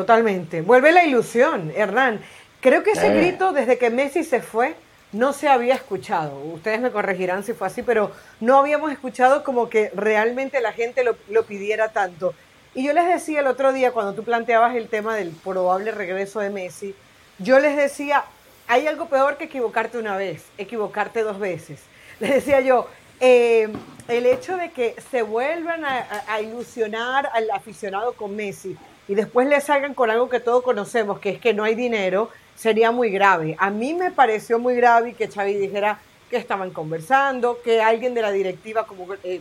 Totalmente. 0.00 0.60
Vuelve 0.60 0.92
la 0.92 1.04
ilusión, 1.04 1.72
Hernán. 1.74 2.20
Creo 2.60 2.82
que 2.82 2.90
ese 2.92 3.06
Eh. 3.08 3.16
grito 3.16 3.52
desde 3.52 3.78
que 3.78 3.88
Messi 3.90 4.24
se 4.24 4.42
fue 4.42 4.74
no 5.12 5.32
se 5.32 5.48
había 5.48 5.74
escuchado. 5.74 6.38
Ustedes 6.38 6.80
me 6.80 6.90
corregirán 6.90 7.44
si 7.44 7.54
fue 7.54 7.66
así, 7.68 7.82
pero 7.82 8.10
no 8.40 8.58
habíamos 8.58 8.92
escuchado 8.92 9.42
como 9.42 9.70
que 9.70 9.90
realmente 9.94 10.60
la 10.60 10.72
gente 10.72 11.02
lo, 11.04 11.16
lo 11.30 11.44
pidiera 11.44 11.88
tanto. 11.92 12.34
Y 12.74 12.84
yo 12.84 12.92
les 12.92 13.06
decía 13.06 13.40
el 13.40 13.46
otro 13.46 13.72
día, 13.72 13.92
cuando 13.92 14.12
tú 14.12 14.22
planteabas 14.22 14.74
el 14.76 14.88
tema 14.88 15.16
del 15.16 15.30
probable 15.30 15.92
regreso 15.92 16.40
de 16.40 16.50
Messi, 16.50 16.94
yo 17.38 17.58
les 17.58 17.74
decía, 17.76 18.24
hay 18.68 18.86
algo 18.86 19.06
peor 19.08 19.38
que 19.38 19.44
equivocarte 19.44 19.96
una 19.96 20.16
vez, 20.18 20.44
equivocarte 20.58 21.22
dos 21.22 21.38
veces. 21.38 21.80
Les 22.20 22.30
decía 22.34 22.60
yo, 22.60 22.86
eh, 23.20 23.68
el 24.08 24.26
hecho 24.26 24.56
de 24.56 24.70
que 24.72 24.94
se 25.10 25.22
vuelvan 25.22 25.84
a, 25.84 25.98
a- 25.98 26.34
a 26.34 26.40
ilusionar 26.40 27.30
al 27.32 27.50
aficionado 27.50 28.12
con 28.14 28.34
Messi 28.36 28.76
y 29.08 29.14
después 29.14 29.46
le 29.48 29.60
salgan 29.60 29.94
con 29.94 30.10
algo 30.10 30.28
que 30.28 30.40
todos 30.40 30.62
conocemos, 30.62 31.18
que 31.20 31.30
es 31.30 31.40
que 31.40 31.54
no 31.54 31.64
hay 31.64 31.74
dinero, 31.74 32.30
sería 32.56 32.90
muy 32.90 33.10
grave. 33.10 33.54
A 33.58 33.70
mí 33.70 33.94
me 33.94 34.10
pareció 34.10 34.58
muy 34.58 34.74
grave 34.76 35.14
que 35.14 35.28
Xavi 35.28 35.54
dijera 35.54 35.98
que 36.30 36.36
estaban 36.36 36.70
conversando, 36.70 37.60
que 37.62 37.80
alguien 37.80 38.14
de 38.14 38.22
la 38.22 38.32
directiva, 38.32 38.84
como 38.86 39.06
eh, 39.22 39.40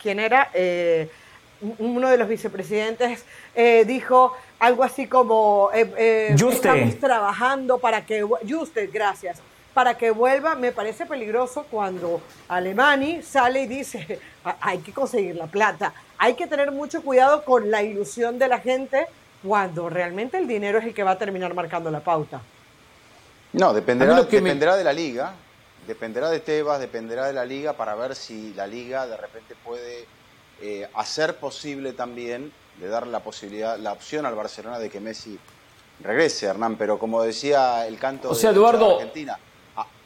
¿quién 0.00 0.20
era? 0.20 0.50
Eh, 0.54 1.08
uno 1.78 2.08
de 2.10 2.16
los 2.18 2.28
vicepresidentes 2.28 3.24
eh, 3.54 3.84
dijo 3.86 4.32
algo 4.58 4.82
así 4.84 5.06
como 5.06 5.70
eh, 5.72 6.34
estamos 6.56 6.98
trabajando 6.98 7.78
para 7.78 8.04
que 8.04 8.24
Juste, 8.48 8.86
gracias 8.88 9.40
para 9.72 9.96
que 9.96 10.10
vuelva 10.10 10.54
me 10.54 10.70
parece 10.70 11.06
peligroso 11.06 11.64
cuando 11.70 12.20
Alemani 12.48 13.22
sale 13.22 13.62
y 13.62 13.66
dice 13.66 14.18
"A- 14.44 14.56
hay 14.60 14.78
que 14.78 14.92
conseguir 14.92 15.34
la 15.36 15.46
plata 15.46 15.94
hay 16.22 16.34
que 16.34 16.46
tener 16.46 16.70
mucho 16.70 17.02
cuidado 17.02 17.44
con 17.44 17.68
la 17.72 17.82
ilusión 17.82 18.38
de 18.38 18.46
la 18.46 18.60
gente 18.60 19.08
cuando 19.42 19.88
realmente 19.88 20.38
el 20.38 20.46
dinero 20.46 20.78
es 20.78 20.84
el 20.84 20.94
que 20.94 21.02
va 21.02 21.10
a 21.12 21.18
terminar 21.18 21.52
marcando 21.52 21.90
la 21.90 21.98
pauta 21.98 22.40
No, 23.52 23.72
dependerá, 23.74 24.14
me- 24.14 24.22
dependerá 24.22 24.76
de 24.76 24.84
la 24.84 24.92
liga, 24.92 25.34
dependerá 25.88 26.30
de 26.30 26.38
Tebas, 26.38 26.78
dependerá 26.78 27.26
de 27.26 27.32
la 27.32 27.44
liga 27.44 27.72
para 27.72 27.96
ver 27.96 28.14
si 28.14 28.54
la 28.54 28.68
liga 28.68 29.08
de 29.08 29.16
repente 29.16 29.56
puede 29.64 30.06
eh, 30.60 30.88
hacer 30.94 31.34
posible 31.38 31.92
también 31.92 32.52
de 32.78 32.86
dar 32.86 33.04
la 33.08 33.18
posibilidad, 33.18 33.76
la 33.78 33.90
opción 33.92 34.24
al 34.24 34.36
Barcelona 34.36 34.78
de 34.78 34.88
que 34.90 35.00
Messi 35.00 35.36
regrese, 36.04 36.46
Hernán. 36.46 36.76
Pero 36.76 37.00
como 37.00 37.20
decía 37.24 37.84
el 37.88 37.98
canto 37.98 38.30
O 38.30 38.34
sea, 38.36 38.50
de 38.52 38.60
la 38.60 38.62
Eduardo- 38.62 38.94
Argentina, 38.94 39.38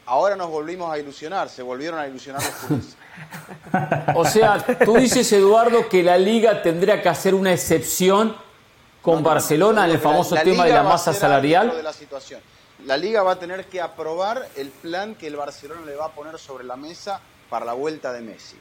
ahora 0.07 0.35
nos 0.35 0.49
volvimos 0.49 0.91
a 0.91 0.97
ilusionar, 0.97 1.49
se 1.49 1.61
volvieron 1.61 1.99
a 1.99 2.07
ilusionar 2.07 2.41
los 2.43 2.51
culés. 2.67 2.95
O 4.15 4.25
sea, 4.25 4.63
tú 4.85 4.95
dices, 4.97 5.31
Eduardo, 5.33 5.89
que 5.89 6.03
la 6.03 6.17
liga 6.17 6.61
tendría 6.61 7.01
que 7.01 7.09
hacer 7.09 7.33
una 7.35 7.51
excepción 7.51 8.35
con 9.01 9.23
Barcelona 9.23 9.85
en 9.85 9.91
el 9.91 9.99
famoso 9.99 10.35
la- 10.35 10.43
tema 10.43 10.65
de 10.65 10.73
la 10.73 10.83
masa 10.83 11.13
salarial. 11.13 11.75
de 11.75 11.83
la 11.83 11.93
situación. 11.93 12.39
La 12.85 12.95
liga 12.95 13.23
va 13.23 13.33
a 13.33 13.39
tener 13.39 13.65
que 13.65 13.81
aprobar 13.81 14.47
el 14.55 14.69
plan 14.69 15.15
que 15.15 15.27
el 15.27 15.35
Barcelona 15.35 15.81
le 15.85 15.95
va 15.95 16.05
a 16.05 16.11
poner 16.11 16.37
sobre 16.39 16.63
la 16.63 16.75
mesa 16.75 17.19
para 17.49 17.65
la 17.65 17.73
vuelta 17.73 18.13
de 18.13 18.21
Messi. 18.21 18.57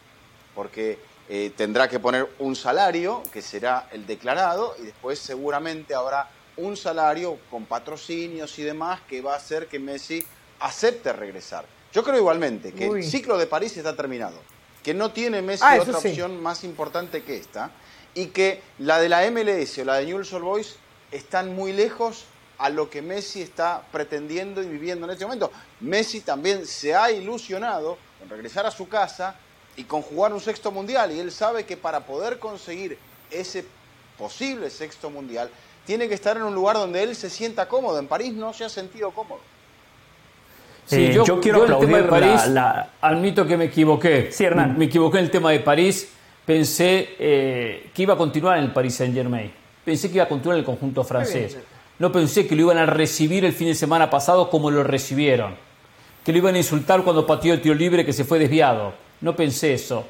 Porque 0.55 0.99
eh, 1.29 1.53
tendrá 1.57 1.87
que 1.89 1.99
poner 2.01 2.29
un 2.39 2.57
salario, 2.57 3.23
que 3.33 3.43
será 3.43 3.89
el 3.93 4.07
declarado, 4.07 4.75
y 4.81 4.87
después 4.87 5.19
seguramente 5.19 5.95
habrá 5.95 6.29
un 6.57 6.77
salario 6.77 7.39
con 7.51 7.67
patrocinios 7.67 8.59
y 8.59 8.63
demás 8.63 9.01
que 9.09 9.21
va 9.21 9.35
a 9.35 9.37
hacer 9.37 9.67
que 9.69 9.79
Messi 9.79 10.25
acepte 10.61 11.13
regresar. 11.13 11.65
Yo 11.93 12.03
creo 12.05 12.17
igualmente 12.19 12.73
que 12.73 12.89
Uy. 12.89 13.01
el 13.01 13.11
ciclo 13.11 13.39
de 13.39 13.47
París 13.47 13.77
está 13.77 13.97
terminado, 13.97 14.37
que 14.83 14.95
no 14.95 15.13
tiene 15.13 15.43
Messi 15.43 15.65
Ah, 15.67 15.79
otra 15.81 16.01
sí. 16.01 16.09
opción 16.09 16.43
más 16.43 16.65
importante 16.65 17.23
que 17.23 17.37
esta, 17.37 17.71
y 18.15 18.27
que 18.27 18.63
la 18.79 18.99
de 18.99 19.09
la 19.09 19.31
MLS 19.31 19.79
o 19.79 19.85
la 19.85 19.97
de 19.97 20.07
Newell's 20.07 20.33
Old 20.33 20.45
Boys 20.45 20.77
están 21.11 21.55
muy 21.55 21.73
lejos 21.73 22.25
a 22.59 22.71
lo 22.71 22.89
que 22.89 23.03
Messi 23.03 23.43
está 23.43 23.83
pretendiendo 23.93 24.63
y 24.63 24.67
viviendo 24.67 25.07
en 25.07 25.13
este 25.13 25.25
momento. 25.27 25.53
Messi 25.81 26.21
también 26.21 26.67
se 26.67 26.95
ha 26.95 27.11
ilusionado 27.11 27.99
con 28.19 28.29
regresar 28.31 28.65
a 28.65 28.71
su 28.71 28.89
casa 28.89 29.37
y 29.77 29.85
con 29.85 30.01
jugar 30.01 30.33
un 30.33 30.41
sexto 30.41 30.71
mundial, 30.71 31.13
y 31.13 31.21
él 31.21 31.31
sabe 31.31 31.67
que 31.67 31.77
para 31.77 32.07
poder 32.07 32.39
conseguir 32.39 32.99
ese 33.31 33.67
posible 34.17 34.71
sexto 34.71 35.11
mundial, 35.11 35.51
tiene 35.85 36.09
que 36.09 36.15
estar 36.15 36.37
en 36.37 36.43
un 36.45 36.55
lugar 36.55 36.77
donde 36.77 37.03
él 37.03 37.15
se 37.15 37.29
sienta 37.29 37.69
cómodo. 37.69 37.99
En 37.99 38.09
París 38.09 38.33
no 38.33 38.55
se 38.55 38.65
ha 38.65 38.69
sentido 38.71 39.11
cómodo. 39.13 39.41
Sí, 40.87 40.97
Eh, 41.07 41.13
yo, 41.15 41.25
yo 41.25 41.41
quiero 41.41 41.67
yo 41.67 41.75
el 41.75 41.81
tema 41.87 41.97
de 41.99 42.05
la- 42.05 42.09
París, 42.11 42.47
la- 42.49 42.91
admito 43.01 43.47
que 43.47 43.57
me 43.57 43.65
equivoqué. 43.67 44.29
Sí, 44.31 44.45
Hernán. 44.45 44.73
Me, 44.73 44.79
me 44.79 44.85
equivoqué 44.87 45.19
en 45.19 45.25
el 45.25 45.31
tema 45.31 45.51
de 45.51 45.61
París. 45.61 46.13
Pensé 46.45 47.09
eh, 47.19 47.91
que 47.93 48.03
iba 48.03 48.15
a 48.15 48.17
continuar 48.17 48.59
en 48.59 48.65
el 48.65 48.71
Paris 48.73 48.95
Saint 48.95 49.13
Germain. 49.15 49.51
Pensé 49.85 50.09
que 50.09 50.15
iba 50.15 50.25
a 50.25 50.29
continuar 50.29 50.57
en 50.57 50.61
el 50.61 50.65
conjunto 50.65 51.03
francés. 51.05 51.59
No 51.99 52.13
pensé 52.13 52.47
que 52.47 52.55
lo 52.55 52.63
iban 52.63 52.79
a 52.79 52.87
recibir 52.87 53.45
el 53.45 53.53
fin 53.53 53.67
de 53.69 53.75
semana 53.75 54.09
pasado 54.11 54.49
como 54.49 54.71
lo 54.71 54.85
recibieron. 54.85 55.55
Que 56.25 56.31
lo 56.33 56.39
iban 56.39 56.55
a 56.55 56.59
insultar 56.59 57.03
cuando 57.03 57.27
pateó 57.27 57.53
el 57.55 57.61
tiro 57.61 57.75
libre 57.75 58.05
que 58.05 58.13
se 58.13 58.25
fue 58.25 58.39
desviado. 58.39 58.93
No 59.23 59.35
pensé 59.35 59.75
eso. 59.75 60.05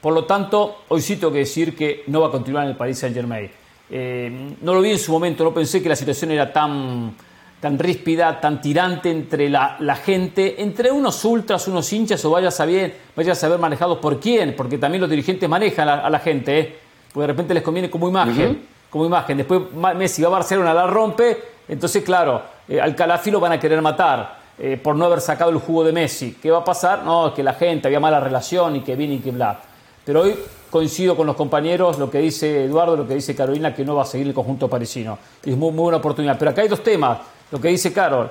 Por 0.00 0.14
lo 0.14 0.24
tanto, 0.24 0.82
hoy 0.88 1.00
sí 1.02 1.16
tengo 1.16 1.32
que 1.32 1.40
decir 1.40 1.76
que 1.76 2.04
no 2.06 2.20
va 2.22 2.28
a 2.28 2.30
continuar 2.30 2.64
en 2.64 2.70
el 2.70 2.76
Paris 2.76 2.98
Saint 2.98 3.14
Germain. 3.14 3.50
Eh, 3.90 4.54
no 4.62 4.74
lo 4.74 4.80
vi 4.80 4.90
en 4.92 4.98
su 4.98 5.12
momento, 5.12 5.44
no 5.44 5.52
pensé 5.52 5.82
que 5.82 5.88
la 5.88 5.96
situación 5.96 6.30
era 6.30 6.50
tan, 6.52 7.14
tan 7.62 7.78
ríspida, 7.78 8.40
tan 8.40 8.60
tirante 8.60 9.08
entre 9.10 9.48
la, 9.48 9.76
la 9.78 9.94
gente, 9.94 10.60
entre 10.60 10.90
unos 10.90 11.24
ultras, 11.24 11.68
unos 11.68 11.90
hinchas 11.92 12.22
o 12.24 12.30
vaya 12.30 12.48
a 12.48 12.50
saber, 12.50 12.94
vaya 13.16 13.32
a 13.32 13.34
saber 13.36 13.58
manejados 13.60 13.98
por 13.98 14.18
quién, 14.18 14.54
porque 14.56 14.78
también 14.78 15.00
los 15.00 15.08
dirigentes 15.08 15.48
manejan 15.48 15.88
a, 15.88 15.94
a 16.00 16.10
la 16.10 16.18
gente, 16.18 16.58
¿eh? 16.58 16.76
porque 17.12 17.22
de 17.22 17.26
repente 17.28 17.54
les 17.54 17.62
conviene 17.62 17.88
como 17.88 18.08
imagen, 18.08 18.66
como 18.90 19.06
imagen. 19.06 19.36
Después 19.38 19.60
Messi 19.96 20.22
va 20.22 20.28
a 20.28 20.32
Barcelona, 20.32 20.74
la 20.74 20.88
rompe, 20.88 21.38
entonces 21.68 22.02
claro, 22.02 22.42
eh, 22.68 22.80
al 22.80 22.96
Calafi 22.96 23.30
lo 23.30 23.38
van 23.38 23.52
a 23.52 23.60
querer 23.60 23.80
matar. 23.80 24.42
eh, 24.58 24.76
por 24.82 24.94
no 24.96 25.06
haber 25.06 25.20
sacado 25.20 25.50
el 25.50 25.58
jugo 25.58 25.84
de 25.84 25.92
Messi. 25.92 26.36
¿Qué 26.40 26.50
va 26.50 26.58
a 26.58 26.64
pasar? 26.64 27.04
No, 27.04 27.32
que 27.34 27.42
la 27.42 27.54
gente 27.54 27.88
había 27.88 28.00
mala 28.00 28.20
relación 28.20 28.76
y 28.76 28.80
que 28.80 28.94
viene 28.96 29.14
y 29.14 29.18
que 29.18 29.30
bla. 29.30 29.58
Pero 30.04 30.22
hoy 30.22 30.34
coincido 30.70 31.16
con 31.16 31.26
los 31.26 31.36
compañeros, 31.36 31.98
lo 31.98 32.10
que 32.10 32.18
dice 32.18 32.64
Eduardo, 32.64 32.96
lo 32.96 33.06
que 33.06 33.14
dice 33.14 33.34
Carolina, 33.34 33.74
que 33.74 33.84
no 33.84 33.94
va 33.94 34.02
a 34.02 34.06
seguir 34.06 34.26
el 34.26 34.34
conjunto 34.34 34.68
parisino. 34.68 35.18
Es 35.44 35.56
muy, 35.56 35.70
muy 35.70 35.82
buena 35.84 35.98
oportunidad. 35.98 36.36
Pero 36.38 36.50
acá 36.50 36.62
hay 36.62 36.68
dos 36.68 36.82
temas. 36.82 37.18
Lo 37.52 37.60
que 37.60 37.68
dice 37.68 37.92
Carol. 37.92 38.30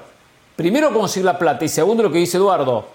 Primero, 0.56 0.94
conseguir 0.94 1.26
la 1.26 1.40
plata. 1.40 1.64
Y 1.64 1.70
segundo, 1.70 2.04
lo 2.04 2.12
que 2.12 2.18
dice 2.18 2.38
Eduardo. 2.38 2.86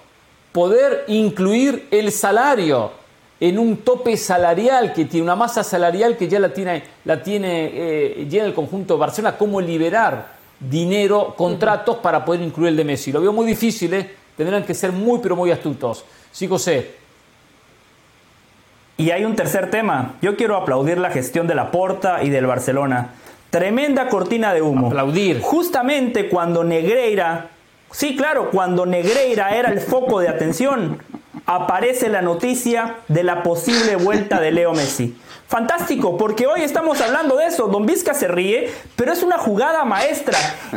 Poder 0.52 1.04
incluir 1.08 1.88
el 1.90 2.12
salario 2.12 2.90
en 3.38 3.58
un 3.58 3.78
tope 3.78 4.16
salarial 4.16 4.92
que 4.92 5.04
tiene 5.04 5.24
una 5.24 5.36
masa 5.36 5.62
salarial 5.62 6.16
que 6.16 6.28
ya 6.28 6.40
la 6.40 6.52
tiene, 6.52 6.82
la 7.04 7.22
tiene 7.22 7.70
eh, 7.72 8.28
en 8.30 8.44
el 8.44 8.54
conjunto 8.54 8.94
de 8.94 9.00
Barcelona. 9.00 9.36
¿Cómo 9.38 9.60
liberar 9.60 10.36
dinero, 10.58 11.34
contratos 11.36 11.98
para 11.98 12.24
poder 12.24 12.42
incluir 12.42 12.70
el 12.70 12.76
de 12.76 12.84
Messi? 12.84 13.12
Lo 13.12 13.20
veo 13.20 13.32
muy 13.32 13.46
difícil, 13.46 13.94
¿eh? 13.94 14.10
Tendrán 14.36 14.64
que 14.64 14.74
ser 14.74 14.92
muy, 14.92 15.20
pero 15.22 15.36
muy 15.36 15.50
astutos. 15.50 16.04
Sí, 16.32 16.46
José. 16.46 16.94
Y 18.98 19.10
hay 19.10 19.24
un 19.24 19.36
tercer 19.36 19.70
tema. 19.70 20.14
Yo 20.22 20.36
quiero 20.36 20.56
aplaudir 20.56 20.98
la 20.98 21.10
gestión 21.10 21.46
de 21.46 21.54
la 21.54 21.70
Porta 21.70 22.22
y 22.22 22.30
del 22.30 22.46
Barcelona. 22.46 23.14
Tremenda 23.56 24.10
cortina 24.10 24.52
de 24.52 24.60
humo. 24.60 24.88
Aplaudir. 24.88 25.40
Justamente 25.40 26.28
cuando 26.28 26.62
Negreira, 26.62 27.48
sí, 27.90 28.14
claro, 28.14 28.50
cuando 28.50 28.84
Negreira 28.84 29.56
era 29.56 29.70
el 29.70 29.80
foco 29.80 30.20
de 30.20 30.28
atención, 30.28 30.98
aparece 31.46 32.10
la 32.10 32.20
noticia 32.20 32.96
de 33.08 33.24
la 33.24 33.42
posible 33.42 33.96
vuelta 33.96 34.42
de 34.42 34.52
Leo 34.52 34.74
Messi. 34.74 35.16
Fantástico, 35.48 36.16
porque 36.16 36.48
hoy 36.48 36.62
estamos 36.62 37.00
hablando 37.00 37.36
de 37.36 37.46
eso. 37.46 37.68
Don 37.68 37.86
Vizca 37.86 38.14
se 38.14 38.26
ríe, 38.26 38.68
pero 38.96 39.12
es 39.12 39.22
una 39.22 39.38
jugada 39.38 39.84
maestra. 39.84 40.36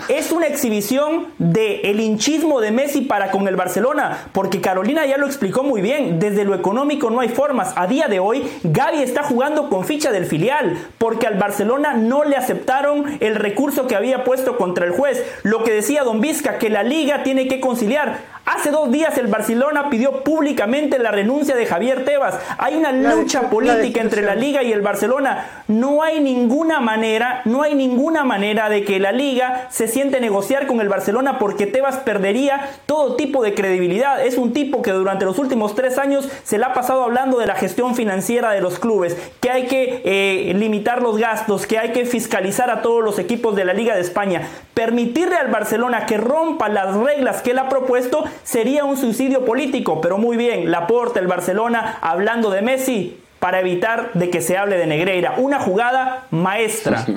Es 0.09 0.32
una 0.32 0.45
exhibición 0.45 1.30
del 1.39 1.80
el 1.84 1.99
hinchismo 1.99 2.61
de 2.61 2.70
Messi 2.70 3.01
para 3.01 3.32
con 3.32 3.47
el 3.47 3.55
Barcelona, 3.55 4.28
porque 4.32 4.61
Carolina 4.61 5.07
ya 5.07 5.17
lo 5.17 5.26
explicó 5.26 5.63
muy 5.63 5.82
bien. 5.82 6.20
Desde 6.20 6.45
lo 6.45 6.53
económico 6.53 7.09
no 7.09 7.20
hay 7.20 7.30
formas. 7.30 7.74
A 7.78 7.88
día 7.88 8.07
de 8.07 8.20
hoy, 8.20 8.47
Gaby 8.63 9.01
está 9.01 9.24
jugando 9.24 9.70
con 9.70 9.86
ficha 9.86 10.11
del 10.11 10.28
filial, 10.28 10.78
porque 10.99 11.26
al 11.26 11.39
Barcelona 11.39 11.95
no 11.95 12.24
le 12.24 12.36
aceptaron 12.36 13.17
el 13.22 13.36
recurso 13.36 13.88
que 13.88 13.95
había 13.95 14.24
puesto 14.24 14.55
contra 14.55 14.86
el 14.86 14.91
juez. 14.91 15.24
Lo 15.41 15.63
que 15.63 15.72
decía 15.72 16.03
Don 16.03 16.22
Vizca, 16.22 16.59
que 16.59 16.70
la 16.70 16.84
liga 16.84 17.24
tiene 17.24 17.47
que 17.47 17.59
conciliar. 17.59 18.39
Hace 18.45 18.72
dos 18.72 18.91
días 18.91 19.17
el 19.17 19.28
Barcelona 19.28 19.89
pidió 19.89 20.24
públicamente 20.24 20.97
la 20.97 21.11
renuncia 21.11 21.55
de 21.55 21.67
Javier 21.67 22.03
Tebas. 22.03 22.39
Hay 22.57 22.76
una 22.76 22.91
lucha 22.91 23.49
política 23.49 24.01
entre 24.01 24.22
la 24.22 24.36
discusión. 24.36 24.59
Y 24.64 24.72
el 24.72 24.82
Barcelona. 24.82 25.64
No 25.68 26.03
hay 26.03 26.20
ninguna 26.20 26.80
manera, 26.80 27.41
no 27.45 27.62
hay 27.62 27.76
ninguna 27.76 28.24
manera 28.24 28.70
de 28.70 28.84
que 28.84 28.99
la 28.99 29.12
liga 29.12 29.68
se 29.70 29.88
siente 29.88 30.20
negociar 30.20 30.68
con 30.68 30.82
el 30.82 30.89
Barcelona 30.89 31.39
porque 31.39 31.68
Tebas 31.68 31.97
perdería 31.97 32.70
todo 32.86 33.16
tipo 33.16 33.43
de 33.43 33.53
credibilidad. 33.53 34.26
Es 34.26 34.38
un 34.38 34.53
tipo 34.53 34.82
que 34.82 34.91
durante 34.91 35.26
los 35.26 35.39
últimos 35.39 35.76
tres 35.76 35.97
años 35.97 36.30
se 36.43 36.57
le 36.57 36.66
ha 36.66 36.74
pasado 36.74 37.03
hablando 37.03 37.39
de 37.39 37.47
la 37.47 37.55
gestión 37.55 37.95
financiera 37.95 38.51
de 38.51 38.62
los 38.62 38.80
clubes, 38.80 39.18
que 39.39 39.49
hay 39.49 39.68
que 39.68 40.01
eh, 40.05 40.53
limitar 40.55 41.01
los 41.01 41.18
gastos, 41.18 41.68
que 41.68 41.78
hay 41.78 41.91
que 41.91 42.05
fiscalizar 42.05 42.70
a 42.70 42.82
todos 42.82 43.03
los 43.03 43.20
equipos 43.20 43.55
de 43.55 43.66
la 43.66 43.74
Liga 43.74 43.95
de 43.95 44.01
España. 44.01 44.47
Permitirle 44.74 45.36
al 45.36 45.47
Barcelona 45.49 46.05
que 46.05 46.18
rompa 46.18 46.70
las 46.70 46.95
reglas 46.95 47.41
que 47.41 47.51
él 47.51 47.60
ha 47.60 47.70
propuesto 47.70 48.24
sería 48.43 48.86
un 48.86 48.97
suicidio 48.97 49.45
político, 49.45 50.01
pero 50.01 50.18
muy 50.18 50.38
bien, 50.38 50.72
Laporta, 50.72 51.20
el 51.20 51.28
Barcelona, 51.28 51.97
hablando 52.01 52.49
de 52.49 52.62
Messi, 52.62 53.18
para 53.40 53.60
evitar 53.60 54.12
de 54.14 54.30
que 54.30 54.42
se 54.42 54.58
hable 54.58 54.78
de 54.78 54.86
Negreira. 54.88 55.36
Una 55.38 55.60
jugada 55.60 56.26
maestra. 56.32 57.06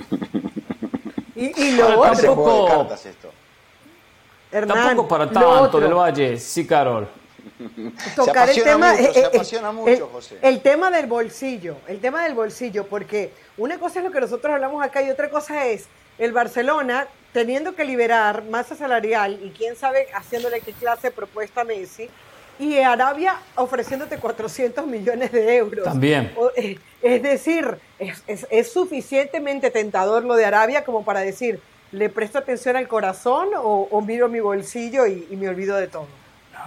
Y, 1.34 1.60
y 1.60 1.72
lo 1.76 1.88
Ahora, 1.88 2.12
Tampoco- 2.12 2.94
esto. 2.94 3.32
Hernán, 4.52 4.78
Tampoco 4.88 5.08
para 5.08 5.24
tanto 5.28 5.48
otro, 5.48 5.80
del 5.80 5.94
Valle. 5.94 6.38
Sí, 6.38 6.66
Carol. 6.66 7.08
tocar 8.14 8.48
el 8.50 8.60
apasiona 8.60 8.70
tema, 8.72 8.92
mucho, 8.92 9.02
eh, 9.02 9.12
se 9.14 9.20
eh, 9.20 9.24
apasiona 9.26 9.68
el- 9.70 9.74
mucho, 9.74 10.10
José. 10.12 10.38
El 10.42 10.60
tema 10.60 10.90
del 10.90 11.06
bolsillo, 11.06 11.76
el 11.88 11.98
tema 12.00 12.22
del 12.22 12.34
bolsillo, 12.34 12.86
porque 12.86 13.32
una 13.56 13.78
cosa 13.78 13.98
es 14.00 14.04
lo 14.04 14.12
que 14.12 14.20
nosotros 14.20 14.52
hablamos 14.54 14.84
acá 14.84 15.02
y 15.02 15.10
otra 15.10 15.30
cosa 15.30 15.66
es 15.66 15.86
el 16.18 16.32
Barcelona 16.32 17.08
teniendo 17.32 17.74
que 17.74 17.84
liberar 17.84 18.44
masa 18.44 18.76
salarial 18.76 19.40
y 19.42 19.50
quién 19.50 19.74
sabe 19.74 20.06
haciéndole 20.14 20.60
qué 20.60 20.72
clase 20.74 21.08
de 21.08 21.10
propuesta 21.12 21.62
a 21.62 21.64
Messi 21.64 22.08
y 22.58 22.78
Arabia 22.78 23.36
ofreciéndote 23.56 24.18
400 24.18 24.86
millones 24.86 25.32
de 25.32 25.56
euros. 25.56 25.84
También. 25.84 26.32
O, 26.36 26.50
eh, 26.56 26.78
es 27.02 27.22
decir, 27.22 27.76
es, 27.98 28.22
es- 28.26 28.46
es 28.50 28.72
suficientemente 28.72 29.70
tentador 29.70 30.24
lo 30.24 30.34
de 30.34 30.44
Arabia 30.44 30.84
como 30.84 31.04
para 31.04 31.20
decir, 31.20 31.60
¿le 31.90 32.08
presto 32.08 32.38
atención 32.38 32.76
al 32.76 32.88
corazón 32.88 33.48
o, 33.56 33.88
o 33.90 34.00
miro 34.00 34.28
mi 34.28 34.40
bolsillo 34.40 35.06
y, 35.06 35.26
y 35.30 35.36
me 35.36 35.48
olvido 35.48 35.76
de 35.76 35.88
todo? 35.88 36.06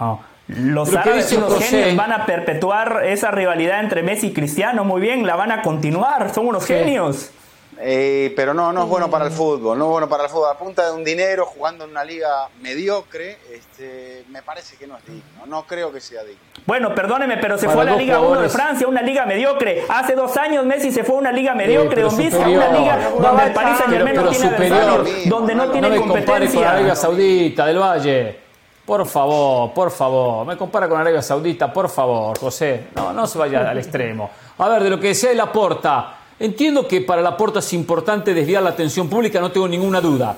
No. 0.00 0.20
Los 0.48 0.92
Lo 0.92 1.02
que 1.02 1.08
árabes 1.08 1.32
y 1.32 1.36
los 1.38 1.52
José- 1.54 1.64
genios 1.66 1.96
van 1.96 2.12
a 2.12 2.24
perpetuar 2.24 3.04
esa 3.06 3.32
rivalidad 3.32 3.80
entre 3.80 4.04
Messi 4.04 4.28
y 4.28 4.32
Cristiano. 4.32 4.84
Muy 4.84 5.00
bien, 5.00 5.26
la 5.26 5.34
van 5.34 5.50
a 5.50 5.60
continuar. 5.62 6.32
Son 6.32 6.46
unos 6.46 6.64
Sí. 6.64 6.74
genios. 6.74 7.32
Eh, 7.78 8.32
pero 8.34 8.54
no, 8.54 8.72
no 8.72 8.84
es 8.84 8.88
bueno 8.88 9.10
para 9.10 9.26
el 9.26 9.30
fútbol, 9.30 9.78
no 9.78 9.84
es 9.84 9.90
bueno 9.90 10.08
para 10.08 10.24
el 10.24 10.30
fútbol. 10.30 10.48
A 10.50 10.54
punta 10.58 10.86
de 10.86 10.92
un 10.92 11.04
dinero, 11.04 11.44
jugando 11.44 11.84
en 11.84 11.90
una 11.90 12.04
liga 12.04 12.48
mediocre, 12.62 13.38
este, 13.52 14.24
me 14.30 14.42
parece 14.42 14.76
que 14.76 14.86
no 14.86 14.96
es 14.96 15.04
digno. 15.04 15.22
No 15.46 15.64
creo 15.66 15.92
que 15.92 16.00
sea 16.00 16.22
digno. 16.24 16.40
Bueno, 16.64 16.94
perdóneme, 16.94 17.36
pero 17.36 17.58
se 17.58 17.66
Para 17.66 17.74
fue 17.74 17.82
a 17.82 17.92
la 17.92 17.96
Liga 17.96 18.20
1 18.20 18.40
de. 18.40 18.48
Francia, 18.48 18.88
una 18.88 19.02
liga 19.02 19.26
mediocre. 19.26 19.84
Hace 19.88 20.14
dos 20.14 20.36
años 20.36 20.64
Messi 20.64 20.90
se 20.90 21.04
fue 21.04 21.16
a 21.16 21.18
una 21.18 21.32
liga 21.32 21.54
mediocre, 21.54 21.94
pero 21.96 22.08
don 22.08 22.16
Vizca, 22.16 22.48
una 22.48 22.68
liga 22.72 23.10
donde 23.10 23.44
el 23.44 23.52
Paris 23.52 23.76
Saint 23.78 23.92
Germain 23.92 24.16
no 24.16 24.28
tiene 24.30 24.50
superior. 24.50 25.06
donde 25.26 25.54
no 25.54 25.66
No 25.66 25.72
tiene 25.72 25.88
me 25.90 25.96
compare 25.98 26.24
con 26.24 26.24
competencia. 26.24 26.70
Arabia 26.70 26.96
Saudita, 26.96 27.66
del 27.66 27.78
Valle. 27.78 28.40
Por 28.86 29.04
favor, 29.06 29.72
por 29.74 29.90
favor. 29.90 30.46
Me 30.46 30.56
compara 30.56 30.88
con 30.88 31.00
Arabia 31.00 31.20
Saudita, 31.20 31.72
por 31.72 31.88
favor, 31.90 32.38
José. 32.38 32.86
No, 32.94 33.12
no 33.12 33.26
se 33.26 33.36
vaya 33.36 33.68
al 33.68 33.78
extremo. 33.78 34.30
A 34.58 34.68
ver, 34.68 34.82
de 34.84 34.90
lo 34.90 34.98
que 34.98 35.08
decía 35.08 35.28
de 35.28 35.34
la 35.34 35.52
porta. 35.52 36.15
Entiendo 36.38 36.86
que 36.86 37.00
para 37.00 37.22
la 37.22 37.36
porta 37.36 37.60
es 37.60 37.72
importante 37.72 38.34
desviar 38.34 38.62
la 38.62 38.70
atención 38.70 39.08
pública, 39.08 39.40
no 39.40 39.50
tengo 39.50 39.66
ninguna 39.66 40.00
duda. 40.00 40.36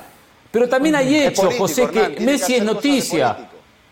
Pero 0.50 0.68
también 0.68 0.94
hay 0.94 1.14
Es 1.14 1.32
hechos, 1.32 1.44
político, 1.44 1.64
José, 1.64 1.82
Hernán, 1.82 2.14
que 2.14 2.20
Messi 2.20 2.54
es 2.54 2.64
noticia. 2.64 3.36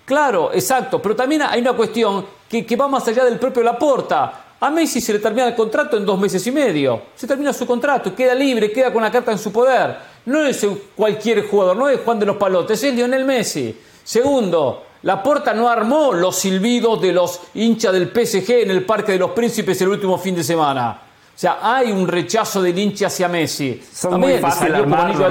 Claro, 0.05 0.53
exacto. 0.53 1.03
Pero 1.03 1.17
también 1.17 1.43
hay 1.43 1.61
una 1.61 1.73
cuestión 1.73 2.25
que, 2.49 2.65
que 2.65 2.77
va 2.77 2.89
más 2.89 3.07
allá 3.09 3.25
del 3.25 3.39
propio 3.39 3.63
Laporta. 3.63 4.45
A 4.59 4.71
Messi 4.71 5.01
se 5.01 5.13
le 5.13 5.19
termina 5.19 5.49
el 5.49 5.55
contrato 5.55 5.97
en 5.97 6.07
dos 6.07 6.19
meses 6.19 6.47
y 6.47 6.53
medio. 6.53 7.03
Se 7.15 7.27
termina 7.27 7.53
su 7.53 7.67
contrato, 7.67 8.15
queda 8.15 8.35
libre, 8.35 8.73
queda 8.73 8.93
con 8.93 9.03
la 9.03 9.11
carta 9.11 9.33
en 9.33 9.39
su 9.39 9.53
poder. 9.53 9.97
No 10.25 10.47
es 10.47 10.67
cualquier 10.95 11.47
jugador, 11.47 11.77
no 11.77 11.89
es 11.89 12.01
Juan 12.01 12.19
de 12.19 12.27
los 12.27 12.37
Palotes, 12.37 12.83
es 12.83 12.95
Lionel 12.95 13.25
Messi. 13.25 13.77
Segundo, 14.03 14.85
Laporta 15.03 15.53
no 15.53 15.69
armó 15.69 16.13
los 16.13 16.37
silbidos 16.37 17.03
de 17.03 17.13
los 17.13 17.41
hinchas 17.55 17.93
del 17.93 18.09
PSG 18.09 18.63
en 18.63 18.71
el 18.71 18.85
Parque 18.85 19.13
de 19.13 19.19
los 19.19 19.33
Príncipes 19.33 19.81
el 19.83 19.89
último 19.89 20.17
fin 20.17 20.35
de 20.35 20.43
semana. 20.43 21.03
O 21.37 21.39
sea, 21.39 21.59
hay 21.63 21.93
un 21.93 22.09
rechazo 22.09 22.63
del 22.63 22.79
hincha 22.79 23.09
hacia 23.09 23.29
Messi. 23.29 23.83
Son 23.93 24.13
También 24.13 24.33
muy 24.33 24.41
fácil 24.41 24.75
armarlo. 24.75 25.27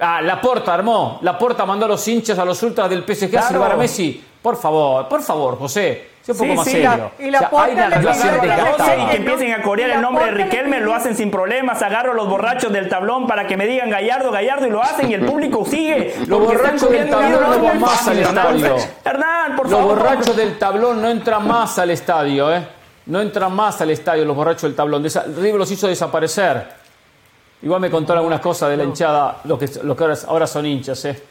Ah, 0.00 0.20
la 0.22 0.40
porta 0.40 0.74
armó. 0.74 1.18
La 1.22 1.36
porta 1.36 1.64
mandó 1.66 1.86
a 1.86 1.88
los 1.88 2.06
hinchas, 2.08 2.38
a 2.38 2.44
los 2.44 2.60
ultras 2.62 2.88
del 2.90 3.02
PSG 3.04 3.24
a 3.26 3.28
Claro. 3.30 3.48
silbar 3.48 3.72
a 3.72 3.76
Messi. 3.76 4.24
Por 4.42 4.56
favor, 4.56 5.08
por 5.08 5.22
favor, 5.22 5.58
José. 5.58 6.10
Sea 6.22 6.32
un 6.32 6.38
poco 6.38 6.50
Sí, 6.50 6.56
más 6.56 6.64
sí, 6.64 6.70
serio. 6.72 6.90
la- 7.18 7.24
y 7.26 7.30
la 7.30 7.38
O 7.38 7.40
sea, 7.40 7.50
Porta 7.50 7.66
hay 7.66 7.72
una 7.74 7.88
le 7.88 7.96
relación 7.98 8.28
a 8.28 8.38
desgastada. 8.42 8.96
y 9.02 9.06
que 9.06 9.16
empiecen 9.16 9.52
a 9.52 9.62
corear 9.62 9.90
el 9.90 10.00
nombre 10.00 10.24
de 10.24 10.30
Riquelme, 10.32 10.80
lo 10.80 10.92
hacen 10.94 11.16
sin 11.16 11.30
problemas. 11.30 11.82
Agarro 11.82 12.12
a 12.12 12.14
los 12.14 12.28
borrachos 12.28 12.72
del 12.72 12.88
tablón 12.88 13.26
para 13.28 13.46
que 13.46 13.56
me 13.56 13.66
digan 13.66 13.90
Gallardo, 13.90 14.30
Gallardo 14.32 14.66
y 14.66 14.70
lo 14.70 14.82
hacen 14.82 15.08
y 15.10 15.14
el 15.14 15.24
público 15.24 15.64
sigue. 15.64 16.16
Los 16.26 16.40
borrachos 16.40 16.90
del 16.90 17.08
tablón 17.10 17.32
no 17.50 17.62
van 17.64 17.80
más 17.80 18.08
al 18.08 18.18
estadio. 18.18 18.76
Hernán, 19.04 19.56
por 19.56 19.68
Los 19.70 19.78
favor. 19.80 19.98
borrachos 19.98 20.36
del 20.36 20.58
tablón 20.58 21.00
no 21.02 21.08
entran 21.08 21.46
más 21.46 21.78
al 21.78 21.90
estadio, 21.90 22.52
¿eh? 22.54 22.66
No 23.06 23.20
entran 23.20 23.54
más 23.54 23.80
al 23.80 23.90
estadio 23.90 24.24
los 24.24 24.34
borrachos 24.36 24.62
del 24.62 24.74
tablón. 24.74 25.02
Desa- 25.04 25.24
River 25.26 25.54
los 25.54 25.70
hizo 25.70 25.86
desaparecer. 25.86 26.66
Igual 27.62 27.80
me 27.80 27.90
contaron 27.90 28.18
algunas 28.18 28.40
cosas 28.40 28.68
de 28.70 28.76
la 28.76 28.84
hinchada, 28.84 29.38
los 29.44 29.58
que, 29.58 29.70
los 29.82 29.96
que 29.96 30.04
ahora, 30.04 30.16
ahora 30.28 30.46
son 30.46 30.66
hinchas, 30.66 31.04
¿eh? 31.06 31.22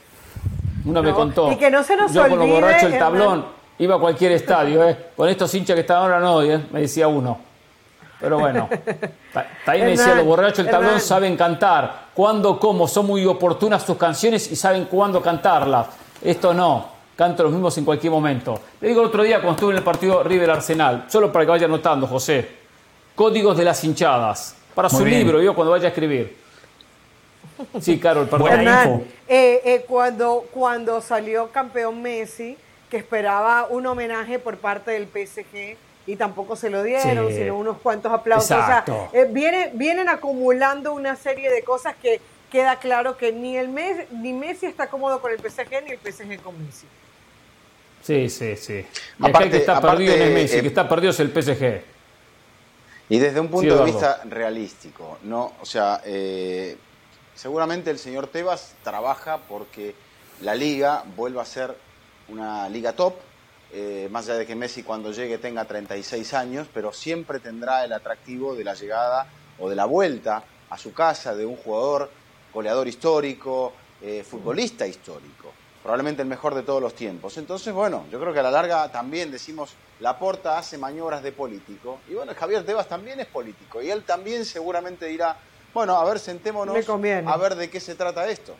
Uno 0.85 1.01
me 1.03 1.11
contó. 1.13 1.51
y 1.51 1.57
que 1.57 1.69
no 1.69 1.83
se 1.83 1.95
nos 1.95 2.13
Yo 2.13 2.27
con 2.27 2.39
los 2.39 2.47
borrachos 2.49 2.83
del 2.83 2.93
Hernán. 2.93 2.99
tablón 3.13 3.45
iba 3.79 3.95
a 3.95 3.99
cualquier 3.99 4.31
estadio, 4.33 4.87
¿eh? 4.87 4.97
Con 5.15 5.27
estos 5.29 5.53
hinchas 5.53 5.73
que 5.75 5.81
están 5.81 5.97
ahora 5.97 6.19
no, 6.19 6.41
¿eh? 6.41 6.65
Me 6.71 6.81
decía 6.81 7.07
uno. 7.07 7.37
Pero 8.19 8.39
bueno. 8.39 8.69
Ahí 9.65 9.81
me 9.81 9.87
decía, 9.89 10.15
los 10.15 10.25
borrachos 10.25 10.57
del 10.59 10.69
tablón 10.69 10.91
Hernán. 10.91 11.01
saben 11.01 11.35
cantar. 11.35 12.05
Cuándo, 12.13 12.59
cómo, 12.59 12.87
son 12.87 13.05
muy 13.07 13.25
oportunas 13.25 13.83
sus 13.83 13.97
canciones 13.97 14.49
y 14.51 14.55
saben 14.55 14.85
cuándo 14.85 15.21
cantarlas. 15.21 15.87
Esto 16.23 16.53
no. 16.53 16.94
Canto 17.15 17.43
los 17.43 17.51
mismos 17.53 17.77
en 17.77 17.85
cualquier 17.85 18.11
momento. 18.11 18.59
Le 18.81 18.89
digo 18.89 19.01
el 19.01 19.07
otro 19.07 19.23
día 19.23 19.37
cuando 19.37 19.53
estuve 19.53 19.71
en 19.71 19.77
el 19.77 19.83
partido 19.83 20.21
River 20.23 20.51
Arsenal, 20.51 21.05
solo 21.07 21.31
para 21.31 21.45
que 21.45 21.51
vaya 21.51 21.65
anotando, 21.65 22.07
José. 22.07 22.47
Códigos 23.15 23.55
de 23.57 23.63
las 23.63 23.81
hinchadas. 23.83 24.55
Para 24.73 24.89
Muy 24.89 24.97
su 24.97 25.03
bien. 25.05 25.19
libro, 25.19 25.41
yo 25.41 25.55
cuando 25.55 25.71
vaya 25.71 25.85
a 25.85 25.89
escribir. 25.89 26.35
Sí, 27.79 27.97
Carol, 27.99 28.25
perdón. 28.25 28.49
Buena 28.49 28.55
Hernán, 28.61 28.89
info. 28.91 29.05
eh, 29.29 29.61
eh, 29.63 29.85
cuando, 29.87 30.45
cuando 30.51 30.99
salió 30.99 31.49
campeón 31.51 32.01
Messi, 32.01 32.57
que 32.89 32.97
esperaba 32.97 33.67
un 33.69 33.85
homenaje 33.85 34.37
por 34.39 34.57
parte 34.57 34.91
del 34.91 35.07
PSG 35.07 35.77
y 36.07 36.15
tampoco 36.17 36.57
se 36.57 36.69
lo 36.69 36.83
dieron, 36.83 37.29
Sí. 37.29 37.35
sino 37.37 37.55
unos 37.57 37.77
cuantos 37.77 38.11
aplausos. 38.11 38.51
Exacto. 38.51 39.05
O 39.07 39.11
sea, 39.11 39.21
eh, 39.21 39.27
viene- 39.31 39.71
vienen 39.73 40.09
acumulando 40.09 40.93
una 40.93 41.15
serie 41.15 41.49
de 41.49 41.63
cosas 41.63 41.95
que 42.01 42.19
queda 42.51 42.75
claro 42.77 43.15
que 43.17 43.31
ni, 43.31 43.55
el 43.55 43.69
Mes- 43.69 44.11
ni 44.11 44.33
Messi 44.33 44.65
está 44.65 44.87
cómodo 44.89 45.21
con 45.21 45.31
el 45.31 45.39
PSG 45.39 45.81
ni 45.85 45.91
el 45.91 45.97
PSG 45.99 46.41
con 46.41 46.53
Messi. 46.65 46.85
Sí, 48.05 48.29
sí, 48.29 48.55
sí. 48.55 48.73
Y 48.73 48.77
acá 49.25 49.29
Aparte- 49.29 49.43
el 49.45 49.51
que 49.51 49.57
está 49.57 49.77
aparte, 49.77 49.97
perdido 50.05 50.13
es 50.25 50.31
Messi, 50.33 50.53
el 50.53 50.59
eh, 50.59 50.61
que 50.61 50.67
está 50.67 50.87
perdido 50.87 51.09
es 51.11 51.19
el 51.19 51.31
PSG. 51.31 51.81
Y 53.09 53.17
desde 53.19 53.39
un 53.39 53.47
punto 53.49 53.71
Sí, 53.73 53.79
de 53.79 53.85
vista 53.85 54.21
realístico, 54.25 55.17
¿no? 55.23 55.53
O 55.59 55.65
sea, 55.65 56.01
eh, 56.05 56.77
seguramente 57.33 57.89
el 57.89 57.97
señor 57.97 58.27
Tebas 58.27 58.75
trabaja 58.83 59.39
porque 59.49 59.95
la 60.41 60.53
liga 60.53 61.03
vuelva 61.15 61.41
a 61.41 61.45
ser 61.45 61.75
una 62.27 62.69
liga 62.69 62.93
top, 62.93 63.15
eh, 63.73 64.07
más 64.11 64.25
allá 64.29 64.37
de 64.39 64.45
que 64.45 64.55
Messi 64.55 64.83
cuando 64.83 65.11
llegue 65.11 65.39
tenga 65.39 65.65
36 65.65 66.33
años, 66.35 66.67
pero 66.73 66.93
siempre 66.93 67.39
tendrá 67.39 67.83
el 67.85 67.93
atractivo 67.93 68.55
de 68.55 68.63
la 68.63 68.75
llegada 68.75 69.27
o 69.57 69.67
de 69.67 69.75
la 69.75 69.85
vuelta 69.85 70.43
a 70.69 70.77
su 70.77 70.93
casa 70.93 71.35
de 71.35 71.45
un 71.45 71.55
jugador 71.55 72.11
goleador 72.53 72.87
histórico, 72.87 73.73
eh, 74.01 74.23
futbolista 74.27 74.85
histórico, 74.87 75.51
probablemente 75.85 76.23
el 76.23 76.27
mejor 76.27 76.55
de 76.55 76.63
todos 76.63 76.81
los 76.81 76.95
tiempos. 76.95 77.37
Entonces, 77.37 77.71
bueno, 77.71 78.05
yo 78.11 78.19
creo 78.19 78.33
que 78.33 78.39
a 78.39 78.43
la 78.43 78.49
larga 78.49 78.91
también 78.91 79.29
decimos, 79.29 79.69
Laporta 79.99 80.57
hace 80.57 80.79
maniobras 80.79 81.21
de 81.21 81.31
político, 81.31 81.99
y 82.09 82.15
bueno, 82.15 82.31
Javier 82.35 82.65
Tebas 82.65 82.87
también 82.89 83.19
es 83.19 83.27
político, 83.27 83.83
y 83.83 83.91
él 83.91 84.01
también 84.01 84.45
seguramente 84.45 85.05
dirá, 85.05 85.37
bueno, 85.75 85.95
a 85.95 86.03
ver, 86.03 86.17
sentémonos, 86.17 86.75
a 87.27 87.37
ver 87.37 87.53
de 87.55 87.69
qué 87.69 87.79
se 87.79 87.93
trata 87.93 88.27
esto. 88.27 88.55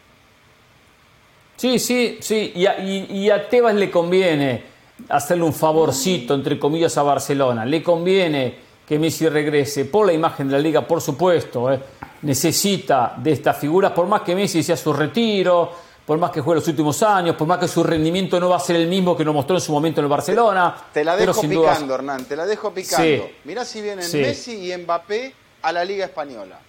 Sí, 1.58 1.80
sí, 1.80 2.20
sí. 2.22 2.52
Y 2.54 2.68
a, 2.68 2.78
y- 2.80 3.08
y 3.10 3.30
a 3.32 3.50
Tebas 3.50 3.74
le 3.74 3.90
conviene 3.90 4.64
hacerle 5.10 5.46
un 5.46 5.54
favorcito, 5.54 6.36
entre 6.36 6.60
comillas, 6.60 6.96
a 7.00 7.02
Barcelona. 7.02 7.66
Le 7.66 7.82
conviene 7.82 8.56
que 8.88 9.00
Messi 9.00 9.28
regrese 9.30 9.86
por 9.86 10.06
la 10.06 10.14
imagen 10.14 10.48
de 10.48 10.54
la 10.54 10.60
liga, 10.60 10.82
por 10.86 11.02
supuesto. 11.02 11.74
¿eh? 11.74 11.80
Necesita 12.22 13.16
de 13.18 13.32
estas 13.32 13.58
figuras, 13.58 13.94
por 13.94 14.06
más 14.06 14.22
que 14.22 14.36
Messi 14.36 14.62
sea 14.62 14.78
su 14.78 14.94
retiro, 14.94 15.85
por 16.06 16.18
más 16.20 16.30
que 16.32 16.40
juegue 16.42 16.60
los 16.60 16.68
últimos 16.68 17.02
años, 17.04 17.36
por 17.36 17.48
más 17.48 17.58
que 17.58 17.68
su 17.68 17.84
rendimiento 17.84 18.40
no 18.40 18.50
va 18.50 18.58
a 18.58 18.60
ser 18.60 18.76
el 18.76 18.88
mismo 18.88 19.18
que 19.18 19.26
nos 19.26 19.34
mostró 19.34 19.56
en 19.56 19.62
su 19.62 19.72
momento 19.72 20.02
en 20.02 20.06
el 20.06 20.10
Barcelona. 20.10 20.76
Te 20.94 21.04
la 21.04 21.16
dejo 21.16 21.42
picando, 21.42 21.96
Hernán, 21.96 22.26
te 22.26 22.36
la 22.36 22.46
dejo 22.46 22.72
picando. 22.72 23.04
Sí. 23.04 23.24
Mirá 23.46 23.66
si 23.66 23.82
vienen 23.82 24.06
Sí. 24.06 24.20
Messi 24.20 24.72
y 24.72 24.78
Mbappé 24.78 25.34
a 25.64 25.72
la 25.72 25.84
Liga 25.84 26.06
Española. 26.06 26.60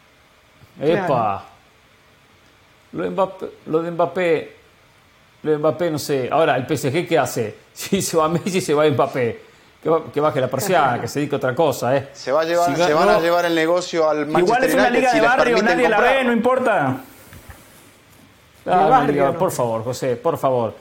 Epa. 0.81 1.45
Lo 2.93 3.03
de 3.03 3.11
Mbappé, 3.11 3.47
lo 3.67 3.83
de 3.83 3.91
Mbappé, 3.91 4.57
lo 5.43 5.51
de 5.51 5.59
Mbappé, 5.59 5.91
no 5.91 5.99
sé. 5.99 6.29
Ahora, 6.33 6.57
¿el 6.57 6.67
PSG 6.67 7.07
qué 7.07 7.19
hace? 7.19 7.57
Si 7.77 8.01
se 8.01 8.17
va 8.17 8.27
Messi, 8.29 8.61
se 8.63 8.73
va 8.73 8.89
Mbappé. 8.89 9.45
Que, 9.83 9.91
va- 9.91 10.03
que 10.13 10.21
baje 10.21 10.41
la 10.41 10.49
persiana, 10.49 10.99
que 11.01 11.07
se 11.07 11.19
dedique 11.21 11.35
a 11.35 11.39
otra 11.39 11.55
cosa, 11.55 11.95
¿eh? 11.97 12.09
Se, 12.15 12.33
va 12.33 12.41
a 12.41 12.45
llevar, 12.45 12.71
Si 12.71 12.75
se 12.75 12.81
ganó- 12.89 12.97
van 13.07 13.09
a 13.11 13.21
llevar 13.21 13.45
el 13.45 13.55
negocio 13.55 14.09
al 14.09 14.27
Manchester 14.27 14.43
Igual 14.43 14.65
es 14.65 14.75
una 14.75 14.83
United 14.85 14.99
liga 14.99 15.11
si 15.13 15.21
de 15.21 15.27
barrio, 15.27 15.63
nadie 15.63 15.89
la 15.89 16.01
ve, 16.01 16.25
no 16.25 16.33
importa. 16.33 16.97
Ah. 18.67 19.35
Por 19.39 19.51
favor, 19.53 19.85
José, 19.85 20.17
por 20.17 20.39
favor. 20.39 20.75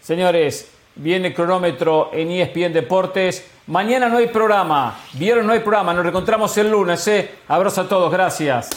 Señores, 0.00 0.70
viene 0.96 1.28
el 1.28 1.34
cronómetro 1.34 2.10
en 2.12 2.30
ESPN 2.30 2.72
Deportes. 2.72 3.46
Mañana 3.66 4.08
no 4.08 4.18
hay 4.18 4.28
programa. 4.28 4.98
Vieron, 5.12 5.46
no 5.46 5.52
hay 5.52 5.60
programa. 5.60 5.92
Nos 5.94 6.02
reencontramos 6.02 6.56
el 6.58 6.70
lunes, 6.70 7.06
¿eh? 7.08 7.30
Abrazo 7.48 7.82
a 7.82 7.88
todos, 7.88 8.10
gracias. 8.10 8.70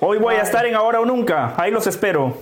Hoy 0.00 0.18
voy 0.18 0.36
a 0.36 0.42
estar 0.42 0.64
en 0.66 0.74
Ahora 0.74 1.00
o 1.00 1.04
Nunca. 1.04 1.54
Ahí 1.56 1.70
los 1.70 1.86
espero. 1.86 2.36